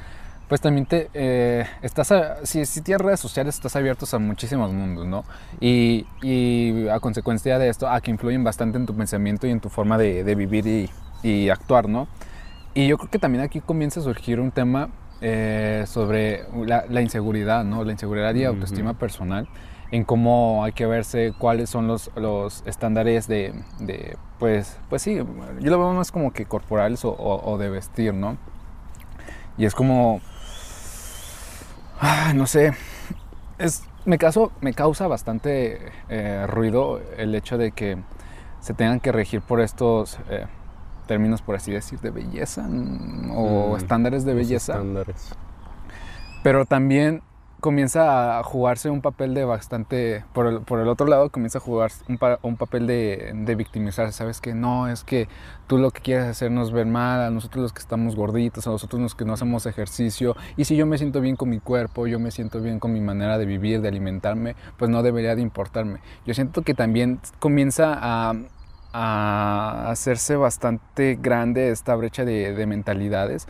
pues 0.49 0.61
también 0.61 0.87
te 0.87 1.11
eh, 1.13 1.67
estás 1.83 2.13
si, 2.45 2.65
si, 2.67 2.81
tienes 2.81 3.05
redes 3.05 3.21
sociales 3.21 3.57
estás 3.57 3.75
abiertos 3.75 4.15
a 4.15 4.19
muchísimos 4.19 4.73
mundos 4.73 5.05
no 5.07 5.25
y, 5.61 6.07
y, 6.23 6.89
a 6.89 7.01
consecuencia 7.01 7.59
de 7.59 7.69
esto 7.69 7.89
a 7.89 8.01
que 8.01 8.13
influyen 8.13 8.45
bastante 8.45 8.79
en 8.79 8.87
tu 8.87 8.95
pensamiento 8.95 9.47
y 9.47 9.51
en 9.51 9.61
tu 9.61 9.69
forma 9.69 9.99
de, 9.99 10.23
de 10.23 10.35
vivir 10.35 10.67
y, 10.67 10.91
y, 11.23 11.49
actuar 11.49 11.89
no 11.89 12.07
y 12.77 12.87
yo 12.87 12.99
creo 12.99 13.11
que 13.11 13.19
también 13.19 13.43
aquí 13.43 13.61
comienza 13.61 14.01
a 14.01 14.03
surgir 14.03 14.39
un 14.39 14.53
tema 14.53 14.91
eh, 15.23 15.85
sobre 15.87 16.45
la, 16.67 16.85
la, 16.89 17.01
inseguridad 17.01 17.65
no 17.65 17.83
la 17.83 17.93
inseguridad 17.93 18.35
y 18.35 18.45
autoestima 18.45 18.95
personal 18.95 19.49
en 19.91 20.05
cómo 20.05 20.63
hay 20.63 20.73
que 20.73 20.85
verse 20.85 21.33
cuáles 21.39 21.71
son 21.71 21.87
los, 21.87 22.11
los 22.17 22.63
estándares 22.67 23.27
de, 23.27 23.55
de, 23.81 24.19
pues 24.39 24.79
pues 24.91 25.01
sí 25.01 25.17
yo 25.17 25.71
lo 25.71 25.79
veo 25.79 25.93
más 25.95 26.13
como 26.13 26.33
que 26.33 26.45
corporales 26.45 27.05
o, 27.07 27.11
o, 27.11 27.51
o 27.51 27.57
de 27.57 27.71
vestir 27.71 28.13
no 28.13 28.37
y 29.57 29.65
es 29.65 29.75
como 29.75 30.21
no 32.35 32.47
sé, 32.47 32.73
es, 33.59 33.85
me, 34.05 34.19
caso, 34.19 34.53
me 34.61 34.75
causa 34.75 35.07
bastante 35.07 35.93
eh, 36.09 36.47
ruido 36.47 37.01
el 37.17 37.35
hecho 37.35 37.57
de 37.57 37.73
que 37.73 37.97
se 38.61 38.75
tengan 38.75 39.01
que 39.01 39.13
regir 39.13 39.41
por 39.41 39.61
estos 39.61 40.19
eh, 40.29 40.47
términos, 41.07 41.43
por 41.43 41.57
así 41.57 41.73
decir, 41.73 42.01
de 42.01 42.11
belleza 42.11 42.63
mm, 42.69 43.31
o 43.35 43.73
mm, 43.73 43.77
estándares 43.77 44.25
de 44.25 44.35
belleza. 44.35 44.73
Estándares. 44.73 45.35
Pero 46.43 46.65
también 46.65 47.23
comienza 47.61 48.39
a 48.39 48.43
jugarse 48.43 48.91
un 48.91 49.01
papel 49.01 49.35
de 49.35 49.45
bastante, 49.45 50.25
por 50.33 50.47
el, 50.47 50.61
por 50.61 50.79
el 50.79 50.89
otro 50.89 51.07
lado 51.07 51.31
comienza 51.31 51.59
a 51.59 51.61
jugar 51.61 51.91
un, 52.09 52.19
un 52.43 52.57
papel 52.57 52.87
de, 52.87 53.33
de, 53.35 53.55
victimizar, 53.55 54.13
¿sabes? 54.13 54.41
Que 54.41 54.55
no, 54.55 54.89
es 54.89 55.05
que 55.05 55.27
tú 55.67 55.79
lo 55.79 55.91
que 55.91 56.01
quieres 56.01 56.27
hacernos 56.27 56.71
ver 56.71 56.87
mal, 56.87 57.21
a 57.21 57.31
nosotros 57.31 57.63
los 57.63 57.73
que 57.73 57.81
estamos 57.81 58.15
gorditos, 58.15 58.67
a 58.67 58.71
nosotros 58.71 59.01
los 59.01 59.15
que 59.15 59.25
no 59.25 59.33
hacemos 59.33 59.67
ejercicio, 59.67 60.37
y 60.57 60.65
si 60.65 60.77
yo 60.77 60.87
me 60.87 60.99
siento 60.99 61.21
bien 61.21 61.37
con 61.37 61.49
mi 61.49 61.59
cuerpo, 61.59 62.07
yo 62.07 62.21
me 62.21 62.31
siento 62.31 62.61
bien 62.61 62.79
con 62.79 62.93
mi 62.93 63.01
manera 63.01 63.39
de 63.39 63.47
vivir, 63.47 63.81
de 63.81 63.89
alimentarme, 63.89 64.55
pues 64.77 64.91
no 64.91 65.03
debería 65.03 65.35
de 65.35 65.43
importarme. 65.43 66.01
Yo 66.25 66.35
siento 66.35 66.63
que 66.63 66.75
también 66.75 67.21
comienza 67.41 67.99
a, 68.01 68.35
a 68.99 69.91
hacerse 69.91 70.37
bastante 70.37 71.19
grande 71.21 71.71
esta 71.71 71.95
brecha 71.95 72.25
de, 72.25 72.55
de 72.55 72.67
mentalidades 72.67 73.47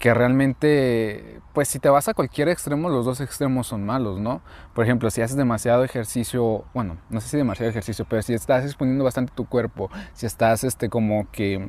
que 0.00 0.14
realmente, 0.14 1.40
pues 1.52 1.68
si 1.68 1.78
te 1.78 1.90
vas 1.90 2.08
a 2.08 2.14
cualquier 2.14 2.48
extremo, 2.48 2.88
los 2.88 3.04
dos 3.04 3.20
extremos 3.20 3.66
son 3.66 3.84
malos, 3.84 4.18
¿no? 4.18 4.40
Por 4.74 4.84
ejemplo, 4.84 5.10
si 5.10 5.20
haces 5.20 5.36
demasiado 5.36 5.84
ejercicio, 5.84 6.64
bueno, 6.72 6.96
no 7.10 7.20
sé 7.20 7.28
si 7.28 7.36
demasiado 7.36 7.70
ejercicio, 7.70 8.06
pero 8.08 8.22
si 8.22 8.32
estás 8.32 8.64
exponiendo 8.64 9.04
bastante 9.04 9.32
tu 9.36 9.46
cuerpo, 9.46 9.90
si 10.14 10.24
estás 10.26 10.64
este 10.64 10.88
como 10.88 11.30
que 11.30 11.68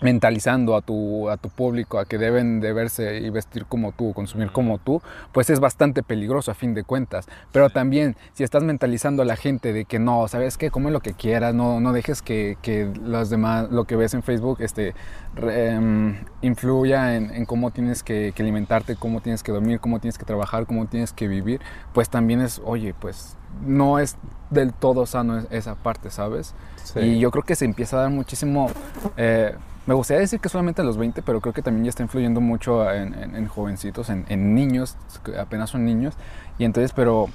mentalizando 0.00 0.76
a 0.76 0.82
tu, 0.82 1.28
a 1.28 1.36
tu 1.36 1.48
público 1.48 1.98
a 1.98 2.04
que 2.04 2.18
deben 2.18 2.60
de 2.60 2.72
verse 2.72 3.18
y 3.18 3.30
vestir 3.30 3.66
como 3.66 3.92
tú, 3.92 4.12
consumir 4.12 4.50
como 4.52 4.78
tú, 4.78 5.02
pues 5.32 5.50
es 5.50 5.60
bastante 5.60 6.02
peligroso 6.02 6.50
a 6.50 6.54
fin 6.54 6.74
de 6.74 6.84
cuentas. 6.84 7.26
Pero 7.52 7.70
también 7.70 8.16
si 8.32 8.44
estás 8.44 8.62
mentalizando 8.62 9.22
a 9.22 9.24
la 9.24 9.36
gente 9.36 9.72
de 9.72 9.84
que 9.84 9.98
no, 9.98 10.26
sabes 10.28 10.56
qué, 10.56 10.70
come 10.70 10.90
lo 10.90 11.00
que 11.00 11.14
quieras, 11.14 11.54
no, 11.54 11.80
no 11.80 11.92
dejes 11.92 12.22
que, 12.22 12.56
que 12.62 12.90
los 13.02 13.30
demás, 13.30 13.70
lo 13.70 13.84
que 13.84 13.96
ves 13.96 14.14
en 14.14 14.22
Facebook, 14.22 14.58
este, 14.60 14.94
em, 15.36 16.16
influya 16.42 17.16
en, 17.16 17.30
en, 17.34 17.44
cómo 17.44 17.70
tienes 17.70 18.02
que, 18.02 18.32
que, 18.34 18.42
alimentarte, 18.42 18.96
cómo 18.96 19.20
tienes 19.20 19.42
que 19.42 19.52
dormir, 19.52 19.80
cómo 19.80 20.00
tienes 20.00 20.18
que 20.18 20.24
trabajar, 20.24 20.66
cómo 20.66 20.86
tienes 20.86 21.12
que 21.12 21.28
vivir, 21.28 21.60
pues 21.92 22.08
también 22.08 22.40
es, 22.40 22.60
oye, 22.64 22.94
pues 22.98 23.36
no 23.64 23.98
es 23.98 24.16
del 24.50 24.72
todo 24.72 25.06
sano 25.06 25.44
esa 25.50 25.74
parte, 25.74 26.10
¿sabes? 26.10 26.54
Y 26.96 27.18
yo 27.18 27.30
creo 27.30 27.44
que 27.44 27.54
se 27.54 27.64
empieza 27.64 27.98
a 27.98 28.02
dar 28.02 28.10
muchísimo... 28.10 28.70
Eh, 29.16 29.54
me 29.88 29.94
gustaría 29.94 30.20
decir 30.20 30.38
que 30.38 30.50
solamente 30.50 30.82
a 30.82 30.84
los 30.84 30.98
20, 30.98 31.22
pero 31.22 31.40
creo 31.40 31.54
que 31.54 31.62
también 31.62 31.84
ya 31.84 31.88
está 31.88 32.02
influyendo 32.02 32.42
mucho 32.42 32.92
en, 32.92 33.46
jovencitos, 33.48 34.10
en, 34.10 34.54
niños, 34.54 34.98
que 35.24 35.38
apenas 35.38 35.70
son 35.70 35.86
niños. 35.86 36.12
Y 36.58 36.66
entonces, 36.66 36.92
pero 36.92 37.30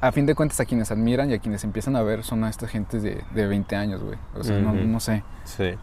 a 0.00 0.10
fin 0.10 0.24
de 0.24 0.34
cuentas, 0.34 0.58
a 0.58 0.64
quienes 0.64 0.90
admiran 0.90 1.30
y 1.30 1.34
a 1.34 1.38
quienes 1.38 1.64
empiezan 1.64 1.96
a 1.96 2.02
ver 2.02 2.24
son 2.24 2.44
a 2.44 2.48
estas 2.48 2.70
gentes 2.70 3.02
de, 3.02 3.22
de 3.34 3.46
20 3.46 3.76
años, 3.76 4.02
güey. 4.02 4.16
O 4.34 4.42
sea, 4.42 4.58
no, 4.58 4.72
no, 4.72 5.00
sé. 5.00 5.22
Sí. 5.44 5.74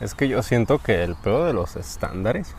Es 0.00 0.14
que 0.14 0.26
yo 0.26 0.42
siento 0.42 0.78
que 0.78 1.04
el 1.04 1.14
peor 1.14 1.46
de 1.46 1.52
los 1.52 1.76
estándares, 1.76 2.56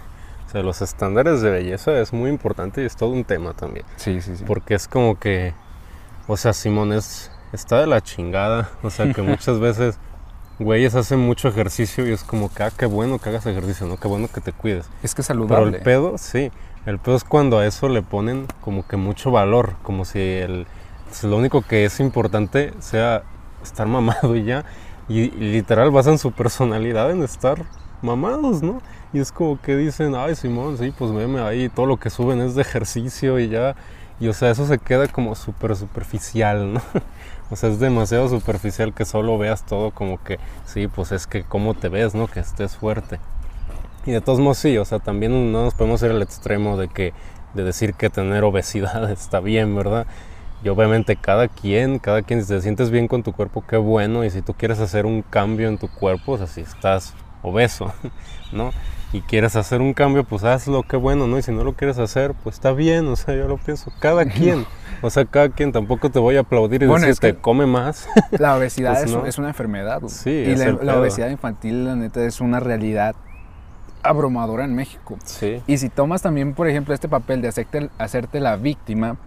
o 0.47 0.49
sea, 0.49 0.63
los 0.63 0.81
estándares 0.81 1.41
de 1.41 1.49
belleza 1.49 1.99
es 1.99 2.13
muy 2.13 2.29
importante 2.29 2.81
y 2.81 2.85
es 2.85 2.95
todo 2.95 3.09
un 3.09 3.25
tema 3.25 3.53
también. 3.53 3.85
Sí, 3.97 4.21
sí, 4.21 4.37
sí. 4.37 4.45
Porque 4.47 4.73
es 4.73 4.87
como 4.87 5.19
que, 5.19 5.53
o 6.27 6.37
sea, 6.37 6.53
Simón 6.53 6.93
es, 6.93 7.29
está 7.51 7.81
de 7.81 7.87
la 7.87 7.99
chingada. 7.99 8.69
O 8.83 8.89
sea, 8.89 9.11
que 9.11 9.21
muchas 9.21 9.59
veces 9.59 9.99
güeyes 10.63 10.95
hacen 10.95 11.19
mucho 11.19 11.47
ejercicio 11.47 12.07
y 12.07 12.11
es 12.11 12.23
como 12.23 12.53
que, 12.53 12.63
ah, 12.63 12.71
qué 12.75 12.85
bueno 12.85 13.19
que 13.19 13.29
hagas 13.29 13.45
ejercicio, 13.45 13.87
¿no? 13.87 13.97
Qué 13.97 14.07
bueno 14.07 14.27
que 14.33 14.41
te 14.41 14.51
cuides. 14.51 14.89
Es 15.03 15.15
que 15.15 15.21
es 15.21 15.27
saludable. 15.27 15.65
Pero 15.65 15.77
el 15.77 15.83
pedo, 15.83 16.17
sí, 16.17 16.51
el 16.85 16.99
pedo 16.99 17.15
es 17.15 17.23
cuando 17.23 17.59
a 17.59 17.65
eso 17.65 17.89
le 17.89 18.01
ponen 18.01 18.47
como 18.61 18.87
que 18.87 18.97
mucho 18.97 19.31
valor, 19.31 19.75
como 19.83 20.05
si 20.05 20.19
el, 20.19 20.67
pues, 21.07 21.23
lo 21.23 21.37
único 21.37 21.61
que 21.61 21.85
es 21.85 21.99
importante 21.99 22.73
sea 22.79 23.23
estar 23.61 23.87
mamado 23.87 24.35
y 24.37 24.45
ya. 24.45 24.65
Y, 25.07 25.29
literal 25.31 25.91
basan 25.91 26.17
su 26.17 26.31
personalidad 26.31 27.11
en 27.11 27.23
estar 27.23 27.63
mamados, 28.01 28.63
¿no? 28.63 28.81
Y 29.13 29.19
es 29.19 29.31
como 29.31 29.61
que 29.61 29.75
dicen, 29.75 30.15
ay 30.15 30.35
Simón, 30.35 30.77
sí, 30.77 30.93
pues 30.97 31.11
veme 31.11 31.41
ahí, 31.41 31.69
todo 31.69 31.85
lo 31.85 31.97
que 31.97 32.09
suben 32.09 32.39
es 32.39 32.55
de 32.55 32.61
ejercicio 32.61 33.39
y 33.39 33.49
ya. 33.49 33.75
Y 34.19 34.27
o 34.27 34.33
sea, 34.33 34.51
eso 34.51 34.65
se 34.65 34.77
queda 34.77 35.07
como 35.07 35.35
súper 35.35 35.75
superficial, 35.75 36.73
¿no? 36.73 36.81
O 37.51 37.57
sea, 37.57 37.69
es 37.69 37.79
demasiado 37.79 38.29
superficial 38.29 38.93
que 38.93 39.03
solo 39.03 39.37
veas 39.37 39.65
todo 39.65 39.91
como 39.91 40.23
que, 40.23 40.39
sí, 40.65 40.87
pues 40.87 41.11
es 41.11 41.27
que 41.27 41.43
cómo 41.43 41.73
te 41.73 41.89
ves, 41.89 42.15
¿no? 42.15 42.27
Que 42.27 42.39
estés 42.39 42.77
fuerte. 42.77 43.19
Y 44.05 44.11
de 44.11 44.21
todos 44.21 44.39
modos 44.39 44.57
sí, 44.57 44.77
o 44.77 44.85
sea, 44.85 44.99
también 44.99 45.51
no 45.51 45.63
nos 45.65 45.75
podemos 45.75 46.01
ir 46.01 46.11
al 46.11 46.21
extremo 46.21 46.77
de 46.77 46.87
que, 46.87 47.13
de 47.53 47.63
decir 47.63 47.93
que 47.93 48.09
tener 48.09 48.43
obesidad 48.45 49.11
está 49.11 49.41
bien, 49.41 49.75
¿verdad? 49.75 50.07
Y 50.63 50.69
obviamente 50.69 51.15
cada 51.17 51.47
quien, 51.47 51.99
cada 51.99 52.21
quien, 52.21 52.41
si 52.41 52.47
te 52.47 52.61
sientes 52.61 52.89
bien 52.89 53.07
con 53.07 53.21
tu 53.21 53.33
cuerpo, 53.33 53.63
qué 53.67 53.77
bueno. 53.77 54.23
Y 54.23 54.29
si 54.29 54.41
tú 54.41 54.53
quieres 54.53 54.79
hacer 54.79 55.05
un 55.05 55.21
cambio 55.21 55.67
en 55.67 55.77
tu 55.77 55.87
cuerpo, 55.89 56.33
o 56.33 56.37
sea, 56.37 56.47
si 56.47 56.61
estás 56.61 57.15
obeso, 57.41 57.93
¿no? 58.53 58.71
Y 59.13 59.21
quieres 59.21 59.55
hacer 59.55 59.81
un 59.81 59.93
cambio, 59.93 60.23
pues 60.23 60.43
hazlo, 60.43 60.83
qué 60.83 60.95
bueno, 60.95 61.27
¿no? 61.27 61.37
Y 61.37 61.41
si 61.41 61.51
no 61.51 61.63
lo 61.63 61.73
quieres 61.73 61.97
hacer, 61.99 62.33
pues 62.43 62.55
está 62.55 62.71
bien, 62.71 63.07
o 63.07 63.15
sea, 63.15 63.35
yo 63.35 63.47
lo 63.47 63.57
pienso, 63.57 63.91
cada 63.99 64.25
quien, 64.29 64.65
o 65.01 65.09
sea, 65.09 65.25
cada 65.25 65.49
quien, 65.49 65.71
tampoco 65.71 66.09
te 66.09 66.19
voy 66.19 66.37
a 66.37 66.41
aplaudir 66.41 66.83
y 66.83 66.87
bueno, 66.87 67.05
decirte, 67.05 67.35
come 67.35 67.65
más. 67.65 68.07
La 68.31 68.55
obesidad 68.55 68.93
pues 69.03 69.15
es, 69.27 69.37
una 69.37 69.49
enfermedad. 69.49 70.01
Sí, 70.07 70.29
y 70.29 70.55
la, 70.55 70.97
obesidad 70.97 71.29
infantil, 71.29 71.85
la 71.85 71.95
neta, 71.95 72.23
es 72.23 72.39
una 72.39 72.59
realidad 72.59 73.15
abrumadora 74.03 74.63
en 74.63 74.75
México. 74.75 75.17
Sí. 75.25 75.61
Y 75.67 75.77
si 75.77 75.89
tomas 75.89 76.21
también, 76.21 76.53
por 76.53 76.67
ejemplo, 76.67 76.93
este 76.93 77.09
papel 77.09 77.41
de 77.41 77.49
hacerte, 77.49 77.89
hacerte 77.97 78.39
la 78.39 78.55
víctima, 78.55 79.17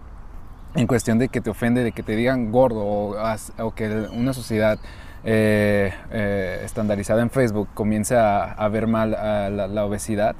en 0.73 0.87
cuestión 0.87 1.19
de 1.19 1.29
que 1.29 1.39
te 1.41 1.49
ofende, 1.49 1.83
de 1.83 1.91
que 1.91 2.03
te 2.03 2.15
digan 2.15 2.51
gordo 2.51 2.83
o, 2.83 3.15
o 3.59 3.75
que 3.75 3.87
una 4.11 4.33
sociedad 4.33 4.77
eh, 5.27 5.91
eh, 6.11 6.61
estandarizada 6.63 7.23
en 7.23 7.31
Facebook 7.31 7.67
comience 7.73 8.15
a, 8.15 8.67
ver 8.69 8.85
mal 8.85 9.15
a 9.15 9.49
la, 9.49 9.85
obesidad 9.85 10.35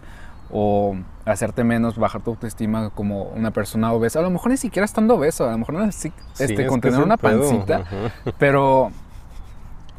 o 0.51 0.95
hacerte 1.25 1.63
menos, 1.63 1.97
bajar 1.97 2.21
tu 2.21 2.29
autoestima 2.29 2.91
como 2.91 3.23
una 3.23 3.49
persona 3.49 3.91
obesa, 3.93 4.19
a 4.19 4.21
lo 4.21 4.29
mejor 4.29 4.51
ni 4.51 4.57
siquiera 4.57 4.85
estando 4.85 5.15
obeso, 5.15 5.47
a 5.47 5.53
lo 5.53 5.57
mejor 5.57 5.73
no 5.73 5.83
es, 5.85 6.05
este, 6.37 6.67
con 6.67 6.81
tener 6.81 7.01
una 7.01 7.17
pancita, 7.17 7.83
pero 8.37 8.91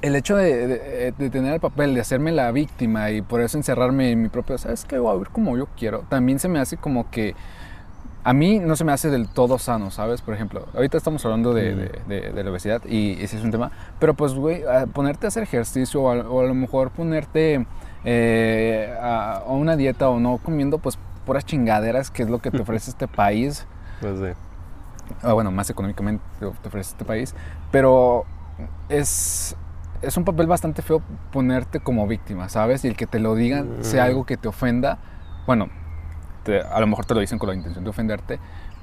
el 0.02 0.14
hecho 0.14 0.36
de, 0.36 1.12
tener 1.32 1.54
el 1.54 1.60
papel 1.60 1.92
de 1.92 2.00
hacerme 2.00 2.30
la 2.30 2.52
víctima 2.52 3.10
y 3.10 3.22
por 3.22 3.40
eso 3.40 3.58
encerrarme 3.58 4.12
en 4.12 4.22
mi 4.22 4.28
propio, 4.28 4.56
¿sabes 4.56 4.84
qué? 4.84 4.98
Voy 4.98 5.12
a 5.12 5.18
ver 5.18 5.30
como 5.30 5.56
yo 5.56 5.66
quiero, 5.76 6.04
también 6.08 6.38
se 6.38 6.48
me 6.48 6.60
hace 6.60 6.76
como 6.76 7.10
que 7.10 7.34
a 8.26 8.32
mí 8.32 8.58
no 8.58 8.74
se 8.74 8.82
me 8.82 8.90
hace 8.90 9.08
del 9.08 9.28
todo 9.28 9.56
sano, 9.56 9.92
¿sabes? 9.92 10.20
Por 10.20 10.34
ejemplo, 10.34 10.66
ahorita 10.74 10.98
estamos 10.98 11.24
hablando 11.24 11.54
de, 11.54 11.92
mm. 12.08 12.36
la 12.36 12.50
obesidad 12.50 12.84
y 12.84 13.12
ese 13.22 13.38
es 13.38 13.44
un 13.44 13.52
tema, 13.52 13.70
pero 14.00 14.14
pues, 14.14 14.34
güey, 14.34 14.64
ponerte 14.92 15.26
a 15.26 15.28
hacer 15.28 15.44
ejercicio 15.44 16.02
o 16.02 16.10
a, 16.10 16.44
lo 16.44 16.54
mejor 16.54 16.90
ponerte 16.90 17.64
eh, 18.04 18.92
a, 19.00 19.44
una 19.46 19.76
dieta 19.76 20.08
o 20.08 20.18
no 20.18 20.38
comiendo, 20.38 20.78
pues 20.78 20.98
puras 21.24 21.46
chingaderas 21.46 22.10
que 22.10 22.24
es 22.24 22.28
lo 22.28 22.40
que 22.40 22.50
te 22.50 22.58
ofrece 22.62 22.90
este 22.90 23.06
país. 23.06 23.64
Pues 24.00 24.18
sí. 24.18 24.32
Ah, 25.22 25.32
bueno, 25.34 25.52
más 25.52 25.70
económicamente 25.70 26.24
te 26.40 26.46
ofrece 26.46 26.90
este 26.90 27.04
país, 27.04 27.32
pero 27.70 28.24
es, 28.88 29.54
es 30.02 30.16
un 30.16 30.24
papel 30.24 30.48
bastante 30.48 30.82
feo 30.82 31.00
ponerte 31.30 31.78
como 31.78 32.08
víctima, 32.08 32.48
¿sabes? 32.48 32.84
Y 32.84 32.88
el 32.88 32.96
que 32.96 33.06
te 33.06 33.20
lo 33.20 33.36
digan 33.36 33.68
sea 33.82 34.02
algo 34.02 34.26
que 34.26 34.36
te 34.36 34.48
ofenda, 34.48 34.98
bueno, 35.46 35.68
te- 36.46 36.62
a 36.62 36.80
lo 36.80 36.86
mejor 36.86 37.04
te 37.04 37.12
lo 37.14 37.20
dicen 37.20 37.38
con 37.38 37.48
la 37.50 37.54
intención 37.54 37.84
de 37.84 37.90
ofenderte, 37.90 38.38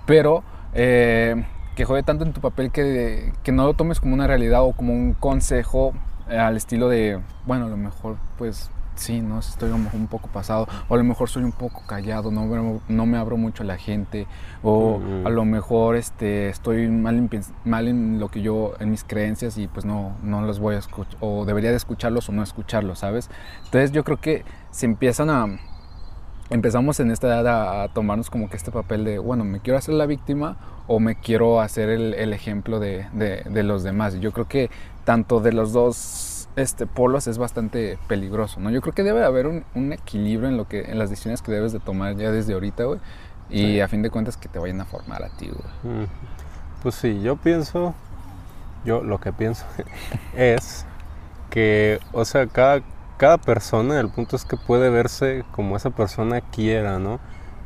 pero 0.05 0.43
eh, 0.73 1.43
que 1.75 1.85
jode 1.85 2.03
tanto 2.03 2.23
en 2.23 2.33
tu 2.33 2.41
papel 2.41 2.69
que, 2.71 3.33
que 3.43 3.51
no 3.51 3.65
lo 3.65 3.73
tomes 3.73 3.99
como 3.99 4.13
una 4.13 4.27
realidad 4.27 4.61
o 4.63 4.73
como 4.73 4.93
un 4.93 5.13
consejo 5.13 5.93
eh, 6.29 6.37
al 6.37 6.55
estilo 6.57 6.87
de, 6.89 7.19
bueno, 7.47 7.65
a 7.65 7.69
lo 7.69 7.77
mejor 7.77 8.17
pues 8.37 8.69
sí, 8.95 9.21
no 9.21 9.39
estoy 9.39 9.71
un 9.71 10.05
poco 10.07 10.27
pasado, 10.27 10.67
o 10.87 10.93
a 10.93 10.97
lo 10.97 11.03
mejor 11.03 11.27
soy 11.27 11.43
un 11.43 11.51
poco 11.51 11.81
callado, 11.87 12.29
no, 12.29 12.45
me- 12.45 12.79
no 12.89 13.05
me 13.07 13.17
abro 13.17 13.37
mucho 13.37 13.63
a 13.63 13.65
la 13.65 13.77
gente, 13.77 14.27
o 14.61 14.99
a 15.25 15.29
lo 15.31 15.45
mejor 15.45 15.95
este, 15.95 16.49
estoy 16.49 16.87
mal 16.89 17.15
en, 17.17 17.29
mal 17.65 17.87
en 17.87 18.19
lo 18.19 18.29
que 18.29 18.43
yo, 18.43 18.73
en 18.79 18.91
mis 18.91 19.03
creencias 19.03 19.57
y 19.57 19.67
pues 19.67 19.83
no, 19.83 20.15
no 20.21 20.43
los 20.43 20.59
voy 20.59 20.75
a 20.75 20.77
escuchar, 20.77 21.17
o 21.21 21.43
debería 21.43 21.71
de 21.71 21.77
escucharlos 21.77 22.29
o 22.29 22.33
no 22.33 22.43
escucharlos, 22.43 22.99
¿sabes? 22.99 23.31
Entonces 23.65 23.91
yo 23.93 24.03
creo 24.03 24.17
que 24.21 24.45
se 24.69 24.85
empiezan 24.85 25.31
a, 25.31 25.47
empezamos 26.53 26.99
en 26.99 27.11
esta 27.11 27.27
edad 27.27 27.47
a, 27.47 27.83
a 27.83 27.87
tomarnos 27.89 28.29
como 28.29 28.49
que 28.49 28.57
este 28.57 28.71
papel 28.71 29.03
de, 29.03 29.17
bueno, 29.19 29.43
me 29.43 29.59
quiero 29.59 29.77
hacer 29.77 29.95
la 29.95 30.05
víctima 30.05 30.57
o 30.87 30.99
me 30.99 31.15
quiero 31.15 31.59
hacer 31.61 31.89
el, 31.89 32.13
el 32.13 32.31
ejemplo 32.33 32.79
de, 32.79 33.07
de- 33.13 33.43
de 33.49 33.63
los 33.63 33.83
demás. 33.83 34.19
Yo 34.19 34.31
creo 34.31 34.47
que 34.47 34.69
tanto 35.03 35.39
de 35.39 35.51
los 35.51 35.73
dos 35.73 36.47
este, 36.55 36.85
polos 36.85 37.25
es 37.27 37.37
bastante 37.39 37.97
peligroso, 38.07 38.59
¿no? 38.59 38.69
Yo 38.69 38.81
creo 38.81 38.93
que 38.93 39.03
debe 39.03 39.23
haber 39.25 39.47
un, 39.47 39.63
un 39.73 39.91
equilibrio 39.93 40.47
en, 40.49 40.57
lo 40.57 40.67
que, 40.67 40.81
en 40.91 40.99
las 40.99 41.09
decisiones 41.09 41.41
que 41.41 41.51
debes 41.51 41.73
de 41.73 41.79
tomar 41.79 42.15
ya 42.15 42.31
desde 42.31 42.53
ahorita, 42.53 42.83
güey. 42.83 42.99
Y 43.49 43.57
Sí. 43.73 43.81
a 43.81 43.87
fin 43.87 44.01
de 44.03 44.09
cuentas 44.09 44.37
que 44.37 44.47
te 44.47 44.59
vayan 44.59 44.79
a 44.81 44.85
formar 44.85 45.23
a 45.23 45.29
ti, 45.29 45.47
güey. 45.49 45.95
Mm. 46.03 46.07
Pues 46.83 46.95
sí, 46.95 47.21
yo 47.21 47.35
pienso, 47.37 47.93
yo 48.85 49.01
lo 49.03 49.19
que 49.19 49.33
pienso 49.33 49.65
es 50.35 50.85
que, 51.49 51.99
o 52.11 52.25
sea, 52.25 52.45
cada, 52.47 52.81
cada 53.17 53.37
persona, 53.37 53.99
el 53.99 54.09
punto 54.09 54.35
es 54.35 54.45
que 54.45 54.57
puede 54.57 54.89
verse 54.89 55.45
como 55.51 55.75
esa 55.77 55.91
persona 55.91 56.41
quiera, 56.41 56.99
¿no? 56.99 57.19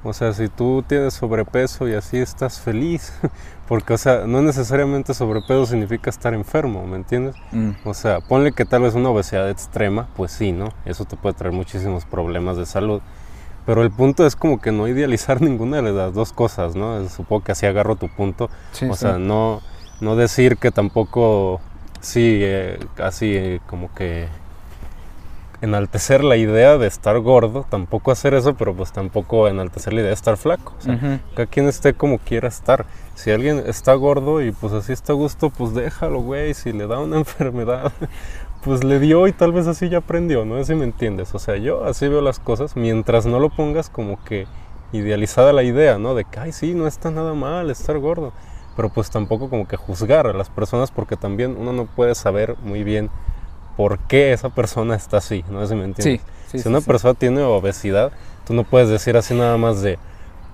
O 0.04 0.14
sea, 0.14 0.32
si 0.34 0.48
tú 0.50 0.84
tienes 0.88 1.16
sobrepeso 1.16 1.88
y 1.88 1.94
así 1.96 2.18
estás 2.18 2.60
feliz, 2.62 3.14
porque, 3.68 3.94
o 3.94 3.98
sea, 3.98 4.26
no 4.28 4.42
necesariamente 4.42 5.14
sobrepeso 5.14 5.66
significa 5.66 6.10
estar 6.10 6.34
enfermo, 6.34 6.86
¿me 6.88 6.98
entiendes? 6.98 7.36
Mm, 7.52 7.72
O 7.84 7.94
sea, 7.94 8.22
ponle 8.22 8.54
que 8.54 8.66
tal 8.66 8.84
vez 8.84 8.94
una 8.96 9.10
obesidad 9.10 9.50
extrema, 9.50 10.10
pues 10.16 10.32
sí, 10.32 10.52
¿no? 10.52 10.76
Eso 10.86 11.06
te 11.06 11.18
puede 11.18 11.36
traer 11.36 11.54
muchísimos 11.54 12.06
problemas 12.06 12.58
de 12.58 12.66
salud. 12.66 13.02
Pero 13.66 13.84
el 13.84 13.92
punto 13.92 14.26
es 14.26 14.36
como 14.36 14.62
que 14.62 14.72
no 14.72 14.88
idealizar 14.88 15.42
ninguna 15.42 15.82
de 15.82 15.92
las 15.92 16.14
dos 16.14 16.34
cosas, 16.34 16.76
¿no? 16.76 17.08
Supongo 17.10 17.44
que 17.44 17.52
así 17.54 17.66
agarro 17.66 17.96
tu 17.98 18.10
punto. 18.10 18.50
sí, 18.72 18.86
o 18.88 18.96
sí. 18.96 19.02
sea, 19.02 19.18
no, 19.18 19.64
no 20.00 20.16
decir 20.16 20.58
que 20.58 20.72
tampoco, 20.72 21.62
sí, 22.00 22.40
eh, 22.42 22.80
así 22.98 23.34
eh, 23.36 23.62
como 23.66 23.94
que 23.94 24.30
enaltecer 25.62 26.24
la 26.24 26.38
idea 26.38 26.78
de 26.78 26.88
estar 26.88 27.20
gordo, 27.20 27.66
tampoco 27.70 28.12
hacer 28.12 28.34
eso, 28.34 28.56
pero 28.56 28.76
pues 28.76 28.92
tampoco 28.92 29.48
enaltecer 29.48 29.94
la 29.94 30.02
idea 30.02 30.10
de 30.10 30.14
estar 30.14 30.38
flaco. 30.38 30.74
O 30.78 30.82
sea, 30.82 30.96
Ujú. 30.96 31.20
cada 31.36 31.46
quien 31.48 31.68
esté 31.68 31.94
como 31.94 32.20
quiera 32.20 32.48
estar. 32.48 32.86
Si 33.16 33.32
alguien 33.32 33.64
está 33.66 33.94
gordo 33.96 34.42
y 34.42 34.52
pues 34.52 34.74
así 34.74 34.94
está 34.94 35.14
a 35.14 35.16
gusto, 35.16 35.50
pues 35.50 35.74
déjalo, 35.74 36.22
güey. 36.22 36.54
Si 36.54 36.72
le 36.74 36.86
da 36.88 37.00
una 37.00 37.18
enfermedad, 37.18 37.92
pues 38.64 38.84
le 38.84 39.00
dio 39.00 39.28
y 39.28 39.32
tal 39.34 39.52
vez 39.52 39.68
así 39.68 39.90
ya 39.90 40.00
aprendió, 40.00 40.46
¿no? 40.46 40.64
Si 40.64 40.76
me 40.76 40.84
entiendes. 40.84 41.34
O 41.34 41.40
sea, 41.40 41.58
yo 41.58 41.84
así 41.86 42.08
veo 42.08 42.22
las 42.22 42.40
cosas 42.40 42.76
mientras 42.76 43.26
no 43.26 43.40
lo 43.40 43.50
pongas 43.50 43.90
como 43.90 44.24
que 44.24 44.46
idealizada 44.92 45.54
la 45.54 45.64
idea, 45.64 45.98
¿no? 45.98 46.14
De 46.16 46.24
que, 46.26 46.40
ay, 46.40 46.52
sí, 46.52 46.74
no 46.74 46.88
está 46.88 47.10
nada 47.12 47.34
mal 47.34 47.70
estar 47.72 47.98
gordo. 47.98 48.32
Pero 48.76 48.90
pues 48.90 49.10
tampoco 49.10 49.50
como 49.50 49.68
que 49.68 49.76
juzgar 49.76 50.28
a 50.28 50.34
las 50.34 50.52
personas 50.52 50.92
porque 50.92 51.18
también 51.18 51.56
uno 51.60 51.74
no 51.74 51.86
puede 51.88 52.14
saber 52.14 52.56
muy 52.62 52.84
bien 52.84 53.10
por 53.78 54.00
qué 54.00 54.34
esa 54.34 54.50
persona 54.50 54.96
está 54.96 55.18
así, 55.18 55.46
¿no? 55.50 55.66
Si 55.66 55.76
me 55.76 55.86
entiendes. 55.86 56.22
Sí, 56.48 56.52
sí, 56.52 56.60
si 56.60 56.68
una 56.68 56.82
sí. 56.82 56.88
persona 56.88 57.14
tiene 57.14 57.44
obesidad, 57.44 58.12
tú 58.46 58.54
no 58.54 58.64
puedes 58.64 58.90
decir 58.90 59.16
así 59.16 59.34
nada 59.34 59.58
más 59.58 59.82
de, 59.82 60.00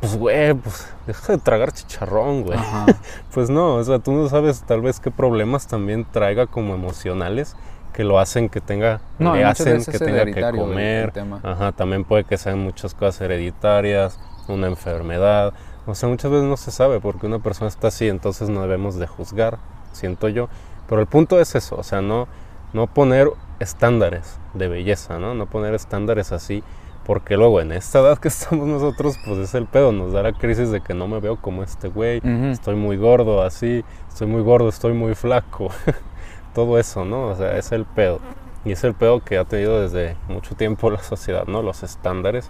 pues, 0.02 0.18
güey, 0.18 0.54
pues, 0.54 0.88
deja 1.08 1.34
de 1.34 1.40
tragar 1.40 1.72
chicharrón, 1.72 2.44
güey. 2.44 2.60
Pues 3.34 3.50
no, 3.50 3.76
o 3.76 3.84
sea, 3.84 4.00
tú 4.00 4.12
no 4.12 4.30
sabes 4.30 4.62
tal 4.64 4.82
vez 4.82 5.00
qué 5.00 5.10
problemas 5.10 5.66
también 5.66 6.06
traiga 6.06 6.46
como 6.46 6.76
emocionales 6.76 7.56
que 7.94 8.04
lo 8.04 8.20
hacen 8.20 8.50
que 8.50 8.60
tenga, 8.60 9.00
No, 9.20 9.36
le 9.36 9.46
hacen 9.46 9.84
que 9.86 9.98
tenga 10.00 10.26
que 10.26 10.58
comer. 10.58 11.14
Ajá, 11.44 11.72
también 11.72 12.04
puede 12.04 12.26
que 12.26 12.38
sean 12.38 12.60
muchas 12.60 12.94
cosas 12.94 13.22
hereditarias, 13.22 14.20
una 14.48 14.68
enfermedad. 14.68 15.54
O 15.86 15.96
sea, 15.96 16.10
muchas 16.10 16.32
veces 16.32 16.48
no 16.48 16.58
se 16.58 16.72
sabe 16.72 17.00
porque 17.00 17.28
una 17.28 17.40
persona 17.40 17.70
está 17.70 17.88
así, 17.88 18.08
entonces 18.10 18.50
no 18.50 18.62
debemos 18.62 18.96
de 18.96 19.08
juzgar, 19.08 19.60
siento 19.94 20.28
yo. 20.28 20.50
Pero 20.90 21.02
el 21.02 21.08
punto 21.08 21.40
es 21.40 21.56
eso, 21.56 21.78
o 21.78 21.84
sea, 21.84 22.02
no, 22.02 22.28
no 22.74 22.88
poner 22.88 23.32
estándares 23.60 24.40
de 24.54 24.68
belleza, 24.68 25.20
¿no? 25.20 25.34
No 25.34 25.46
poner 25.46 25.74
estándares 25.74 26.32
así, 26.32 26.64
porque 27.06 27.38
luego 27.38 27.62
en 27.62 27.72
esta 27.72 28.00
edad 28.00 28.18
que 28.18 28.28
estamos 28.30 28.68
nosotros, 28.68 29.18
pues 29.26 29.40
es 29.40 29.54
el 29.56 29.66
pedo, 29.66 29.92
nos 29.92 30.14
da 30.14 30.24
la 30.24 30.34
crisis 30.34 30.72
de 30.72 30.82
que 30.82 30.94
no 30.94 31.08
me 31.08 31.20
veo 31.20 31.38
como 31.38 31.64
este 31.64 31.88
güey, 31.88 32.22
estoy 32.52 32.76
muy 32.76 32.98
gordo 32.98 33.42
así, 33.42 33.84
estoy 34.10 34.28
muy 34.28 34.42
gordo, 34.42 34.70
estoy 34.70 34.94
muy 34.94 35.16
flaco. 35.16 35.70
Todo 36.54 36.78
eso, 36.78 37.04
¿no? 37.04 37.30
O 37.30 37.36
sea, 37.36 37.58
es 37.58 37.72
el 37.72 37.86
pedo. 37.86 38.20
Y 38.64 38.72
es 38.72 38.84
el 38.84 38.94
pedo 38.94 39.24
que 39.24 39.40
ha 39.40 39.46
tenido 39.46 39.82
desde 39.82 40.16
mucho 40.28 40.56
tiempo 40.56 40.92
la 40.92 41.02
sociedad, 41.02 41.46
¿no? 41.48 41.64
Los 41.64 41.82
estándares 41.82 42.50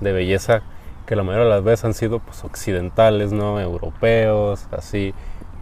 de 0.00 0.12
belleza 0.12 0.62
que 1.06 1.16
la 1.16 1.24
mayoría 1.24 1.46
de 1.46 1.50
las 1.50 1.64
veces 1.64 1.84
han 1.84 1.94
sido 1.94 2.20
pues 2.20 2.44
occidentales, 2.44 3.32
¿no? 3.32 3.60
Europeos, 3.60 4.68
así. 4.70 5.12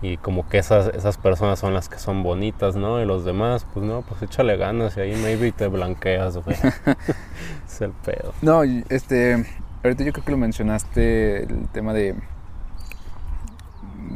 Y 0.00 0.16
como 0.16 0.48
que 0.48 0.58
esas, 0.58 0.86
esas 0.94 1.18
personas 1.18 1.58
son 1.58 1.74
las 1.74 1.88
que 1.88 1.98
son 1.98 2.22
bonitas, 2.22 2.76
¿no? 2.76 3.00
Y 3.00 3.04
los 3.04 3.24
demás, 3.24 3.66
pues 3.74 3.84
no, 3.84 4.02
pues 4.02 4.22
échale 4.22 4.56
ganas 4.56 4.96
y 4.96 5.00
ahí 5.00 5.16
maybe 5.22 5.50
te 5.50 5.66
blanqueas, 5.66 6.36
güey. 6.36 6.56
es 7.66 7.80
el 7.80 7.90
pedo. 7.90 8.32
No, 8.40 8.62
este, 8.62 9.44
ahorita 9.82 10.04
yo 10.04 10.12
creo 10.12 10.24
que 10.24 10.30
lo 10.30 10.36
mencionaste, 10.36 11.42
el 11.42 11.68
tema 11.72 11.92
de, 11.94 12.14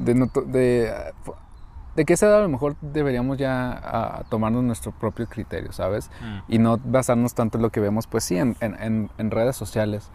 de, 0.05 0.15
no 0.15 0.29
to- 0.29 0.43
de, 0.43 0.93
de 1.97 2.05
que 2.05 2.13
esa 2.13 2.27
edad 2.27 2.39
a 2.39 2.43
lo 2.43 2.49
mejor 2.49 2.77
deberíamos 2.81 3.39
ya 3.39 3.73
a, 3.73 4.23
tomarnos 4.29 4.63
nuestro 4.63 4.93
propio 4.93 5.27
criterio, 5.29 5.73
¿sabes? 5.73 6.11
Y 6.49 6.59
no 6.59 6.79
basarnos 6.85 7.35
tanto 7.35 7.59
en 7.59 7.63
lo 7.63 7.71
que 7.71 7.81
vemos, 7.81 8.07
pues 8.07 8.25
sí, 8.25 8.39
en, 8.39 8.57
en- 8.61 8.81
en- 8.81 9.11
en 9.19 9.31
redes 9.31 9.57
sociales. 9.57 10.09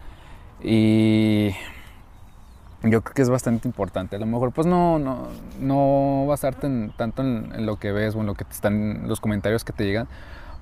Y 0.62 1.50
yo 2.82 3.02
creo 3.02 3.14
que 3.14 3.22
es 3.22 3.30
bastante 3.30 3.66
importante. 3.68 4.16
A 4.16 4.18
lo 4.18 4.26
mejor, 4.26 4.52
pues 4.52 4.66
no, 4.66 4.98
no, 4.98 5.28
no 5.60 6.26
basarte 6.26 6.66
en- 6.66 6.92
tanto 6.96 7.22
en, 7.22 7.52
en 7.54 7.66
lo 7.66 7.76
que 7.76 7.92
ves 7.92 8.14
o 8.14 8.20
en 8.20 8.26
lo 8.26 8.34
que 8.34 8.44
te 8.44 8.52
están, 8.52 9.08
los 9.08 9.20
comentarios 9.20 9.64
que 9.64 9.72
te 9.72 9.84
llegan. 9.84 10.08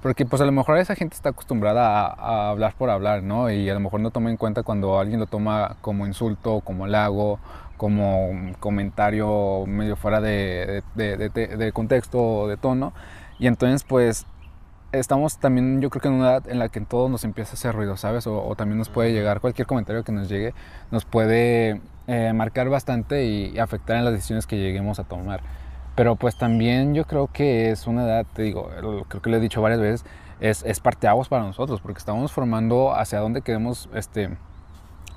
Porque 0.02 0.24
pues 0.26 0.40
a 0.42 0.44
lo 0.46 0.52
mejor 0.52 0.78
esa 0.78 0.94
gente 0.94 1.16
está 1.16 1.30
acostumbrada 1.30 2.06
a, 2.06 2.12
a 2.46 2.50
hablar 2.50 2.74
por 2.78 2.90
hablar, 2.90 3.22
¿no? 3.22 3.50
Y 3.50 3.68
a 3.68 3.74
lo 3.74 3.80
mejor 3.80 4.00
no 4.00 4.10
toma 4.10 4.30
en 4.30 4.36
cuenta 4.36 4.62
cuando 4.62 4.98
alguien 5.00 5.20
lo 5.20 5.26
toma 5.26 5.76
como 5.80 6.06
insulto, 6.06 6.60
como 6.60 6.84
halago, 6.84 7.38
como 7.76 8.30
comentario 8.60 9.64
medio 9.66 9.96
fuera 9.96 10.20
de, 10.20 10.82
de, 10.94 11.16
de- 11.16 11.28
de- 11.30 11.56
de 11.56 11.72
contexto 11.72 12.18
o 12.22 12.48
de 12.48 12.56
tono. 12.56 12.92
Y 13.38 13.46
entonces 13.48 13.84
pues 13.84 14.26
estamos 14.92 15.38
también 15.38 15.80
yo 15.80 15.90
creo 15.90 16.00
que 16.02 16.08
en 16.08 16.14
una 16.14 16.30
edad 16.32 16.48
en 16.48 16.58
la 16.58 16.68
que 16.68 16.80
todo 16.80 17.08
nos 17.08 17.24
empieza 17.24 17.52
a 17.52 17.54
hacer 17.54 17.74
ruido, 17.74 17.96
¿sabes? 17.96 18.26
O, 18.26 18.44
o 18.46 18.54
también 18.56 18.78
nos 18.78 18.88
puede 18.88 19.12
llegar, 19.12 19.40
cualquier 19.40 19.66
comentario 19.66 20.04
que 20.04 20.12
nos 20.12 20.28
llegue, 20.28 20.54
nos 20.90 21.04
puede 21.04 21.80
eh, 22.06 22.32
marcar 22.32 22.68
bastante 22.68 23.24
y, 23.24 23.58
afectar 23.58 23.96
en 23.96 24.04
las 24.04 24.14
decisiones 24.14 24.46
que 24.46 24.56
lleguemos 24.56 24.98
a 24.98 25.04
tomar. 25.04 25.40
Pero 25.94 26.16
pues 26.16 26.36
también 26.36 26.94
yo 26.94 27.06
creo 27.06 27.28
que 27.32 27.70
es 27.70 27.86
una 27.86 28.04
edad, 28.04 28.26
te 28.34 28.42
digo, 28.42 28.70
creo 29.08 29.22
que 29.22 29.30
lo 29.30 29.36
he 29.36 29.40
dicho 29.40 29.62
varias 29.62 29.80
veces, 29.80 30.04
es, 30.40 30.62
es 30.64 30.80
parteaguas 30.80 31.28
para 31.28 31.44
nosotros, 31.44 31.80
porque 31.80 31.98
estamos 31.98 32.32
formando 32.32 32.94
hacia 32.94 33.18
dónde 33.18 33.40
queremos 33.40 33.88
este, 33.94 34.36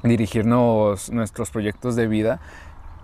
dirigirnos 0.03 1.11
nuestros 1.11 1.51
proyectos 1.51 1.95
de 1.95 2.07
vida. 2.07 2.39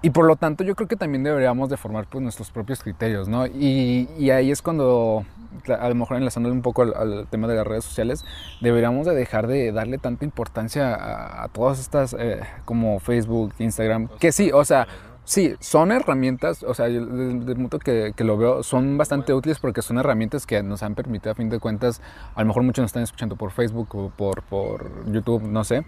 Y 0.05 0.11
por 0.11 0.25
lo 0.27 0.35
tanto 0.35 0.63
yo 0.63 0.75
creo 0.75 0.87
que 0.87 0.97
también 0.97 1.23
deberíamos 1.23 1.67
de 1.67 1.77
formar 1.77 2.05
pues, 2.05 2.21
nuestros 2.21 2.51
propios 2.51 2.83
criterios, 2.83 3.27
¿no? 3.27 3.47
Y, 3.47 4.07
y 4.19 4.29
ahí 4.29 4.51
es 4.51 4.61
cuando, 4.61 5.25
a 5.67 5.89
lo 5.89 5.95
mejor 5.95 6.17
enlazándole 6.17 6.53
un 6.53 6.61
poco 6.61 6.83
al, 6.83 6.93
al 6.93 7.27
tema 7.27 7.47
de 7.47 7.55
las 7.55 7.65
redes 7.65 7.85
sociales, 7.85 8.23
deberíamos 8.61 9.07
de 9.07 9.15
dejar 9.15 9.47
de 9.47 9.71
darle 9.71 9.97
tanta 9.97 10.23
importancia 10.23 10.93
a, 10.93 11.45
a 11.45 11.47
todas 11.47 11.79
estas 11.79 12.15
eh, 12.19 12.39
como 12.65 12.99
Facebook, 12.99 13.55
Instagram, 13.57 14.09
que 14.19 14.31
sí, 14.31 14.51
o 14.53 14.63
sea, 14.63 14.87
sí, 15.23 15.55
son 15.59 15.91
herramientas, 15.91 16.61
o 16.61 16.75
sea, 16.75 16.85
desde 16.85 17.53
el 17.53 17.57
punto 17.57 17.79
que, 17.79 18.13
que 18.15 18.23
lo 18.23 18.37
veo, 18.37 18.61
son 18.61 18.99
bastante 18.99 19.33
útiles 19.33 19.57
porque 19.57 19.81
son 19.81 19.97
herramientas 19.97 20.45
que 20.45 20.61
nos 20.61 20.83
han 20.83 20.93
permitido, 20.93 21.31
a 21.31 21.35
fin 21.35 21.49
de 21.49 21.57
cuentas, 21.57 21.99
a 22.35 22.41
lo 22.41 22.45
mejor 22.45 22.61
muchos 22.61 22.83
nos 22.83 22.89
están 22.89 23.01
escuchando 23.01 23.37
por 23.37 23.49
Facebook 23.49 23.87
o 23.95 24.11
por, 24.15 24.43
por 24.43 25.11
YouTube, 25.11 25.41
no 25.41 25.63
sé. 25.63 25.83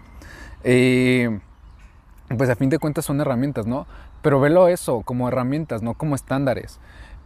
Pues 2.36 2.50
a 2.50 2.56
fin 2.56 2.68
de 2.68 2.78
cuentas 2.78 3.06
son 3.06 3.20
herramientas, 3.22 3.66
¿no? 3.66 3.86
Pero 4.22 4.40
velo 4.40 4.68
eso 4.68 5.02
como 5.02 5.28
herramientas, 5.28 5.82
no 5.82 5.94
como 5.94 6.14
estándares. 6.14 6.80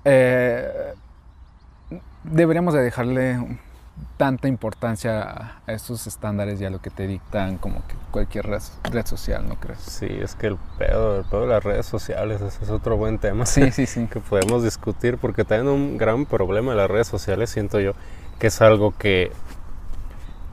Eh, 0.04 0.94
deberíamos 2.24 2.74
de 2.74 2.82
dejarle 2.82 3.38
tanta 4.16 4.48
importancia 4.48 5.60
a 5.66 5.72
estos 5.72 6.06
estándares 6.06 6.60
y 6.60 6.64
a 6.64 6.70
lo 6.70 6.80
que 6.80 6.90
te 6.90 7.06
dictan 7.06 7.58
como 7.58 7.86
que 7.86 7.94
cualquier 8.10 8.46
red, 8.46 9.06
social, 9.06 9.48
¿no 9.48 9.56
crees? 9.56 9.80
Sí, 9.80 10.06
es 10.06 10.34
que 10.34 10.48
el 10.48 10.56
pedo, 10.78 11.18
el 11.18 11.24
pedo 11.24 11.42
de 11.42 11.48
las 11.48 11.62
redes 11.62 11.86
sociales, 11.86 12.40
ese 12.40 12.62
es 12.64 12.70
otro 12.70 12.96
buen 12.96 13.18
tema. 13.18 13.46
Sí, 13.46 13.70
sí, 13.70 13.86
sí. 13.86 14.06
que 14.10 14.20
podemos 14.20 14.62
discutir 14.62 15.18
porque 15.18 15.44
también 15.44 15.68
un 15.68 15.98
gran 15.98 16.26
problema 16.26 16.72
de 16.72 16.78
las 16.78 16.90
redes 16.90 17.06
sociales, 17.06 17.50
siento 17.50 17.80
yo, 17.80 17.92
que 18.38 18.48
es 18.48 18.60
algo 18.60 18.92
que, 18.96 19.32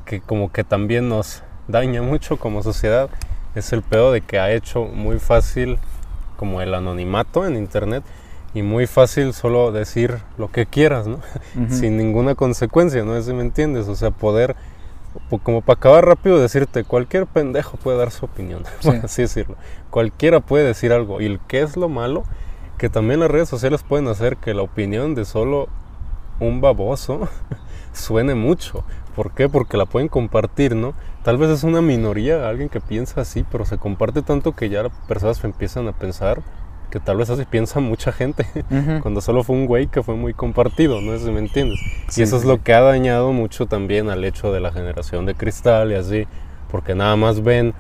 que 0.06 0.22
como 0.22 0.52
que 0.52 0.64
también 0.64 1.10
nos 1.10 1.44
daña 1.68 2.02
mucho 2.02 2.38
como 2.38 2.64
sociedad, 2.64 3.10
es 3.56 3.72
el 3.74 3.82
pedo 3.82 4.12
de 4.12 4.22
que 4.22 4.40
ha 4.40 4.52
hecho 4.52 4.86
muy 4.86 5.20
fácil 5.20 5.80
como 6.40 6.62
el 6.62 6.74
anonimato 6.74 7.46
en 7.46 7.58
internet 7.58 8.02
y 8.54 8.62
muy 8.62 8.88
fácil 8.88 9.34
solo 9.34 9.74
decir 9.74 10.20
lo 10.38 10.50
que 10.50 10.66
quieras, 10.66 11.06
¿no? 11.06 11.20
Sin 11.70 11.98
ninguna 11.98 12.34
consecuencia, 12.34 13.04
¿no? 13.04 13.22
Si 13.22 13.34
me 13.34 13.42
entiendes, 13.42 13.90
o 13.90 13.96
sea, 13.98 14.12
poder, 14.12 14.56
como 15.44 15.60
para 15.60 15.78
acabar 15.78 16.06
rápido, 16.06 16.40
decirte, 16.40 16.86
cualquier 16.86 17.28
pendejo 17.28 17.76
puede 17.76 17.98
dar 17.98 18.12
su 18.12 18.24
opinión, 18.24 18.64
por 18.82 18.96
así 18.96 19.24
decirlo. 19.24 19.58
Cualquiera 19.90 20.40
puede 20.40 20.64
decir 20.64 20.94
algo. 20.94 21.20
Y 21.20 21.26
el 21.26 21.42
que 21.42 21.62
es 21.62 21.76
lo 21.76 21.90
malo, 21.90 22.24
que 22.78 22.88
también 22.88 23.20
las 23.20 23.30
redes 23.30 23.50
sociales 23.50 23.84
pueden 23.84 24.08
hacer 24.08 24.38
que 24.38 24.54
la 24.54 24.62
opinión 24.62 25.16
de 25.16 25.26
solo 25.26 25.68
un 26.40 26.62
baboso 26.62 27.28
suene 27.94 28.34
mucho. 28.34 28.86
¿Por 29.14 29.32
qué? 29.34 29.50
Porque 29.50 29.76
la 29.76 29.86
pueden 29.86 30.08
compartir, 30.08 30.74
¿no? 30.74 30.94
Tal 31.30 31.38
vez 31.38 31.52
es 31.52 31.64
una 31.64 31.80
minoría, 31.80 32.50
alguien 32.50 32.70
que 32.70 32.82
piensa 32.82 33.22
así, 33.22 33.46
pero 33.52 33.64
se 33.64 33.78
comparte 33.78 34.24
tanto 34.24 34.56
que 34.56 34.68
ya 34.68 34.82
las 34.82 34.92
personas 35.08 35.44
empiezan 35.44 35.88
a 35.88 35.92
pensar 35.92 36.42
que 36.90 37.00
tal 37.00 37.18
vez 37.18 37.30
así 37.30 37.46
piensa 37.46 37.80
mucha 37.80 38.12
gente, 38.12 38.48
cuando 39.04 39.22
solo 39.22 39.44
fue 39.44 39.56
un 39.56 39.68
güey 39.68 39.86
que 39.86 40.02
fue 40.02 40.16
muy 40.16 40.34
compartido, 40.34 41.02
no 41.02 41.12
sé 41.12 41.26
si 41.26 41.32
me 41.32 41.38
entiendes. 41.38 41.80
y 42.18 42.24
eso 42.24 42.36
es 42.36 42.46
lo 42.46 42.64
que 42.64 42.74
ha 42.74 42.82
dañado 42.82 43.32
mucho 43.32 43.68
también 43.68 44.10
al 44.10 44.26
hecho 44.26 44.52
de 44.52 44.60
la 44.60 44.72
generación 44.72 45.28
de 45.28 45.36
cristal 45.36 45.92
y 45.92 45.96
así, 45.98 46.26
porque 46.72 46.96
nada 46.96 47.16
más 47.16 47.44
ven 47.44 47.76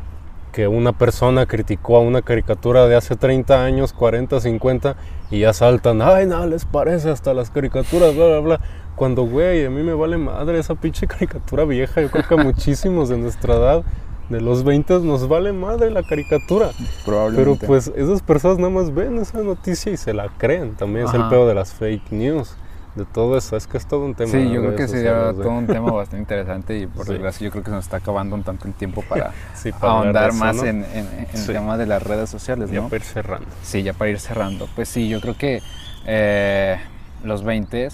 que 0.51 0.67
una 0.67 0.93
persona 0.93 1.47
criticó 1.47 1.97
a 1.97 2.01
una 2.01 2.21
caricatura 2.21 2.85
de 2.85 2.97
hace 2.97 3.15
30 3.15 3.65
años, 3.65 3.93
40, 3.93 4.41
50, 4.41 4.95
y 5.31 5.39
ya 5.39 5.53
saltan, 5.53 6.03
ay, 6.03 6.27
nada 6.27 6.45
les 6.45 6.65
parece 6.65 7.09
hasta 7.09 7.33
las 7.33 7.49
caricaturas, 7.49 8.15
bla, 8.15 8.27
bla, 8.27 8.39
bla. 8.41 8.59
Cuando, 8.99 9.23
güey, 9.23 9.63
a 9.63 9.69
mí 9.69 9.81
me 9.81 9.93
vale 9.93 10.17
madre 10.17 10.59
esa 10.59 10.75
pinche 10.75 11.07
caricatura 11.07 11.63
vieja, 11.63 12.01
yo 12.01 12.11
creo 12.11 12.27
que 12.27 12.33
a 12.33 12.43
muchísimos 12.43 13.07
de 13.07 13.17
nuestra 13.17 13.55
edad 13.55 13.83
de 14.27 14.41
los 14.41 14.65
20 14.65 14.99
nos 14.99 15.29
vale 15.29 15.53
madre 15.53 15.89
la 15.89 16.03
caricatura. 16.03 16.71
Pero 17.05 17.55
pues 17.55 17.89
esas 17.95 18.21
personas 18.21 18.57
nada 18.57 18.71
más 18.71 18.93
ven 18.93 19.17
esa 19.17 19.41
noticia 19.41 19.93
y 19.93 19.95
se 19.95 20.13
la 20.13 20.27
creen. 20.37 20.75
También 20.75 21.07
es 21.07 21.13
el 21.13 21.29
peor 21.29 21.47
de 21.47 21.55
las 21.55 21.73
fake 21.73 22.11
news. 22.11 22.53
De 22.95 23.05
todo 23.05 23.37
eso, 23.37 23.55
es 23.55 23.67
que 23.67 23.77
es 23.77 23.85
todo 23.85 24.03
un 24.03 24.15
tema. 24.15 24.31
Sí, 24.31 24.51
yo 24.51 24.59
creo 24.61 24.75
que 24.75 24.89
sería 24.89 25.31
todo 25.31 25.49
un 25.49 25.67
tema 25.67 25.91
bastante 25.91 26.19
interesante 26.19 26.77
y 26.77 26.85
por 26.85 27.05
desgracia 27.05 27.45
yo 27.45 27.51
creo 27.51 27.63
que 27.63 27.71
nos 27.71 27.85
está 27.85 27.97
acabando 27.97 28.35
un 28.35 28.43
tanto 28.43 28.67
el 28.67 28.73
tiempo 28.73 29.01
para, 29.07 29.31
ahondar 29.79 30.33
más 30.33 30.61
en, 30.61 30.83
el 30.83 31.45
tema 31.47 31.77
de 31.77 31.85
las 31.85 32.03
redes 32.03 32.29
sociales. 32.29 32.69
Ya 32.69 32.81
para 32.81 32.97
ir 32.97 33.03
cerrando. 33.03 33.47
Sí, 33.63 33.81
ya 33.81 33.93
para 33.93 34.11
ir 34.11 34.19
cerrando. 34.19 34.67
Pues 34.75 34.89
sí, 34.89 35.07
yo 35.07 35.21
creo 35.21 35.37
que 35.37 35.61
eh, 36.05 36.77
los 37.23 37.45
20 37.45 37.87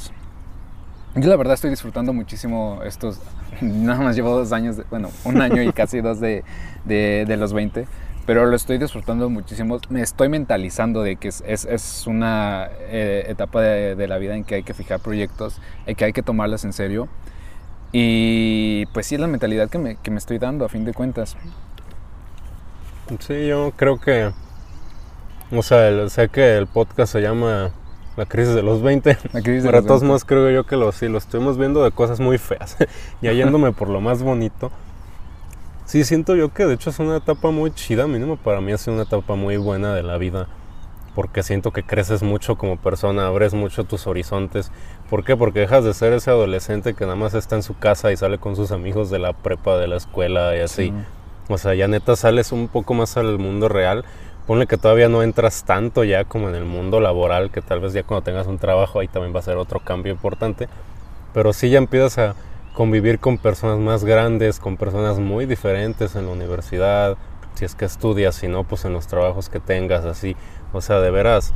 yo 1.15 1.29
la 1.29 1.37
verdad 1.37 1.53
estoy 1.53 1.69
disfrutando 1.69 2.11
muchísimo 2.11 2.81
estos, 2.83 3.19
nada 3.61 4.01
más 4.01 4.15
llevo 4.15 4.35
dos 4.35 4.51
años, 4.51 4.77
bueno, 4.89 5.09
un 5.23 5.41
año 5.41 5.61
y 5.61 5.71
casi 5.71 6.01
dos 6.01 6.19
de, 6.19 6.43
de, 6.83 7.37
los 7.37 7.53
20, 7.53 7.87
pero 8.25 8.45
lo 8.45 8.55
estoy 8.55 8.77
disfrutando 8.77 9.29
muchísimo. 9.29 9.79
Me 9.89 10.01
estoy 10.01 10.27
mentalizando 10.29 11.03
de 11.03 11.15
que 11.15 11.29
es, 11.29 11.41
es, 11.41 12.07
una 12.07 12.67
eh, 12.79 13.25
etapa 13.29 13.61
de, 13.61 14.07
la 14.07 14.17
vida 14.17 14.35
en 14.35 14.43
que 14.43 14.55
hay 14.55 14.63
que 14.63 14.73
fijar 14.73 14.99
proyectos, 14.99 15.61
en 15.85 15.95
que 15.95 16.05
hay 16.05 16.13
que 16.13 16.21
tomarlas 16.21 16.65
en 16.65 16.73
serio. 16.73 17.07
Y 17.93 18.87
pues 18.87 19.07
sí 19.07 19.15
es 19.15 19.21
la 19.21 19.27
mentalidad 19.27 19.69
que 19.69 19.77
me, 19.77 19.95
que 19.95 20.11
me 20.11 20.17
estoy 20.17 20.37
dando 20.37 20.65
a 20.65 20.69
fin 20.69 20.83
de 20.83 20.93
cuentas. 20.93 21.37
Sí, 23.19 23.47
yo 23.47 23.71
creo 23.77 23.99
que, 23.99 24.31
o 25.51 25.61
sea, 25.61 26.09
sé 26.09 26.27
que 26.27 26.57
el 26.57 26.67
podcast 26.67 27.13
se 27.13 27.21
llama 27.21 27.71
la 28.17 28.25
crisis 28.25 28.55
de 28.55 28.63
los 28.63 28.81
20. 28.81 29.17
La 29.33 29.41
crisis 29.41 29.65
Para 29.65 29.81
todos 29.81 30.03
modos 30.03 30.25
creo 30.25 30.49
yo 30.51 30.65
que 30.65 30.75
lo, 30.75 30.91
sí, 30.91 31.07
lo 31.07 31.17
estuvimos 31.17 31.57
viendo 31.57 31.83
de 31.83 31.91
cosas 31.91 32.19
muy 32.19 32.37
feas. 32.37 32.77
y 33.21 33.33
yéndome 33.33 33.71
por 33.71 33.89
lo 33.89 34.01
más 34.01 34.23
bonito. 34.23 34.71
Sí, 35.85 36.03
siento 36.03 36.35
yo 36.35 36.53
que 36.53 36.65
de 36.65 36.73
hecho 36.73 36.89
es 36.89 36.99
una 36.99 37.17
etapa 37.17 37.51
muy 37.51 37.71
chida, 37.71 38.07
mínimo 38.07 38.37
para 38.37 38.59
mí 38.59 38.71
ha 38.71 38.77
sido 38.77 38.95
una 38.95 39.03
etapa 39.03 39.35
muy 39.35 39.57
buena 39.57 39.93
de 39.93 40.03
la 40.03 40.17
vida. 40.17 40.47
Porque 41.13 41.43
siento 41.43 41.71
que 41.71 41.83
creces 41.83 42.23
mucho 42.23 42.57
como 42.57 42.75
persona, 42.77 43.27
abres 43.27 43.53
mucho 43.53 43.85
tus 43.85 44.05
horizontes. 44.05 44.71
¿Por 45.09 45.23
qué? 45.23 45.37
Porque 45.37 45.61
dejas 45.61 45.85
de 45.85 45.93
ser 45.93 46.11
ese 46.11 46.29
adolescente 46.29 46.93
que 46.93 47.05
nada 47.05 47.15
más 47.15 47.33
está 47.33 47.55
en 47.55 47.63
su 47.63 47.77
casa 47.77 48.11
y 48.11 48.17
sale 48.17 48.37
con 48.37 48.57
sus 48.57 48.71
amigos 48.71 49.09
de 49.09 49.19
la 49.19 49.31
prepa, 49.31 49.77
de 49.77 49.87
la 49.87 49.95
escuela 49.95 50.57
y 50.57 50.59
así. 50.59 50.91
O 51.47 51.57
sea, 51.57 51.73
ya 51.73 51.87
neta 51.87 52.15
sales 52.15 52.51
un 52.51 52.67
poco 52.67 52.93
más 52.95 53.15
al 53.15 53.37
mundo 53.37 53.69
real 53.69 54.03
ponle 54.47 54.67
que 54.67 54.77
todavía 54.77 55.09
no 55.09 55.23
entras 55.23 55.63
tanto 55.63 56.03
ya 56.03 56.23
como 56.25 56.49
en 56.49 56.55
el 56.55 56.65
mundo 56.65 56.99
laboral, 56.99 57.51
que 57.51 57.61
tal 57.61 57.79
vez 57.79 57.93
ya 57.93 58.03
cuando 58.03 58.23
tengas 58.23 58.47
un 58.47 58.59
trabajo 58.59 58.99
ahí 58.99 59.07
también 59.07 59.33
va 59.35 59.39
a 59.39 59.43
ser 59.43 59.57
otro 59.57 59.79
cambio 59.79 60.11
importante, 60.11 60.67
pero 61.33 61.53
sí 61.53 61.69
ya 61.69 61.77
empiezas 61.77 62.17
a 62.17 62.35
convivir 62.73 63.19
con 63.19 63.37
personas 63.37 63.79
más 63.79 64.03
grandes, 64.03 64.59
con 64.59 64.77
personas 64.77 65.17
muy 65.17 65.45
diferentes 65.45 66.15
en 66.15 66.27
la 66.27 66.33
universidad, 66.33 67.17
si 67.55 67.65
es 67.65 67.73
que 67.73 67.85
estudias, 67.85 68.35
si 68.35 68.47
no, 68.47 68.65
pues 68.65 68.85
en 68.85 68.93
los 68.93 69.07
trabajos 69.07 69.49
que 69.49 69.59
tengas, 69.59 70.05
así, 70.05 70.35
o 70.73 70.81
sea, 70.81 70.99
de 70.99 71.09
veras, 71.09 71.53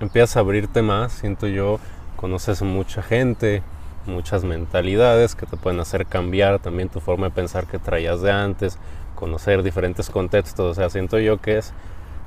empiezas 0.00 0.36
a 0.36 0.40
abrirte 0.40 0.82
más, 0.82 1.12
siento 1.12 1.48
yo, 1.48 1.80
conoces 2.16 2.62
mucha 2.62 3.02
gente, 3.02 3.62
muchas 4.06 4.44
mentalidades 4.44 5.34
que 5.34 5.46
te 5.46 5.56
pueden 5.56 5.80
hacer 5.80 6.06
cambiar 6.06 6.60
también 6.60 6.88
tu 6.88 7.00
forma 7.00 7.26
de 7.26 7.34
pensar 7.34 7.66
que 7.66 7.78
traías 7.78 8.22
de 8.22 8.30
antes, 8.30 8.78
conocer 9.16 9.62
diferentes 9.62 10.10
contextos, 10.10 10.72
o 10.72 10.74
sea, 10.74 10.90
siento 10.90 11.18
yo 11.18 11.40
que 11.40 11.58
es 11.58 11.72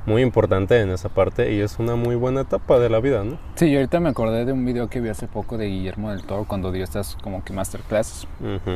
muy 0.05 0.21
importante 0.21 0.79
en 0.79 0.89
esa 0.89 1.09
parte 1.09 1.53
y 1.53 1.59
es 1.59 1.79
una 1.79 1.95
muy 1.95 2.15
buena 2.15 2.41
etapa 2.41 2.79
de 2.79 2.89
la 2.89 2.99
vida, 2.99 3.23
¿no? 3.23 3.37
Sí, 3.55 3.71
yo 3.71 3.79
ahorita 3.79 3.99
me 3.99 4.09
acordé 4.09 4.45
de 4.45 4.53
un 4.53 4.65
video 4.65 4.89
que 4.89 5.01
vi 5.01 5.09
hace 5.09 5.27
poco 5.27 5.57
de 5.57 5.67
Guillermo 5.67 6.11
del 6.11 6.23
Toro 6.23 6.45
cuando 6.47 6.71
dio 6.71 6.83
estas 6.83 7.15
como 7.21 7.43
que 7.43 7.53
masterclass 7.53 8.27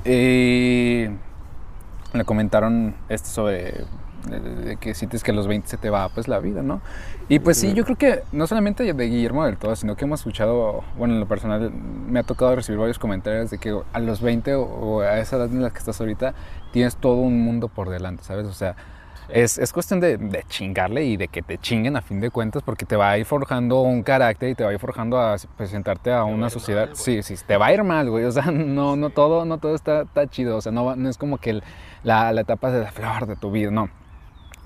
y 0.06 1.06
le 2.14 2.26
comentaron 2.26 2.96
esto 3.10 3.30
sobre 3.30 3.86
de, 4.28 4.78
que 4.78 4.94
sientes 4.94 5.24
que 5.24 5.32
a 5.32 5.34
los 5.34 5.48
20 5.48 5.68
se 5.68 5.78
te 5.78 5.90
va 5.90 6.10
pues 6.10 6.28
la 6.28 6.40
vida, 6.40 6.62
¿no? 6.62 6.82
Y 7.28 7.40
pues 7.40 7.58
sí, 7.58 7.74
yo 7.74 7.84
creo 7.86 7.96
que 7.96 8.24
no 8.32 8.48
solamente 8.48 8.92
de 8.94 9.06
Guillermo 9.06 9.46
del 9.46 9.58
Toro, 9.58 9.76
sino 9.76 9.96
que 9.96 10.06
hemos 10.06 10.22
escuchado, 10.22 10.84
bueno, 10.98 11.14
en 11.14 11.20
lo 11.20 11.28
personal 11.28 11.72
me 11.72 12.20
ha 12.20 12.24
tocado 12.24 12.56
recibir 12.56 12.80
varios 12.80 13.00
comentarios 13.00 13.50
de 13.50 13.58
que 13.60 13.78
a 13.94 14.00
los 14.00 14.22
20 14.22 14.56
o 14.56 15.02
a 15.02 15.20
esa 15.20 15.38
edad 15.38 15.48
en 15.48 15.62
la 15.62 15.70
que 15.70 15.78
estás 15.78 16.00
ahorita 16.00 16.34
tienes 16.72 16.96
todo 16.96 17.16
un 17.16 17.42
mundo 17.42 17.68
por 17.68 17.90
delante, 17.90 18.24
¿sabes? 18.24 18.48
O 18.48 18.54
sea, 18.54 18.76
es, 19.32 19.58
es 19.58 19.74
cuestión 19.74 20.00
de, 20.00 20.18
de, 20.18 20.44
chingarle 20.48 21.06
y 21.06 21.18
de 21.18 21.28
que 21.28 21.42
te 21.42 21.58
chinguen 21.58 21.96
a 21.96 22.02
fin 22.02 22.20
de 22.20 22.30
cuentas 22.30 22.64
porque 22.64 22.86
te 22.86 22.96
va 22.96 23.12
a 23.12 23.18
ir 23.18 23.26
forjando 23.26 23.82
un 23.82 24.04
carácter 24.04 24.50
y 24.50 24.56
te 24.56 24.64
va 24.64 24.72
a 24.72 24.74
ir 24.74 24.80
forjando 24.80 25.20
a 25.20 25.36
presentarte 25.58 26.12
a 26.12 26.24
una 26.24 26.50
sociedad. 26.50 26.90
sí, 26.94 27.24
sí, 27.24 27.36
te 27.46 27.58
va 27.58 27.68
a 27.68 27.74
ir 27.74 27.84
mal, 27.84 28.10
güey. 28.10 28.26
O 28.26 28.32
sea, 28.32 28.46
no, 28.52 28.96
no 28.96 29.10
todo, 29.10 29.46
no 29.46 29.58
todo 29.58 29.76
está, 29.76 30.02
está 30.02 30.28
chido. 30.28 30.58
O 30.58 30.62
sea, 30.62 30.72
no, 30.72 30.96
no 30.96 31.10
es 31.10 31.18
como 31.18 31.38
que 31.38 31.62
la, 32.04 32.32
la 32.32 32.42
etapa 32.42 32.72
de 32.72 32.84
la 32.84 32.92
flor 32.92 33.28
de 33.28 33.36
tu 33.36 33.52
vida, 33.52 33.72
no. 33.72 33.90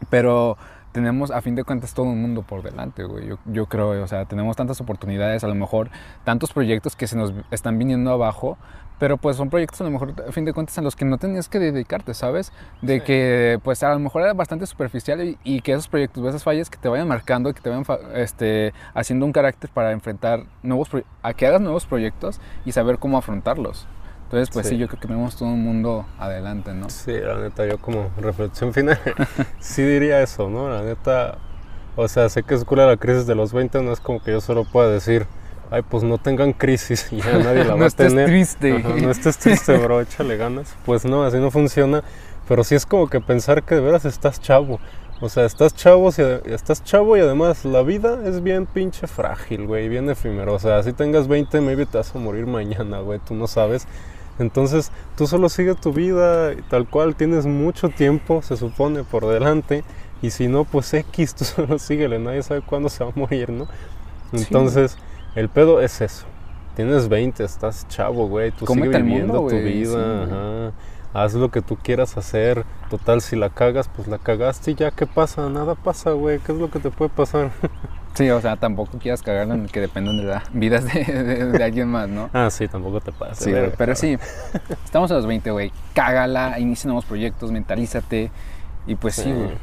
Pero 0.10 0.58
tenemos 0.94 1.32
a 1.32 1.42
fin 1.42 1.56
de 1.56 1.64
cuentas 1.64 1.94
todo 1.94 2.06
un 2.06 2.22
mundo 2.22 2.44
por 2.44 2.62
delante, 2.62 3.04
güey. 3.04 3.28
Yo, 3.28 3.38
yo, 3.46 3.66
creo, 3.66 4.02
o 4.02 4.08
sea, 4.08 4.26
tenemos 4.26 4.56
tantas 4.56 4.80
oportunidades, 4.80 5.44
a 5.44 5.48
lo 5.48 5.56
mejor 5.56 5.90
tantos 6.24 6.54
proyectos 6.54 6.96
que 6.96 7.08
se 7.08 7.18
nos 7.18 7.34
están 7.52 7.78
viniendo 7.78 8.12
abajo, 8.12 8.58
pero 9.04 9.18
pues 9.18 9.36
son 9.36 9.50
proyectos 9.50 9.82
a 9.82 9.84
lo 9.84 9.90
mejor 9.90 10.14
a 10.26 10.32
fin 10.32 10.46
de 10.46 10.54
cuentas 10.54 10.78
en 10.78 10.86
los 10.86 10.96
que 10.96 11.04
no 11.04 11.18
tenías 11.18 11.50
que 11.50 11.60
dedicarte, 11.60 12.14
¿sabes? 12.14 12.54
De 12.82 13.04
que 13.04 13.60
pues 13.62 13.84
a 13.84 13.92
lo 13.92 14.00
mejor 14.00 14.22
era 14.22 14.34
bastante 14.34 14.66
superficial 14.66 15.38
y, 15.44 15.60
que 15.60 15.74
esos 15.74 15.90
proyectos, 15.90 16.26
esas 16.26 16.42
fallas 16.42 16.70
que 16.70 16.78
te 16.78 16.88
vayan 16.88 17.10
marcando, 17.10 17.54
que 17.54 17.60
te 17.60 17.70
vayan 17.70 17.84
este, 18.16 18.74
haciendo 18.94 19.26
un 19.26 19.34
carácter 19.34 19.70
para 19.72 19.92
enfrentar 19.92 20.46
nuevos, 20.62 20.88
a 21.22 21.34
que 21.34 21.46
hagas 21.46 21.60
nuevos 21.60 21.86
proyectos 21.86 22.40
y 22.64 22.72
saber 22.72 22.98
cómo 22.98 23.18
afrontarlos. 23.18 23.88
Entonces, 24.24 24.50
pues 24.54 24.70
sí. 24.70 24.78
yo 24.78 24.88
creo 24.88 25.02
que 25.02 25.08
tenemos 25.08 25.36
todo 25.36 25.50
un 25.50 25.62
mundo 25.62 26.06
adelante, 26.18 26.74
¿no? 26.74 26.90
Sí, 26.90 27.12
la 27.12 27.40
neta, 27.40 27.66
yo 27.66 27.80
como 27.80 28.10
reflexión 28.16 28.74
final, 28.74 28.98
sí 29.60 29.82
diría 29.82 30.22
eso, 30.22 30.50
¿no? 30.50 30.70
La 30.70 30.82
neta, 30.82 31.40
o 31.98 32.08
sea, 32.08 32.30
sé 32.30 32.44
que 32.44 32.56
es 32.56 32.64
cool 32.64 32.78
la 32.78 32.96
crisis 32.96 33.28
de 33.28 33.36
los 33.36 33.52
20, 33.52 33.84
no 33.84 33.92
es 33.92 34.00
como 34.00 34.24
que 34.24 34.32
yo 34.32 34.40
solo 34.40 34.64
pueda 34.64 34.90
decir, 34.90 35.28
ay, 35.74 35.82
pues 35.82 36.04
no 36.04 36.20
tengan 36.20 36.54
crisis 36.54 37.10
ya 37.12 37.40
nadie 37.40 37.64
la 37.64 37.76
va 37.76 37.88
a 37.88 37.90
tener. 37.90 38.30
No 38.30 38.36
estés 38.36 38.58
triste. 38.58 38.80
no 38.80 39.12
estés 39.12 39.38
triste, 39.38 39.78
bro, 39.78 40.02
échale 40.02 40.38
ganas. 40.38 40.76
Pues 40.86 41.04
no, 41.04 41.24
así 41.24 41.38
no 41.38 41.50
funciona, 41.50 42.04
pero 42.48 42.64
sí 42.64 42.76
es 42.76 42.86
como 42.86 43.10
que 43.10 43.20
pensar 43.20 43.64
que 43.64 43.76
de 43.76 43.82
veras 43.82 44.06
estás 44.06 44.40
chavo. 44.40 44.80
O 45.20 45.30
sea, 45.30 45.46
estás 45.46 45.74
chavo, 45.76 46.10
estás 46.10 46.84
chavo 46.84 47.18
y 47.18 47.22
además 47.22 47.66
la 47.66 47.82
vida 47.82 48.20
es 48.26 48.44
bien 48.44 48.66
pinche 48.66 49.08
frágil, 49.08 49.66
güey, 49.68 49.88
bien 49.88 50.10
efímero. 50.10 50.54
O 50.54 50.60
sea, 50.60 50.84
si 50.84 50.92
tengas 50.92 51.28
20, 51.28 51.62
maybe 51.62 51.86
te 51.86 51.98
vas 51.98 52.14
a 52.14 52.20
morir 52.20 52.46
mañana, 52.46 53.00
güey, 53.00 53.20
tú 53.20 53.34
no 53.34 53.48
sabes. 53.48 53.88
Entonces 54.38 54.92
tú 55.16 55.26
solo 55.26 55.48
sigue 55.50 55.76
tu 55.76 55.94
vida 55.94 56.52
tal 56.70 56.88
cual, 56.88 57.16
tienes 57.16 57.46
mucho 57.46 57.90
tiempo, 57.90 58.42
se 58.42 58.58
supone, 58.58 59.04
por 59.04 59.26
delante. 59.26 59.84
Y 60.22 60.32
si 60.32 60.48
no, 60.48 60.66
pues 60.66 60.94
X, 60.94 61.36
tú 61.36 61.46
solo 61.46 61.80
síguele, 61.80 62.20
nadie 62.20 62.44
sabe 62.44 62.62
cuándo 62.62 62.90
se 62.90 63.04
va 63.04 63.12
a 63.12 63.20
morir, 63.20 63.50
¿no? 63.50 63.68
Entonces, 64.34 64.98
el 65.36 65.50
pedo 65.50 65.82
es 65.82 66.02
eso. 66.02 66.26
Tienes 66.76 67.08
20, 67.08 67.44
estás 67.44 67.88
chavo, 67.88 68.28
güey. 68.28 68.52
Tú 68.52 68.66
sigues 68.66 68.90
viviendo 68.90 69.48
tu 69.48 69.56
vida. 69.56 70.72
Haz 71.14 71.36
lo 71.36 71.52
que 71.52 71.62
tú 71.62 71.78
quieras 71.78 72.18
hacer. 72.18 72.66
Total, 72.90 73.22
si 73.22 73.36
la 73.36 73.50
cagas, 73.52 73.88
pues 73.88 74.08
la 74.08 74.18
cagaste 74.18 74.72
y 74.72 74.76
ya, 74.76 74.90
¿qué 74.90 75.06
pasa? 75.06 75.48
Nada 75.50 75.76
pasa, 75.76 76.12
güey. 76.12 76.40
¿Qué 76.40 76.52
es 76.52 76.58
lo 76.58 76.72
que 76.72 76.80
te 76.80 76.90
puede 76.90 77.10
pasar? 77.10 77.52
Sí, 78.14 78.30
o 78.30 78.40
sea, 78.40 78.58
tampoco 78.58 79.00
quieras 79.00 79.24
cagarlo 79.24 79.56
en 79.56 79.62
el 79.62 79.72
que 79.72 79.80
dependan 79.80 80.18
de 80.18 80.24
las 80.26 80.44
vidas 80.54 80.86
de, 80.86 81.60
alguien 81.64 81.88
más, 81.88 82.08
¿no? 82.08 82.30
Ah, 82.32 82.50
sí, 82.52 82.68
tampoco 82.68 83.02
te 83.02 83.12
pasa. 83.12 83.44
Sí, 83.44 83.52
pero, 83.76 83.96
sí, 83.96 84.20
estamos 84.86 85.10
a 85.10 85.16
los 85.16 85.26
20, 85.26 85.50
güey. 85.50 85.72
Cágala, 85.96 86.60
inicia 86.60 86.88
nuevos 86.88 87.06
proyectos, 87.06 87.52
mentalízate. 87.52 88.30
Y 88.86 88.96
pues 88.96 89.16
sí, 89.16 89.32
güey. 89.32 89.58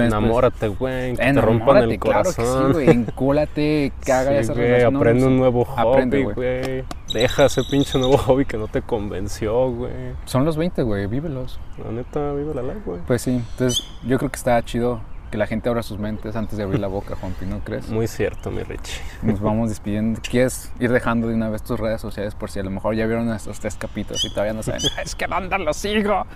Pues, 0.00 0.12
enamórate, 0.12 0.68
güey, 0.68 1.16
que 1.16 1.32
te 1.32 1.40
rompan 1.40 1.78
el 1.78 1.98
corazón. 1.98 2.34
Claro 2.34 2.68
que 2.68 2.74
sí, 2.74 2.84
güey, 2.84 2.90
encólate, 2.90 3.92
caga 4.04 4.30
sí, 4.30 4.36
esa 4.36 4.52
güey, 4.54 4.82
aprende 4.82 5.26
un 5.26 5.36
nuevo 5.38 5.64
hobby, 5.64 6.24
güey. 6.24 6.84
Deja 7.12 7.46
ese 7.46 7.62
pinche 7.70 7.98
nuevo 7.98 8.18
hobby 8.18 8.44
que 8.44 8.58
no 8.58 8.68
te 8.68 8.82
convenció, 8.82 9.70
güey. 9.70 10.14
Son 10.24 10.44
los 10.44 10.56
20, 10.56 10.82
güey, 10.82 11.06
vívelos. 11.06 11.58
La 11.82 11.90
neta, 11.90 12.32
vive 12.32 12.54
la 12.54 12.62
life, 12.62 12.82
güey. 12.84 13.00
Pues 13.06 13.22
sí, 13.22 13.42
entonces 13.52 13.84
yo 14.04 14.18
creo 14.18 14.30
que 14.30 14.36
está 14.36 14.62
chido 14.62 15.00
que 15.30 15.38
la 15.38 15.46
gente 15.46 15.68
abra 15.68 15.82
sus 15.82 15.98
mentes 15.98 16.36
antes 16.36 16.56
de 16.56 16.64
abrir 16.64 16.78
la 16.78 16.86
boca, 16.86 17.16
Juanpi, 17.16 17.46
¿no 17.46 17.60
crees? 17.60 17.88
Muy 17.88 18.06
cierto, 18.06 18.50
mi 18.50 18.62
Richie. 18.62 19.00
Nos 19.22 19.40
vamos 19.40 19.70
despidiendo. 19.70 20.20
¿Quieres 20.28 20.72
ir 20.78 20.92
dejando 20.92 21.28
de 21.28 21.34
una 21.34 21.48
vez 21.48 21.62
tus 21.62 21.80
redes 21.80 22.00
sociales 22.00 22.34
por 22.34 22.50
si 22.50 22.60
a 22.60 22.62
lo 22.62 22.70
mejor 22.70 22.94
ya 22.94 23.06
vieron 23.06 23.32
estos 23.32 23.58
tres 23.58 23.76
capítulos 23.76 24.24
y 24.24 24.30
todavía 24.30 24.52
no 24.52 24.62
saben? 24.62 24.82
es 25.02 25.14
que 25.14 25.26
¿dónde 25.26 25.58
lo 25.58 25.72
sigo? 25.72 26.26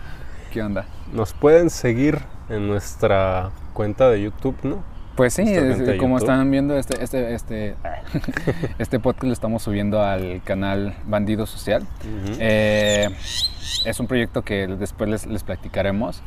¿Qué 0.50 0.62
onda? 0.62 0.84
Nos 1.12 1.32
pueden 1.32 1.70
seguir 1.70 2.18
en 2.48 2.66
nuestra 2.66 3.50
cuenta 3.72 4.10
de 4.10 4.22
YouTube, 4.22 4.56
¿no? 4.64 4.82
Pues 5.14 5.34
sí, 5.34 5.44
como 5.98 6.18
están 6.18 6.50
viendo 6.50 6.76
este, 6.76 7.02
este, 7.04 7.34
este, 7.34 7.76
este 8.78 8.98
podcast 8.98 9.24
lo 9.24 9.32
estamos 9.32 9.62
subiendo 9.62 10.02
al 10.02 10.42
canal 10.42 10.96
Bandido 11.04 11.46
Social. 11.46 11.86
Eh, 12.38 13.08
es 13.84 14.00
un 14.00 14.06
proyecto 14.06 14.42
que 14.42 14.66
después 14.66 15.08
les, 15.08 15.26
les 15.26 15.44
platicaremos. 15.44 16.22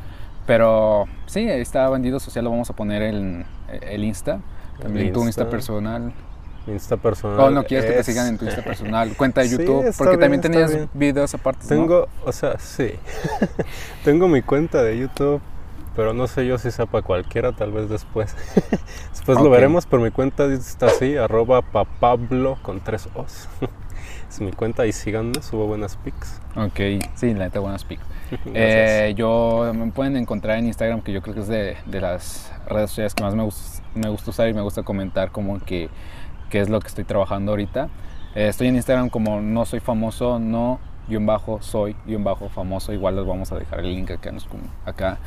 Pero 0.45 1.05
sí, 1.25 1.49
ahí 1.49 1.61
está 1.61 1.89
Bandido 1.89 2.19
Social, 2.19 2.45
lo 2.45 2.51
vamos 2.51 2.69
a 2.69 2.75
poner 2.75 3.01
en 3.01 3.45
el 3.81 4.03
Insta. 4.03 4.39
También 4.79 5.11
tu 5.11 5.23
Insta 5.25 5.49
personal. 5.49 6.13
Insta 6.67 6.97
personal. 6.97 7.39
O 7.39 7.49
no 7.49 7.63
quieres 7.65 7.85
que 7.89 7.97
te 7.97 8.03
sigan 8.03 8.27
en 8.27 8.37
tu 8.37 8.45
Insta 8.45 8.63
personal, 8.63 9.13
cuenta 9.17 9.41
de 9.41 9.49
YouTube, 9.49 9.93
porque 9.97 10.17
también 10.17 10.41
tenías 10.41 10.71
videos 10.93 11.33
aparte. 11.33 11.67
Tengo, 11.67 12.07
o 12.25 12.31
sea, 12.31 12.57
sí. 12.59 12.93
Tengo 14.05 14.27
mi 14.27 14.41
cuenta 14.41 14.81
de 14.81 14.97
YouTube, 14.97 15.41
pero 15.95 16.13
no 16.13 16.27
sé 16.27 16.45
yo 16.45 16.57
si 16.57 16.71
sea 16.71 16.85
para 16.85 17.03
cualquiera, 17.03 17.51
tal 17.51 17.71
vez 17.71 17.89
después. 17.89 18.35
después 19.11 19.39
lo 19.39 19.49
veremos, 19.49 19.85
pero 19.85 20.01
mi 20.01 20.11
cuenta 20.11 20.45
está 20.45 20.87
así, 20.87 21.17
arroba 21.17 21.61
papablo 21.61 22.57
con 22.61 22.79
tres 22.79 23.09
O's. 23.13 23.49
es 24.29 24.39
mi 24.41 24.51
cuenta 24.51 24.85
y 24.85 24.93
síganme, 24.93 25.41
subo 25.41 25.67
buenas 25.67 25.97
pics. 25.97 26.39
Ok, 26.55 27.03
sí, 27.15 27.33
la 27.33 27.45
neta 27.45 27.59
buenas 27.59 27.83
pics. 27.83 28.03
eh, 28.53 29.13
yo 29.17 29.71
me 29.75 29.91
pueden 29.91 30.15
encontrar 30.15 30.57
en 30.57 30.65
Instagram, 30.67 31.01
que 31.01 31.11
yo 31.11 31.21
creo 31.21 31.35
que 31.35 31.41
es 31.41 31.47
de, 31.47 31.77
de 31.85 32.01
las 32.01 32.51
redes 32.67 32.89
sociales 32.89 33.13
que 33.13 33.23
más 33.23 33.35
me, 33.35 33.47
me 33.95 34.09
gusta 34.09 34.31
usar 34.31 34.47
y 34.47 34.53
me 34.53 34.61
gusta 34.61 34.83
comentar 34.83 35.31
como 35.31 35.59
que 35.59 35.89
qué 36.53 36.61
es 36.61 36.69
lo 36.69 36.79
que 36.79 36.87
estoy 36.87 37.03
trabajando 37.03 37.53
ahorita. 37.53 37.89
Eh, 38.35 38.47
estoy 38.47 38.67
en 38.67 38.75
Instagram 38.75 39.09
como 39.09 39.41
no 39.41 39.65
soy 39.65 39.79
famoso, 39.79 40.37
no, 40.37 40.79
guion 41.07 41.25
bajo, 41.25 41.59
soy, 41.63 41.95
guion 42.05 42.23
bajo, 42.23 42.47
famoso. 42.47 42.93
Igual 42.93 43.15
les 43.15 43.25
vamos 43.25 43.51
a 43.51 43.55
dejar 43.57 43.79
el 43.79 43.95
link 43.95 44.11
acá, 44.11 44.31
acá 44.85 45.17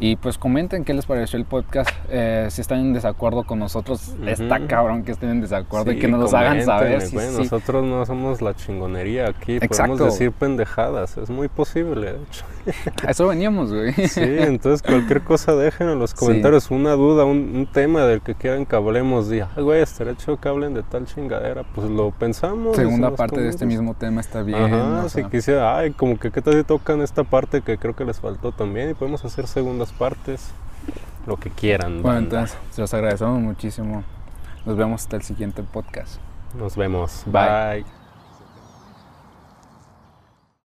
y 0.00 0.16
pues 0.16 0.38
comenten 0.38 0.84
qué 0.84 0.92
les 0.92 1.06
pareció 1.06 1.38
el 1.38 1.44
podcast. 1.44 1.90
Eh, 2.10 2.48
si 2.50 2.60
están 2.60 2.80
en 2.80 2.92
desacuerdo 2.92 3.44
con 3.44 3.60
nosotros, 3.60 4.14
está 4.26 4.66
cabrón 4.66 5.04
que 5.04 5.12
estén 5.12 5.30
en 5.30 5.40
desacuerdo 5.40 5.92
y 5.92 5.98
que 5.98 6.08
nos 6.08 6.34
hagan 6.34 6.64
saber. 6.64 7.00
Si, 7.02 7.14
Nosotros 7.14 7.84
no 7.84 8.04
somos 8.04 8.42
la 8.42 8.54
chingonería 8.54 9.28
aquí. 9.28 9.60
Podemos 9.60 9.98
decir 9.98 10.32
pendejadas. 10.32 11.16
Es 11.16 11.30
muy 11.30 11.48
posible, 11.48 12.12
de 12.12 12.18
hecho. 12.22 12.44
A 13.06 13.10
eso 13.10 13.28
veníamos, 13.28 13.72
güey. 13.72 13.92
Sí, 13.92 14.20
entonces 14.22 14.82
cualquier 14.82 15.22
cosa 15.22 15.54
dejen 15.54 15.88
en 15.88 15.98
los 15.98 16.12
comentarios. 16.14 16.70
Una 16.70 16.92
duda, 16.92 17.24
un, 17.24 17.68
tema 17.72 18.04
del 18.04 18.20
que 18.20 18.34
quieran 18.34 18.66
que 18.66 18.76
hablemos. 18.76 19.30
Y, 19.32 19.42
güey, 19.60 19.82
estaría 19.82 20.12
hecho 20.12 20.38
que 20.38 20.48
hablen 20.48 20.74
de 20.74 20.82
tal 20.82 21.06
chingadera. 21.06 21.62
Pues 21.74 21.88
lo 21.88 22.10
pensamos. 22.10 22.76
Segunda 22.76 23.14
parte 23.14 23.40
de 23.40 23.48
este 23.48 23.64
mismo 23.64 23.94
tema 23.94 24.20
está 24.20 24.42
bien. 24.42 24.58
Ajá, 24.58 25.08
si 25.08 25.22
quisiera, 25.24 25.78
ay, 25.78 25.92
como 25.92 26.18
que 26.18 26.30
qué 26.30 26.42
tal 26.42 26.54
si 26.54 26.64
tocan 26.64 27.00
esta 27.00 27.22
parte 27.24 27.62
que 27.62 27.78
creo 27.78 27.94
que 27.94 28.04
les 28.04 28.18
faltó 28.18 28.52
también. 28.52 28.90
Y 28.90 28.94
podemos 28.94 29.24
hacer 29.24 29.46
segunda 29.46 29.83
partes, 29.92 30.50
lo 31.26 31.36
que 31.36 31.50
quieran. 31.50 32.02
Bueno, 32.02 32.18
entonces, 32.18 32.56
los 32.76 32.92
agradecemos 32.94 33.40
muchísimo. 33.40 34.04
Nos 34.64 34.76
vemos 34.76 35.02
hasta 35.02 35.16
el 35.16 35.22
siguiente 35.22 35.62
podcast. 35.62 36.20
Nos 36.54 36.76
vemos. 36.76 37.24
Bye. 37.26 38.03